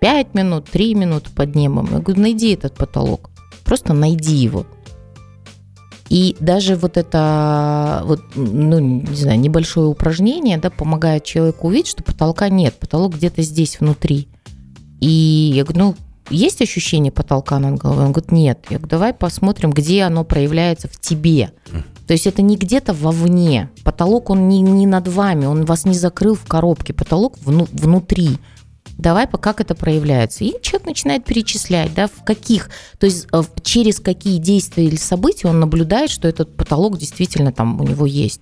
5 0.00 0.34
минут, 0.34 0.68
3 0.70 0.94
минуты 0.94 1.30
под 1.30 1.54
небом. 1.54 1.88
Я 1.92 1.98
говорю, 1.98 2.20
найди 2.20 2.52
этот 2.52 2.74
потолок. 2.74 3.30
Просто 3.64 3.92
найди 3.92 4.34
его. 4.34 4.66
И 6.08 6.36
даже 6.40 6.74
вот 6.74 6.96
это, 6.96 8.02
вот, 8.04 8.22
ну, 8.34 8.78
не 8.78 9.16
знаю, 9.16 9.38
небольшое 9.38 9.86
упражнение, 9.88 10.56
да, 10.56 10.70
помогает 10.70 11.24
человеку 11.24 11.68
увидеть, 11.68 11.88
что 11.88 12.02
потолка 12.02 12.48
нет, 12.48 12.74
потолок 12.74 13.14
где-то 13.14 13.42
здесь 13.42 13.78
внутри. 13.78 14.28
И 15.00 15.52
я 15.54 15.64
говорю, 15.64 15.80
ну, 15.80 15.96
есть 16.30 16.62
ощущение 16.62 17.12
потолка 17.12 17.58
над 17.58 17.78
головой? 17.78 18.04
Он 18.06 18.12
говорит, 18.12 18.32
нет. 18.32 18.64
Я 18.70 18.78
говорю, 18.78 18.90
давай 18.90 19.14
посмотрим, 19.14 19.70
где 19.70 20.02
оно 20.02 20.24
проявляется 20.24 20.88
в 20.88 20.98
тебе. 20.98 21.52
То 22.06 22.12
есть 22.12 22.26
это 22.26 22.40
не 22.40 22.56
где-то 22.56 22.94
вовне. 22.94 23.70
Потолок, 23.84 24.30
он 24.30 24.48
не, 24.48 24.60
не 24.60 24.86
над 24.86 25.08
вами, 25.08 25.44
он 25.46 25.64
вас 25.64 25.84
не 25.84 25.94
закрыл 25.94 26.34
в 26.34 26.44
коробке. 26.44 26.94
Потолок 26.94 27.38
вну, 27.38 27.68
внутри 27.72 28.38
давай, 28.98 29.26
как 29.28 29.60
это 29.60 29.74
проявляется. 29.74 30.44
И 30.44 30.60
человек 30.60 30.86
начинает 30.86 31.24
перечислять, 31.24 31.94
да, 31.94 32.08
в 32.08 32.24
каких, 32.24 32.68
то 32.98 33.06
есть 33.06 33.26
э, 33.32 33.42
через 33.62 34.00
какие 34.00 34.38
действия 34.38 34.84
или 34.84 34.96
события 34.96 35.48
он 35.48 35.60
наблюдает, 35.60 36.10
что 36.10 36.28
этот 36.28 36.56
потолок 36.56 36.98
действительно 36.98 37.52
там 37.52 37.80
у 37.80 37.84
него 37.84 38.04
есть. 38.04 38.40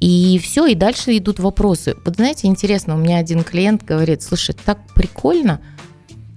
И 0.00 0.40
все, 0.42 0.66
и 0.66 0.74
дальше 0.74 1.16
идут 1.16 1.38
вопросы. 1.38 1.94
Вот 2.04 2.16
знаете, 2.16 2.46
интересно, 2.48 2.94
у 2.94 2.98
меня 2.98 3.18
один 3.18 3.44
клиент 3.44 3.84
говорит, 3.84 4.22
слушай, 4.22 4.54
так 4.64 4.78
прикольно, 4.94 5.60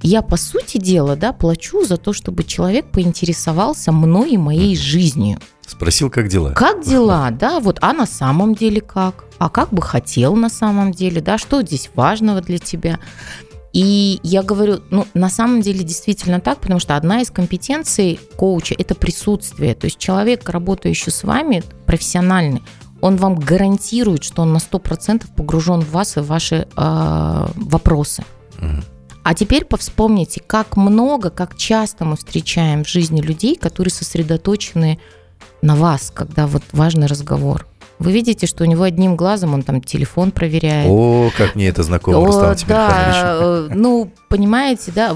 я, 0.03 0.21
по 0.21 0.37
сути 0.37 0.77
дела, 0.77 1.15
да, 1.15 1.33
плачу 1.33 1.85
за 1.85 1.97
то, 1.97 2.13
чтобы 2.13 2.43
человек 2.43 2.91
поинтересовался 2.91 3.91
мной 3.91 4.31
и 4.31 4.37
моей 4.37 4.75
жизнью. 4.75 5.39
Спросил, 5.65 6.09
как 6.09 6.27
дела. 6.27 6.51
Как 6.51 6.83
дела, 6.83 7.31
да, 7.31 7.59
вот, 7.59 7.79
а 7.81 7.93
на 7.93 8.05
самом 8.05 8.53
деле 8.53 8.81
как? 8.81 9.25
А 9.39 9.49
как 9.49 9.71
бы 9.71 9.81
хотел 9.81 10.35
на 10.35 10.49
самом 10.49 10.91
деле, 10.91 11.21
да, 11.21 11.37
что 11.37 11.61
здесь 11.61 11.89
важного 11.95 12.41
для 12.41 12.57
тебя? 12.57 12.99
И 13.71 14.19
я 14.21 14.43
говорю, 14.43 14.81
ну, 14.91 15.07
на 15.15 15.29
самом 15.29 15.61
деле 15.61 15.83
действительно 15.83 16.39
так, 16.39 16.59
потому 16.59 16.79
что 16.79 16.95
одна 16.95 17.21
из 17.21 17.31
компетенций 17.31 18.19
коуча– 18.35 18.75
это 18.77 18.93
присутствие. 18.93 19.73
То 19.73 19.85
есть 19.85 19.97
человек, 19.97 20.47
работающий 20.47 21.11
с 21.11 21.23
вами, 21.23 21.63
профессиональный, 21.87 22.61
он 23.01 23.15
вам 23.15 23.35
гарантирует, 23.35 24.23
что 24.23 24.43
он 24.43 24.53
на 24.53 24.57
100% 24.57 25.25
погружен 25.35 25.81
в 25.81 25.91
вас 25.91 26.17
и 26.17 26.19
в 26.19 26.27
ваши 26.27 26.67
э, 26.75 27.47
вопросы. 27.55 28.23
А 29.23 29.33
теперь 29.33 29.63
повспомните, 29.63 30.41
как 30.45 30.75
много, 30.75 31.29
как 31.29 31.55
часто 31.57 32.03
мы 32.03 32.17
встречаем 32.17 32.83
в 32.83 32.89
жизни 32.89 33.21
людей, 33.21 33.55
которые 33.55 33.91
сосредоточены 33.91 34.99
на 35.61 35.75
вас, 35.77 36.11
когда 36.13 36.45
вот 36.45 36.63
важный 36.73 37.07
разговор. 37.07 37.65
Вы 38.03 38.11
видите, 38.11 38.47
что 38.47 38.63
у 38.63 38.67
него 38.67 38.83
одним 38.83 39.15
глазом 39.15 39.53
он 39.53 39.63
там 39.63 39.81
телефон 39.81 40.31
проверяет. 40.31 40.89
О, 40.89 41.29
как 41.37 41.55
мне 41.55 41.69
это 41.69 41.83
знакомо, 41.83 42.17
О, 42.17 42.25
Рустам 42.25 42.55
да, 42.67 43.37
э, 43.39 43.67
ну, 43.73 44.11
понимаете, 44.27 44.91
да, 44.93 45.15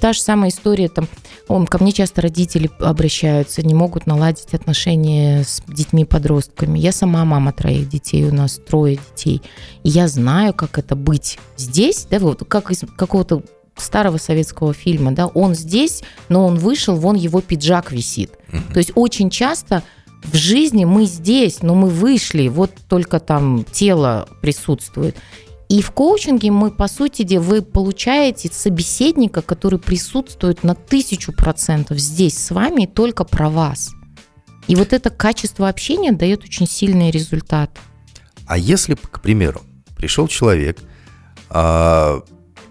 та 0.00 0.12
же 0.12 0.20
самая 0.20 0.50
история, 0.50 0.88
там, 0.88 1.06
он, 1.46 1.66
ко 1.66 1.78
мне 1.78 1.92
часто 1.92 2.22
родители 2.22 2.70
обращаются, 2.80 3.62
не 3.62 3.74
могут 3.74 4.06
наладить 4.06 4.52
отношения 4.52 5.44
с 5.44 5.62
детьми-подростками. 5.68 6.78
Я 6.78 6.90
сама 6.90 7.24
мама 7.24 7.52
троих 7.52 7.88
детей, 7.88 8.24
у 8.24 8.34
нас 8.34 8.58
трое 8.58 8.98
детей, 9.10 9.40
и 9.84 9.88
я 9.90 10.08
знаю, 10.08 10.54
как 10.54 10.78
это 10.78 10.96
быть 10.96 11.38
здесь, 11.56 12.06
да, 12.10 12.18
вот 12.18 12.42
как 12.48 12.70
из 12.70 12.82
какого-то 12.96 13.42
старого 13.76 14.18
советского 14.18 14.72
фильма, 14.74 15.12
да, 15.12 15.26
он 15.26 15.54
здесь, 15.54 16.02
но 16.28 16.46
он 16.46 16.56
вышел, 16.56 16.96
вон 16.96 17.16
его 17.16 17.40
пиджак 17.40 17.92
висит. 17.92 18.32
То 18.72 18.78
есть 18.78 18.92
очень 18.94 19.30
часто 19.30 19.82
в 20.24 20.36
жизни 20.36 20.84
мы 20.84 21.04
здесь, 21.04 21.62
но 21.62 21.74
мы 21.74 21.88
вышли, 21.88 22.48
вот 22.48 22.72
только 22.88 23.20
там 23.20 23.64
тело 23.70 24.28
присутствует. 24.40 25.16
И 25.68 25.80
в 25.80 25.90
коучинге 25.90 26.50
мы, 26.50 26.70
по 26.70 26.88
сути 26.88 27.22
дела, 27.22 27.42
вы 27.42 27.62
получаете 27.62 28.50
собеседника, 28.52 29.42
который 29.42 29.78
присутствует 29.78 30.62
на 30.62 30.74
тысячу 30.74 31.32
процентов 31.32 31.98
здесь 31.98 32.38
с 32.38 32.50
вами 32.50 32.82
и 32.82 32.86
только 32.86 33.24
про 33.24 33.48
вас. 33.48 33.90
И 34.66 34.76
вот 34.76 34.92
это 34.92 35.10
качество 35.10 35.68
общения 35.68 36.12
дает 36.12 36.44
очень 36.44 36.66
сильный 36.66 37.10
результат. 37.10 37.70
А 38.46 38.56
если, 38.58 38.94
к 38.94 39.20
примеру, 39.20 39.62
пришел 39.96 40.28
человек, 40.28 40.78
а, 41.48 42.22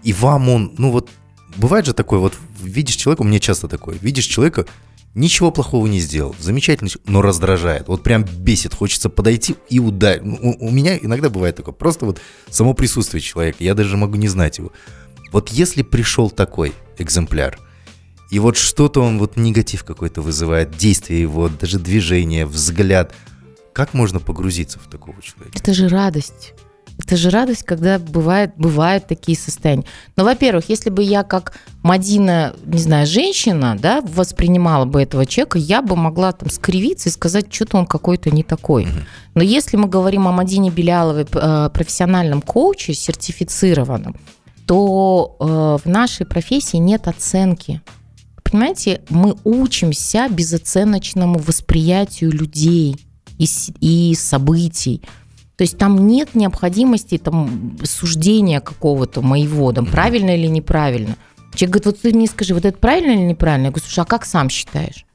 и 0.02 0.12
вам 0.12 0.48
он, 0.48 0.74
ну 0.78 0.90
вот, 0.90 1.08
бывает 1.56 1.86
же 1.86 1.92
такое, 1.92 2.18
вот 2.18 2.34
видишь 2.60 2.96
человека, 2.96 3.22
у 3.22 3.24
меня 3.24 3.40
часто 3.40 3.68
такое, 3.68 3.96
видишь 4.00 4.26
человека, 4.26 4.66
ничего 5.14 5.50
плохого 5.50 5.86
не 5.86 6.00
сделал, 6.00 6.34
замечательно, 6.40 6.90
но 7.06 7.22
раздражает, 7.22 7.88
вот 7.88 8.02
прям 8.02 8.24
бесит, 8.24 8.74
хочется 8.74 9.08
подойти 9.08 9.56
и 9.68 9.78
ударить. 9.78 10.24
Ну, 10.24 10.38
У, 10.40 10.68
у 10.68 10.70
меня 10.70 10.96
иногда 10.98 11.30
бывает 11.30 11.56
такое, 11.56 11.74
просто 11.74 12.06
вот 12.06 12.20
само 12.50 12.74
присутствие 12.74 13.20
человека, 13.20 13.58
я 13.60 13.74
даже 13.74 13.96
могу 13.96 14.16
не 14.16 14.28
знать 14.28 14.58
его. 14.58 14.72
Вот 15.32 15.50
если 15.50 15.82
пришел 15.82 16.30
такой 16.30 16.72
экземпляр, 16.98 17.58
и 18.30 18.38
вот 18.38 18.56
что-то 18.56 19.00
он, 19.00 19.18
вот 19.18 19.36
негатив 19.36 19.84
какой-то 19.84 20.22
вызывает, 20.22 20.76
действие 20.76 21.20
его, 21.20 21.48
даже 21.48 21.78
движение, 21.78 22.46
взгляд, 22.46 23.14
как 23.72 23.94
можно 23.94 24.20
погрузиться 24.20 24.78
в 24.78 24.88
такого 24.88 25.20
человека? 25.22 25.56
Это 25.58 25.74
же 25.74 25.88
радость. 25.88 26.54
Это 26.98 27.16
же 27.16 27.30
радость, 27.30 27.64
когда 27.64 27.98
бывает, 27.98 28.52
бывают 28.56 29.06
такие 29.06 29.36
состояния. 29.36 29.84
Но, 30.16 30.24
во-первых, 30.24 30.68
если 30.68 30.90
бы 30.90 31.02
я 31.02 31.24
как 31.24 31.58
Мадина, 31.82 32.54
не 32.64 32.78
знаю, 32.78 33.06
женщина, 33.06 33.76
да, 33.78 34.00
воспринимала 34.00 34.84
бы 34.84 35.02
этого 35.02 35.26
человека, 35.26 35.58
я 35.58 35.82
бы 35.82 35.96
могла 35.96 36.32
там 36.32 36.48
скривиться 36.50 37.08
и 37.08 37.12
сказать, 37.12 37.52
что-то 37.52 37.78
он 37.78 37.86
какой-то 37.86 38.30
не 38.30 38.42
такой. 38.42 38.86
Но 39.34 39.42
если 39.42 39.76
мы 39.76 39.88
говорим 39.88 40.28
о 40.28 40.32
Мадине 40.32 40.70
Беляловой, 40.70 41.26
э, 41.30 41.70
профессиональном 41.74 42.40
коуче, 42.40 42.94
сертифицированном, 42.94 44.16
то 44.66 45.36
э, 45.40 45.44
в 45.84 45.90
нашей 45.90 46.26
профессии 46.26 46.76
нет 46.76 47.08
оценки. 47.08 47.82
Понимаете, 48.42 49.02
мы 49.08 49.34
учимся 49.42 50.28
безоценочному 50.30 51.38
восприятию 51.40 52.30
людей 52.30 52.96
и, 53.38 53.46
и 53.80 54.14
событий. 54.14 55.02
То 55.56 55.62
есть 55.62 55.78
там 55.78 56.06
нет 56.06 56.34
необходимости 56.34 57.18
там, 57.18 57.76
суждения 57.84 58.60
какого-то 58.60 59.22
моего, 59.22 59.72
там, 59.72 59.86
правильно 59.86 60.36
или 60.36 60.46
неправильно. 60.46 61.16
Человек 61.54 61.74
говорит, 61.74 61.86
вот 61.86 62.00
ты 62.00 62.12
мне 62.12 62.26
скажи, 62.26 62.54
вот 62.54 62.64
это 62.64 62.76
правильно 62.76 63.12
или 63.12 63.28
неправильно? 63.28 63.66
Я 63.66 63.70
говорю, 63.70 63.84
слушай, 63.86 64.00
а 64.00 64.04
как 64.04 64.24
сам 64.24 64.50
считаешь? 64.50 65.06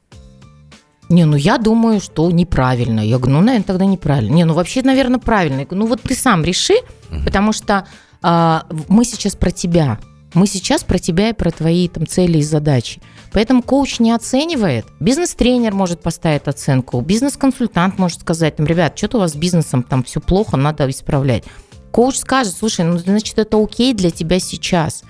Не, 1.09 1.25
ну 1.25 1.35
я 1.35 1.57
думаю, 1.57 1.99
что 1.99 2.29
неправильно. 2.31 3.01
Я 3.01 3.17
говорю, 3.17 3.33
ну, 3.33 3.41
наверное, 3.41 3.65
тогда 3.65 3.85
неправильно. 3.85 4.33
Не, 4.33 4.45
ну 4.45 4.53
вообще, 4.53 4.81
наверное, 4.83 5.19
правильно. 5.19 5.59
Я 5.59 5.65
говорю, 5.65 5.83
ну 5.83 5.87
вот 5.87 6.01
ты 6.01 6.15
сам 6.15 6.43
реши, 6.43 6.75
потому 7.25 7.51
что 7.51 7.87
а, 8.21 8.65
мы 8.87 9.03
сейчас 9.05 9.35
про 9.35 9.51
тебя. 9.51 9.99
Мы 10.33 10.45
сейчас 10.45 10.83
про 10.83 10.99
тебя 10.99 11.29
и 11.29 11.33
про 11.33 11.51
твои 11.51 11.87
там 11.87 12.05
цели 12.05 12.37
и 12.37 12.43
задачи. 12.43 13.01
Поэтому 13.31 13.63
коуч 13.63 13.99
не 13.99 14.11
оценивает. 14.11 14.85
Бизнес-тренер 14.99 15.73
может 15.73 16.01
поставить 16.01 16.47
оценку, 16.47 17.01
бизнес-консультант 17.01 17.97
может 17.97 18.21
сказать, 18.21 18.55
там, 18.55 18.65
ребят, 18.65 18.97
что-то 18.97 19.17
у 19.17 19.19
вас 19.21 19.31
с 19.31 19.35
бизнесом 19.35 19.83
там 19.83 20.03
все 20.03 20.19
плохо, 20.19 20.57
надо 20.57 20.89
исправлять. 20.89 21.43
Коуч 21.91 22.17
скажет, 22.17 22.55
слушай, 22.55 22.85
ну 22.85 22.97
значит 22.97 23.39
это 23.39 23.61
окей 23.61 23.93
для 23.93 24.11
тебя 24.11 24.39
сейчас. 24.39 25.03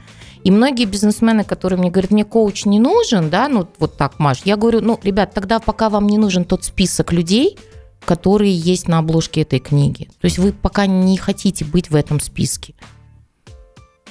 И 0.43 0.51
многие 0.51 0.85
бизнесмены, 0.85 1.43
которые 1.43 1.77
мне 1.79 1.91
говорят, 1.91 2.11
мне 2.11 2.23
коуч 2.23 2.65
не 2.65 2.79
нужен, 2.79 3.29
да, 3.29 3.49
ну 3.49 3.67
вот 3.77 3.97
так, 3.97 4.19
Маш, 4.19 4.41
я 4.45 4.55
говорю, 4.55 4.79
ну, 4.79 4.97
ребят, 5.03 5.33
тогда 5.33 5.59
пока 5.59 5.89
вам 5.89 6.07
не 6.07 6.17
нужен 6.17 6.45
тот 6.45 6.63
список 6.63 7.11
людей, 7.11 7.57
которые 8.05 8.55
есть 8.55 8.87
на 8.87 8.99
обложке 8.99 9.41
этой 9.41 9.59
книги. 9.59 10.05
То 10.21 10.25
есть 10.25 10.39
вы 10.39 10.53
пока 10.53 10.85
не 10.85 11.17
хотите 11.17 11.65
быть 11.65 11.89
в 11.89 11.95
этом 11.95 12.21
списке. 12.21 12.73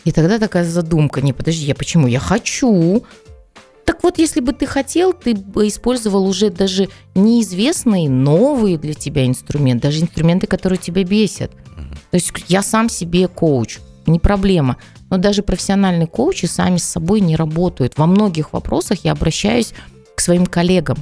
И 0.04 0.12
тогда 0.12 0.38
такая 0.38 0.64
задумка, 0.64 1.20
не, 1.20 1.32
подожди, 1.32 1.66
я 1.66 1.74
почему? 1.74 2.06
Я 2.06 2.20
хочу. 2.20 3.04
Так 3.84 4.02
вот, 4.02 4.18
если 4.18 4.40
бы 4.40 4.52
ты 4.52 4.66
хотел, 4.66 5.12
ты 5.12 5.34
бы 5.34 5.66
использовал 5.66 6.26
уже 6.26 6.50
даже 6.50 6.88
неизвестные, 7.14 8.08
новые 8.08 8.78
для 8.78 8.94
тебя 8.94 9.26
инструменты, 9.26 9.88
даже 9.88 10.02
инструменты, 10.02 10.46
которые 10.46 10.78
тебя 10.78 11.04
бесят. 11.04 11.52
То 12.10 12.14
есть 12.14 12.32
я 12.48 12.62
сам 12.62 12.88
себе 12.88 13.28
коуч, 13.28 13.78
не 14.06 14.18
проблема. 14.18 14.76
Но 15.10 15.16
даже 15.16 15.42
профессиональные 15.42 16.06
коучи 16.06 16.46
сами 16.46 16.76
с 16.76 16.84
собой 16.84 17.20
не 17.20 17.34
работают. 17.34 17.96
Во 17.96 18.06
многих 18.06 18.52
вопросах 18.52 19.04
я 19.04 19.12
обращаюсь 19.12 19.72
к 20.14 20.20
своим 20.20 20.46
коллегам. 20.46 20.98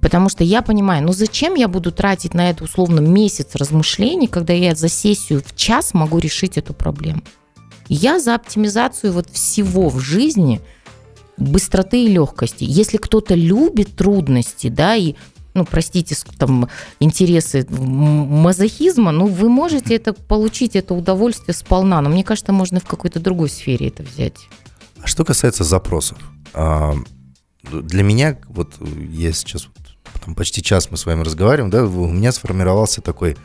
Потому 0.00 0.28
что 0.28 0.44
я 0.44 0.62
понимаю, 0.62 1.04
ну 1.04 1.12
зачем 1.12 1.54
я 1.54 1.66
буду 1.66 1.90
тратить 1.90 2.34
на 2.34 2.50
это 2.50 2.64
условно 2.64 3.00
месяц 3.00 3.56
размышлений, 3.56 4.28
когда 4.28 4.52
я 4.52 4.74
за 4.74 4.88
сессию 4.88 5.42
в 5.44 5.56
час 5.56 5.92
могу 5.92 6.18
решить 6.18 6.56
эту 6.56 6.72
проблему. 6.72 7.22
Я 7.88 8.20
за 8.20 8.34
оптимизацию 8.34 9.12
вот 9.12 9.30
всего 9.30 9.88
в 9.88 9.98
жизни, 9.98 10.60
быстроты 11.36 12.04
и 12.04 12.08
легкости. 12.08 12.64
Если 12.64 12.96
кто-то 12.96 13.34
любит 13.34 13.96
трудности, 13.96 14.68
да, 14.68 14.96
и 14.96 15.14
ну, 15.54 15.64
простите, 15.64 16.16
там, 16.38 16.68
интересы 17.00 17.66
мазохизма, 17.68 19.10
ну, 19.10 19.26
вы 19.26 19.48
можете 19.48 19.96
это 19.96 20.12
получить, 20.12 20.76
это 20.76 20.94
удовольствие 20.94 21.54
сполна. 21.54 22.00
Но 22.00 22.10
мне 22.10 22.22
кажется, 22.22 22.52
можно 22.52 22.80
в 22.80 22.86
какой-то 22.86 23.18
другой 23.18 23.48
сфере 23.48 23.88
это 23.88 24.02
взять. 24.02 24.48
А 25.02 25.06
что 25.06 25.24
касается 25.24 25.64
запросов, 25.64 26.18
а, 26.54 26.94
для 27.62 28.02
меня, 28.02 28.38
вот 28.48 28.74
я 29.10 29.32
сейчас, 29.32 29.68
там, 30.24 30.34
почти 30.34 30.62
час 30.62 30.90
мы 30.90 30.96
с 30.96 31.06
вами 31.06 31.22
разговариваем, 31.22 31.70
да, 31.70 31.84
у 31.84 32.06
меня 32.06 32.30
сформировался 32.32 33.00
такой 33.00 33.36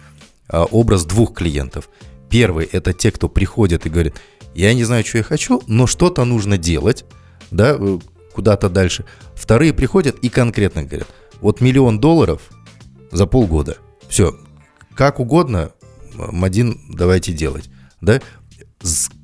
а, 0.49 0.65
образ 0.65 1.05
двух 1.05 1.33
клиентов. 1.33 1.89
Первый– 2.33 2.65
это 2.71 2.93
те, 2.93 3.11
кто 3.11 3.29
приходит 3.29 3.85
и 3.85 3.91
говорит, 3.91 4.15
я 4.55 4.73
не 4.73 4.83
знаю, 4.85 5.05
что 5.05 5.19
я 5.19 5.23
хочу, 5.23 5.61
но 5.67 5.85
что-то 5.85 6.25
нужно 6.25 6.57
делать, 6.57 7.05
да, 7.51 7.77
э, 7.79 7.99
куда-то 8.33 8.71
дальше. 8.71 9.05
Вторые 9.35 9.71
приходят 9.71 10.17
и 10.17 10.29
конкретно 10.29 10.81
говорят, 10.83 11.07
вот 11.41 11.61
миллион 11.61 11.99
долларов 11.99 12.41
за 13.11 13.27
полгода. 13.27 13.77
Все, 14.09 14.35
как 14.95 15.19
угодно, 15.19 15.73
Мадин, 16.15 16.81
давайте 16.89 17.33
делать. 17.33 17.69
Да? 18.01 18.19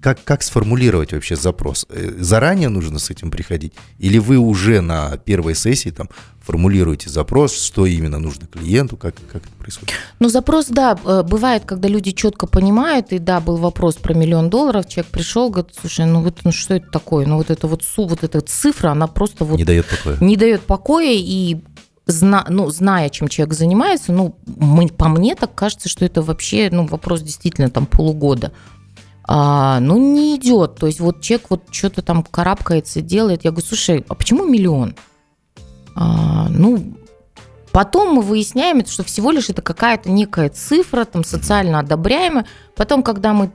Как, 0.01 0.23
как 0.23 0.43
сформулировать 0.43 1.11
вообще 1.13 1.35
запрос? 1.35 1.85
Э, 1.89 2.13
Заранее 2.19 2.69
нужно 2.69 2.99
с 2.99 3.09
этим 3.09 3.31
приходить? 3.31 3.73
Или 3.97 4.17
вы 4.17 4.37
уже 4.37 4.81
на 4.81 5.17
первой 5.17 5.55
сессии 5.55 5.89
там 5.89 6.09
формулируете 6.41 7.09
запрос, 7.09 7.61
что 7.61 7.85
именно 7.85 8.19
нужно 8.19 8.47
клиенту, 8.47 8.97
как, 8.97 9.15
как 9.31 9.43
это 9.43 9.53
происходит? 9.59 9.93
Ну, 10.19 10.29
запрос, 10.29 10.67
да, 10.67 10.97
э, 11.05 11.23
бывает, 11.23 11.63
когда 11.65 11.87
люди 11.89 12.11
четко 12.11 12.47
понимают, 12.47 13.11
и 13.11 13.19
да, 13.19 13.39
был 13.39 13.57
вопрос 13.57 13.95
про 13.95 14.13
миллион 14.13 14.49
долларов, 14.49 14.87
человек 14.87 15.11
пришел, 15.11 15.49
говорит, 15.49 15.73
слушай, 15.79 16.05
ну 16.05 16.21
вот 16.21 16.39
ну, 16.43 16.51
что 16.51 16.75
это 16.75 16.89
такое? 16.89 17.25
Ну 17.25 17.37
вот 17.37 17.49
это 17.51 17.67
вот, 17.67 17.83
су, 17.83 18.05
вот 18.05 18.23
эта 18.23 18.41
цифра, 18.41 18.91
она 18.91 19.07
просто 19.07 19.45
вот 19.45 19.57
Не 19.57 19.65
дает 19.65 19.85
покоя. 19.87 20.17
не 20.21 20.37
дает 20.37 20.61
покоя, 20.61 21.13
и 21.13 21.57
зна, 22.05 22.45
ну, 22.49 22.69
зная, 22.69 23.09
чем 23.09 23.27
человек 23.27 23.53
занимается, 23.53 24.11
ну, 24.11 24.35
мы, 24.45 24.87
по 24.87 25.07
мне 25.09 25.35
так 25.35 25.53
кажется, 25.53 25.89
что 25.89 26.05
это 26.05 26.21
вообще, 26.21 26.69
ну, 26.71 26.87
вопрос 26.87 27.21
действительно 27.21 27.69
там 27.69 27.85
полугода. 27.85 28.51
А, 29.31 29.79
ну, 29.79 29.99
не 29.99 30.37
идет. 30.37 30.77
То 30.77 30.87
есть 30.87 30.99
вот 30.99 31.21
человек 31.21 31.45
вот 31.51 31.61
что-то 31.69 32.01
там 32.01 32.23
карабкается, 32.23 33.01
делает. 33.01 33.45
Я 33.45 33.51
говорю, 33.51 33.67
слушай, 33.67 34.03
а 34.07 34.15
почему 34.15 34.43
миллион? 34.43 34.95
А, 35.95 36.47
ну, 36.49 36.97
потом 37.71 38.15
мы 38.15 38.23
выясняем, 38.23 38.83
что 38.87 39.03
всего 39.03 39.29
лишь 39.29 39.51
это 39.51 39.61
какая-то 39.61 40.09
некая 40.09 40.49
цифра, 40.49 41.05
там, 41.05 41.23
социально 41.23 41.77
одобряемая. 41.77 42.47
Потом, 42.75 43.03
когда 43.03 43.33
мы 43.33 43.51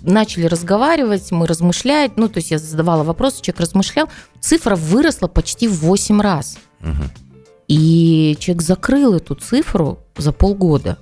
начали 0.00 0.46
разговаривать, 0.46 1.30
мы 1.30 1.46
размышлять, 1.46 2.16
ну, 2.16 2.30
то 2.30 2.38
есть 2.38 2.50
я 2.50 2.58
задавала 2.58 3.02
вопросы, 3.02 3.42
человек 3.42 3.60
размышлял, 3.60 4.08
цифра 4.40 4.76
выросла 4.76 5.28
почти 5.28 5.68
в 5.68 5.80
8 5.80 6.22
раз. 6.22 6.56
Мгм. 6.80 7.10
И 7.66 8.34
человек 8.40 8.62
закрыл 8.62 9.12
эту 9.12 9.34
цифру 9.34 9.98
за 10.16 10.32
полгода. 10.32 10.96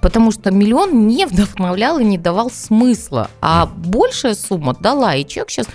Потому 0.00 0.30
что 0.30 0.50
миллион 0.50 1.06
не 1.06 1.26
вдохновлял 1.26 1.98
и 1.98 2.04
не 2.04 2.18
давал 2.18 2.50
смысла. 2.50 3.30
А 3.40 3.66
большая 3.66 4.34
сумма 4.34 4.74
дала. 4.74 5.14
И 5.14 5.26
человек 5.26 5.50
сейчас 5.50 5.66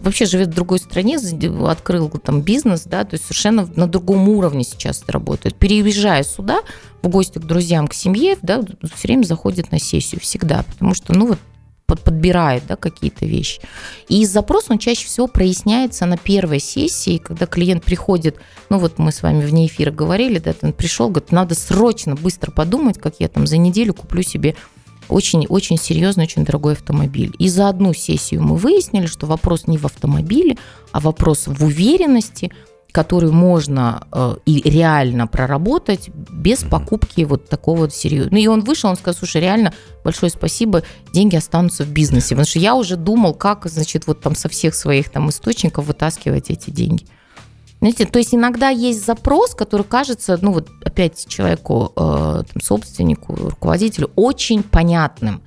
вообще 0.00 0.26
живет 0.26 0.48
в 0.48 0.54
другой 0.54 0.78
стране, 0.78 1.18
открыл 1.66 2.08
там 2.10 2.42
бизнес, 2.42 2.82
да, 2.84 3.04
то 3.04 3.14
есть 3.14 3.24
совершенно 3.24 3.68
на 3.74 3.86
другом 3.86 4.28
уровне 4.28 4.62
сейчас 4.62 5.02
работает. 5.08 5.56
Переезжая 5.56 6.22
сюда, 6.22 6.60
в 7.02 7.08
гости 7.08 7.38
к 7.38 7.42
друзьям, 7.42 7.88
к 7.88 7.94
семье, 7.94 8.36
да, 8.42 8.62
все 8.94 9.08
время 9.08 9.24
заходит 9.24 9.72
на 9.72 9.78
сессию, 9.78 10.20
всегда. 10.20 10.62
Потому 10.62 10.94
что, 10.94 11.14
ну 11.14 11.28
вот, 11.28 11.38
под- 11.86 12.00
подбирает 12.00 12.64
да, 12.66 12.76
какие-то 12.76 13.26
вещи. 13.26 13.60
И 14.08 14.24
запрос, 14.26 14.66
он 14.68 14.78
чаще 14.78 15.06
всего 15.06 15.26
проясняется 15.26 16.06
на 16.06 16.16
первой 16.16 16.60
сессии, 16.60 17.18
когда 17.18 17.46
клиент 17.46 17.84
приходит, 17.84 18.36
ну 18.70 18.78
вот 18.78 18.98
мы 18.98 19.12
с 19.12 19.22
вами 19.22 19.44
вне 19.44 19.66
эфира 19.66 19.90
говорили, 19.90 20.38
да, 20.38 20.54
он 20.62 20.72
пришел, 20.72 21.08
говорит, 21.08 21.32
надо 21.32 21.54
срочно, 21.54 22.14
быстро 22.14 22.50
подумать, 22.50 22.98
как 22.98 23.16
я 23.18 23.28
там 23.28 23.46
за 23.46 23.56
неделю 23.56 23.94
куплю 23.94 24.22
себе 24.22 24.54
очень-очень 25.08 25.76
серьезный, 25.76 26.24
очень 26.24 26.44
дорогой 26.44 26.72
автомобиль. 26.72 27.34
И 27.38 27.48
за 27.48 27.68
одну 27.68 27.92
сессию 27.92 28.42
мы 28.42 28.56
выяснили, 28.56 29.06
что 29.06 29.26
вопрос 29.26 29.66
не 29.66 29.78
в 29.78 29.84
автомобиле, 29.84 30.56
а 30.92 31.00
вопрос 31.00 31.46
в 31.46 31.64
уверенности, 31.64 32.50
которую 32.94 33.32
можно 33.32 34.06
э, 34.12 34.36
и 34.46 34.70
реально 34.70 35.26
проработать 35.26 36.10
без 36.14 36.62
покупки 36.62 37.22
вот 37.22 37.48
такого 37.48 37.78
вот 37.78 37.92
серьезного. 37.92 38.34
Ну 38.34 38.40
и 38.40 38.46
он 38.46 38.60
вышел, 38.60 38.88
он 38.88 38.94
сказал, 38.94 39.18
слушай, 39.18 39.40
реально 39.40 39.74
большое 40.04 40.30
спасибо, 40.30 40.84
деньги 41.12 41.34
останутся 41.34 41.82
в 41.82 41.88
бизнесе. 41.88 42.36
Потому 42.36 42.46
что 42.46 42.60
я 42.60 42.76
уже 42.76 42.96
думал, 42.96 43.34
как, 43.34 43.66
значит, 43.66 44.06
вот 44.06 44.20
там 44.20 44.36
со 44.36 44.48
всех 44.48 44.76
своих 44.76 45.10
там 45.10 45.28
источников 45.28 45.86
вытаскивать 45.86 46.50
эти 46.50 46.70
деньги. 46.70 47.04
Знаете, 47.80 48.06
то 48.06 48.20
есть 48.20 48.32
иногда 48.32 48.68
есть 48.68 49.04
запрос, 49.04 49.56
который 49.56 49.82
кажется, 49.82 50.38
ну 50.40 50.52
вот 50.52 50.68
опять 50.84 51.26
человеку, 51.26 51.92
э, 51.96 52.44
там, 52.52 52.62
собственнику, 52.62 53.34
руководителю 53.34 54.12
очень 54.14 54.62
понятным. 54.62 55.42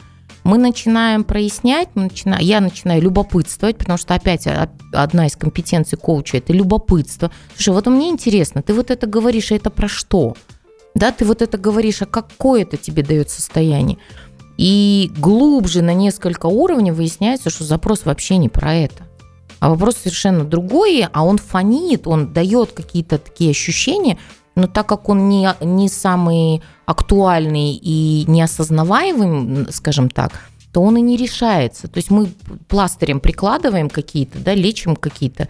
Мы 0.47 0.57
начинаем 0.57 1.25
прояснять, 1.25 1.89
мы 1.93 2.03
начинаем, 2.03 2.41
я 2.41 2.61
начинаю 2.61 3.01
любопытствовать, 3.01 3.77
потому 3.77 3.97
что 3.97 4.15
опять 4.15 4.47
одна 4.93 5.27
из 5.27 5.35
компетенций 5.35 5.97
коуча– 5.97 6.37
это 6.39 6.53
любопытство. 6.53 7.31
Слушай, 7.55 7.73
вот 7.73 7.85
мне 7.87 8.07
интересно, 8.07 8.61
ты 8.61 8.73
вот 8.73 8.89
это 8.89 9.07
говоришь, 9.07 9.51
а 9.51 9.55
это 9.55 9.69
про 9.69 9.89
что? 9.89 10.37
Да, 10.95 11.11
ты 11.11 11.25
вот 11.25 11.41
это 11.41 11.57
говоришь, 11.57 12.01
а 12.01 12.05
какое 12.05 12.61
это 12.61 12.77
тебе 12.77 13.03
дает 13.03 13.29
состояние? 13.29 13.97
И 14.57 15.11
глубже 15.17 15.81
на 15.81 15.93
несколько 15.93 16.45
уровней 16.45 16.93
выясняется, 16.93 17.49
что 17.49 17.65
запрос 17.65 18.05
вообще 18.05 18.37
не 18.37 18.47
про 18.47 18.73
это. 18.73 19.03
А 19.59 19.69
вопрос 19.69 19.97
совершенно 19.97 20.45
другой, 20.45 21.05
а 21.11 21.25
он 21.25 21.39
фонит, 21.39 22.07
он 22.07 22.31
дает 22.31 22.71
какие-то 22.71 23.17
такие 23.17 23.51
ощущения, 23.51 24.17
но 24.57 24.65
так 24.67 24.87
как 24.87 25.07
он 25.07 25.29
не, 25.29 25.47
не 25.61 25.87
самый 25.87 26.63
актуальный 26.87 27.73
и 27.75 28.25
неосознаваемый, 28.27 29.71
скажем 29.71 30.09
так, 30.09 30.31
то 30.73 30.81
он 30.81 30.97
и 30.97 31.01
не 31.01 31.15
решается. 31.15 31.87
То 31.87 31.97
есть 31.97 32.09
мы 32.09 32.27
пластырем 32.67 33.19
прикладываем 33.19 33.87
какие-то, 33.87 34.39
да, 34.39 34.55
лечим 34.55 34.95
какие-то 34.95 35.47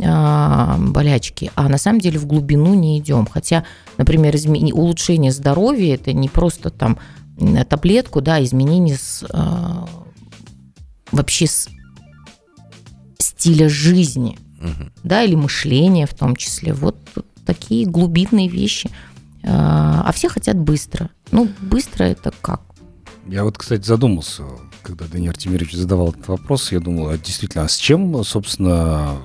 а, 0.00 0.76
болячки, 0.78 1.50
а 1.56 1.68
на 1.68 1.78
самом 1.78 1.98
деле 2.00 2.20
в 2.20 2.26
глубину 2.26 2.74
не 2.74 2.98
идем. 3.00 3.26
Хотя, 3.26 3.64
например, 3.98 4.36
изме- 4.36 4.72
улучшение 4.72 5.32
здоровья 5.32 5.96
это 5.96 6.12
не 6.12 6.28
просто 6.28 6.70
там 6.70 6.96
таблетку, 7.68 8.20
да, 8.20 8.42
изменение 8.44 8.96
с, 8.96 9.24
а, 9.32 9.88
вообще 11.10 11.48
с 11.48 11.68
стиля 13.18 13.68
жизни, 13.68 14.38
Мгм. 14.60 14.92
да, 15.02 15.24
или 15.24 15.34
мышления 15.34 16.06
в 16.06 16.14
том 16.14 16.36
числе. 16.36 16.72
Вот 16.72 16.96
тут 17.14 17.26
такие 17.46 17.86
глубинные 17.86 18.48
вещи. 18.48 18.90
А 19.46 20.02
а 20.06 20.12
все 20.12 20.28
хотят 20.28 20.56
быстро. 20.58 21.10
Ну, 21.30 21.48
быстро 21.60 22.04
это 22.04 22.32
как? 22.40 22.62
Я 23.28 23.44
вот, 23.44 23.56
кстати, 23.58 23.84
задумался, 23.84 24.42
когда 24.82 25.06
Даниил 25.06 25.30
Артемирович 25.30 25.72
задавал 25.74 26.10
этот 26.10 26.28
вопрос, 26.28 26.72
я 26.72 26.80
думал, 26.80 27.08
а 27.08 27.18
действительно, 27.18 27.64
а 27.64 27.68
с 27.68 27.76
чем, 27.76 28.22
собственно, 28.24 29.16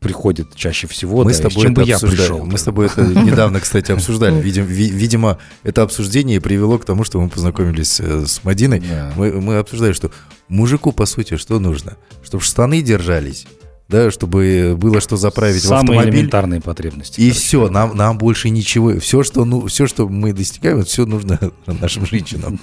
приходит 0.00 0.54
чаще 0.54 0.86
всего, 0.86 1.24
Мы 1.24 1.32
да, 1.32 1.38
с 1.38 1.40
тобой 1.40 1.62
чем 1.62 1.74
бы 1.74 1.82
это 1.82 1.88
я 1.90 1.96
обсуждали. 1.96 2.20
пришел? 2.28 2.44
Мы 2.44 2.56
с 2.58 2.62
тобой 2.62 2.86
это 2.86 3.04
недавно, 3.06 3.60
кстати, 3.60 3.90
обсуждали. 3.90 4.40
Видим- 4.40 4.64
ви- 4.64 4.90
Видимо, 4.90 5.38
это 5.64 5.82
обсуждение 5.82 6.40
привело 6.40 6.78
к 6.78 6.84
тому, 6.84 7.04
что 7.04 7.20
мы 7.20 7.28
познакомились 7.28 7.98
э, 8.00 8.24
с 8.26 8.44
Мадиной. 8.44 8.80
Да. 8.80 9.12
Мы, 9.16 9.32
мы 9.40 9.56
обсуждали, 9.58 9.92
что 9.92 10.10
мужику, 10.48 10.92
по 10.92 11.04
сути, 11.04 11.36
что 11.36 11.58
нужно? 11.58 11.96
Чтобы 12.22 12.44
штаны 12.44 12.80
держались, 12.80 13.46
да, 13.88 14.10
чтобы 14.10 14.76
было 14.78 15.00
что 15.00 15.16
заправить 15.16 15.62
в 15.62 15.66
Самые 15.66 15.98
автомобиль. 15.98 16.14
элементарные 16.20 16.60
потребности. 16.60 17.20
И 17.20 17.28
короче. 17.30 17.40
все, 17.40 17.68
нам, 17.70 17.96
нам 17.96 18.18
больше 18.18 18.50
ничего. 18.50 18.98
Все 19.00 19.22
что, 19.22 19.44
ну, 19.46 19.66
все, 19.66 19.86
что 19.86 20.08
мы 20.08 20.32
достигаем, 20.34 20.84
все 20.84 21.06
нужно 21.06 21.40
нашим 21.66 22.04
женщинам. 22.06 22.60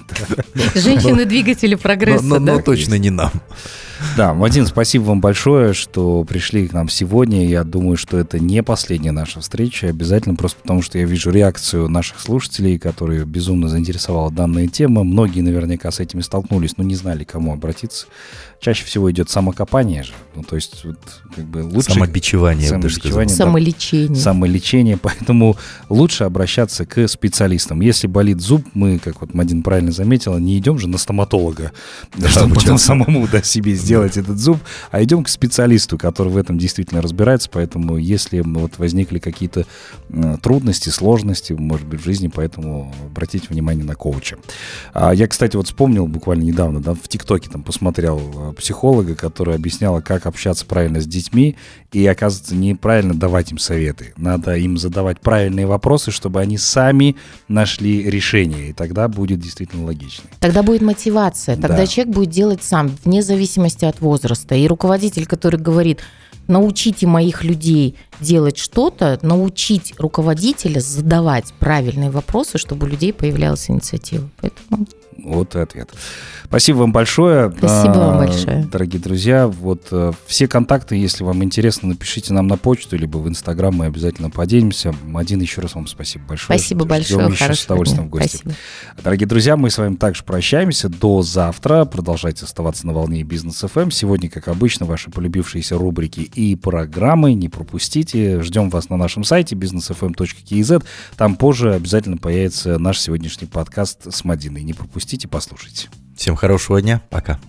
Женщины-двигатели 0.75 1.75
прогресса, 1.75 2.23
Но, 2.23 2.39
но- 2.39 2.61
точно 2.61 2.95
не 2.99 3.09
нам. 3.09 3.31
Да, 4.17 4.33
Вадим, 4.33 4.65
спасибо 4.65 5.03
вам 5.03 5.21
большое, 5.21 5.73
что 5.73 6.23
пришли 6.23 6.67
к 6.67 6.73
нам 6.73 6.89
сегодня. 6.89 7.45
Я 7.45 7.63
думаю, 7.63 7.97
что 7.97 8.17
это 8.17 8.39
не 8.39 8.63
последняя 8.63 9.11
наша 9.11 9.41
встреча. 9.41 9.87
Обязательно 9.87 10.35
просто 10.35 10.59
потому, 10.61 10.81
что 10.81 10.97
я 10.97 11.05
вижу 11.05 11.31
реакцию 11.31 11.89
наших 11.89 12.19
слушателей, 12.19 12.79
которые 12.79 13.25
безумно 13.25 13.67
заинтересовала 13.67 14.31
данная 14.31 14.67
тема. 14.67 15.03
Многие 15.03 15.41
наверняка 15.41 15.91
с 15.91 15.99
этими 15.99 16.21
столкнулись, 16.21 16.77
но 16.77 16.83
не 16.83 16.95
знали, 16.95 17.23
к 17.23 17.31
кому 17.31 17.53
обратиться. 17.53 18.07
Чаще 18.61 18.85
всего 18.85 19.11
идет 19.11 19.29
самокопание 19.29 20.03
же. 20.03 20.13
Ну, 20.33 20.43
то 20.43 20.55
есть, 20.55 20.85
вот, 20.85 20.97
как 21.35 21.45
бы 21.45 21.59
лучше... 21.59 21.93
Самобичевание. 21.93 22.69
Самобичевание, 22.69 23.27
да. 23.27 23.45
Самолечение. 23.45 24.15
самолечение, 24.15 24.97
поэтому 24.97 25.57
лучше 25.89 26.23
обращаться 26.23 26.85
к 26.85 27.07
специалистам. 27.07 27.81
Если 27.81 28.07
болит 28.07 28.41
зуб, 28.41 28.65
мы, 28.73 28.97
как 28.97 29.21
вот 29.21 29.33
Мадин 29.33 29.61
правильно 29.61 29.91
заметила, 29.91 30.37
не 30.37 30.57
идем 30.57 30.79
же 30.79 30.87
на 30.87 30.97
стоматолога, 30.97 31.73
Да, 32.15 32.29
чтобы 32.29 32.55
потом 32.55 32.77
самому 32.77 33.27
да, 33.27 33.43
себе 33.43 33.73
сделать 33.73 33.84
этот 33.93 34.37
зуб, 34.37 34.57
а 34.91 35.03
идем 35.03 35.23
к 35.23 35.29
специалисту, 35.29 35.97
который 35.97 36.29
в 36.29 36.37
этом 36.37 36.57
действительно 36.57 37.01
разбирается. 37.01 37.49
Поэтому, 37.51 37.97
если 37.97 38.41
вот 38.41 38.77
возникли 38.77 39.19
какие-то 39.19 39.65
трудности, 40.41 40.89
сложности, 40.89 41.53
может 41.53 41.87
быть, 41.87 42.01
в 42.01 42.03
жизни, 42.03 42.29
поэтому 42.33 42.93
обратите 43.05 43.47
внимание 43.49 43.85
на 43.85 43.95
коуча. 43.95 44.37
А 44.93 45.13
я, 45.13 45.27
кстати, 45.27 45.55
вот 45.55 45.67
вспомнил 45.67 46.07
буквально 46.07 46.43
недавно, 46.43 46.81
да, 46.81 46.93
в 46.93 47.07
ТикТоке 47.07 47.49
там 47.49 47.63
посмотрел 47.63 48.19
э, 48.19 48.53
психолога, 48.53 49.15
которая 49.15 49.55
объясняла, 49.55 50.01
как 50.01 50.25
общаться 50.25 50.65
правильно 50.65 51.01
с 51.01 51.05
детьми, 51.05 51.55
и, 51.95 52.05
оказывается, 52.07 52.55
неправильно 52.55 53.13
давать 53.13 53.53
им 53.53 53.57
советы. 53.57 54.13
Надо 54.17 54.57
им 54.57 54.77
задавать 54.77 55.21
правильные 55.21 55.65
вопросы, 55.65 56.11
чтобы 56.11 56.41
они 56.41 56.57
сами 56.57 57.15
нашли 57.47 58.03
решение, 58.09 58.69
и 58.69 58.73
тогда 58.73 59.07
будет 59.07 59.39
действительно 59.39 59.85
логично. 59.85 60.25
Тогда 60.41 60.61
будет 60.61 60.81
мотивация, 60.81 61.55
тогда 61.55 61.77
Да. 61.77 61.87
человек 61.87 62.13
будет 62.13 62.31
делать 62.31 62.61
сам, 62.63 62.91
вне 63.05 63.21
зависимости 63.21 63.85
от 63.85 64.01
возраста. 64.01 64.55
И 64.55 64.67
руководитель, 64.67 65.25
который 65.25 65.57
говорит, 65.57 66.01
научите 66.47 67.07
моих 67.07 67.45
людей 67.45 67.95
делать 68.19 68.57
что-то, 68.57 69.17
научить 69.21 69.93
руководителя 69.97 70.81
задавать 70.81 71.53
правильные 71.59 72.09
вопросы, 72.11 72.57
чтобы 72.57 72.87
у 72.87 72.89
людей 72.89 73.13
появлялась 73.13 73.69
инициатива. 73.69 74.29
Поэтому 74.41 74.85
Вот 75.25 75.55
и 75.55 75.59
ответ. 75.59 75.89
Спасибо 76.45 76.77
вам 76.77 76.91
большое. 76.91 77.51
Спасибо 77.57 77.93
вам 77.93 78.15
А, 78.17 78.25
большое. 78.25 78.65
Дорогие 78.71 79.01
друзья, 79.01 79.47
вот 79.47 79.87
э, 79.91 80.11
все 80.27 80.47
контакты, 80.47 80.95
если 80.95 81.23
вам 81.23 81.43
интересно, 81.43 81.89
напишите 81.89 82.31
нам 82.33 82.47
на 82.47 82.57
почту, 82.57 82.95
либо 82.95 83.17
в 83.17 83.27
Инстаграм, 83.27 83.73
мы 83.73 83.87
обязательно 83.87 84.29
поделимся. 84.29 84.93
Один 85.15 85.41
еще 85.41 85.61
раз 85.61 85.73
вам 85.73 85.87
спасибо 85.87 86.25
большое. 86.25 86.59
спасибо 86.59 86.81
Ждем 86.81 86.89
большое, 86.89 87.29
еще 87.31 87.55
с 87.55 87.65
удовольствием 87.65 88.03
дня. 88.03 88.07
в 88.07 88.11
гости. 88.11 88.35
Спасибо. 88.37 88.55
Дорогие 89.03 89.27
друзья, 89.27 89.57
мы 89.57 89.69
с 89.71 89.77
вами 89.79 89.95
также 89.95 90.23
прощаемся. 90.23 90.89
До 90.89 91.23
завтра. 91.23 91.85
Продолжайте 91.85 92.45
оставаться 92.45 92.85
на 92.85 92.93
волне 92.93 93.23
Бизнес 93.23 93.59
ФМ. 93.61 93.89
Сегодня, 93.89 94.29
как 94.29 94.47
обычно, 94.47 94.85
ваши 94.85 95.09
полюбившиеся 95.09 95.77
рубрики 95.77 96.19
и 96.19 96.55
программы. 96.55 97.33
Не 97.33 97.49
пропустите. 97.49 98.41
Ждем 98.43 98.69
вас 98.69 98.89
на 98.89 98.97
нашем 98.97 99.23
сайте 99.23 99.55
businessfm.kz. 99.55 100.83
Там 101.17 101.35
позже 101.35 101.73
обязательно 101.73 102.17
появится 102.17 102.77
наш 102.77 102.99
сегодняшний 102.99 103.47
подкаст 103.47 104.13
с 104.13 104.23
Мадиной. 104.23 104.61
Не 104.63 104.73
пропустите, 104.73 105.14
послушайте. 105.27 105.89
Всем 106.15 106.35
хорошего 106.35 106.81
дня. 106.81 107.01
Пока. 107.09 107.39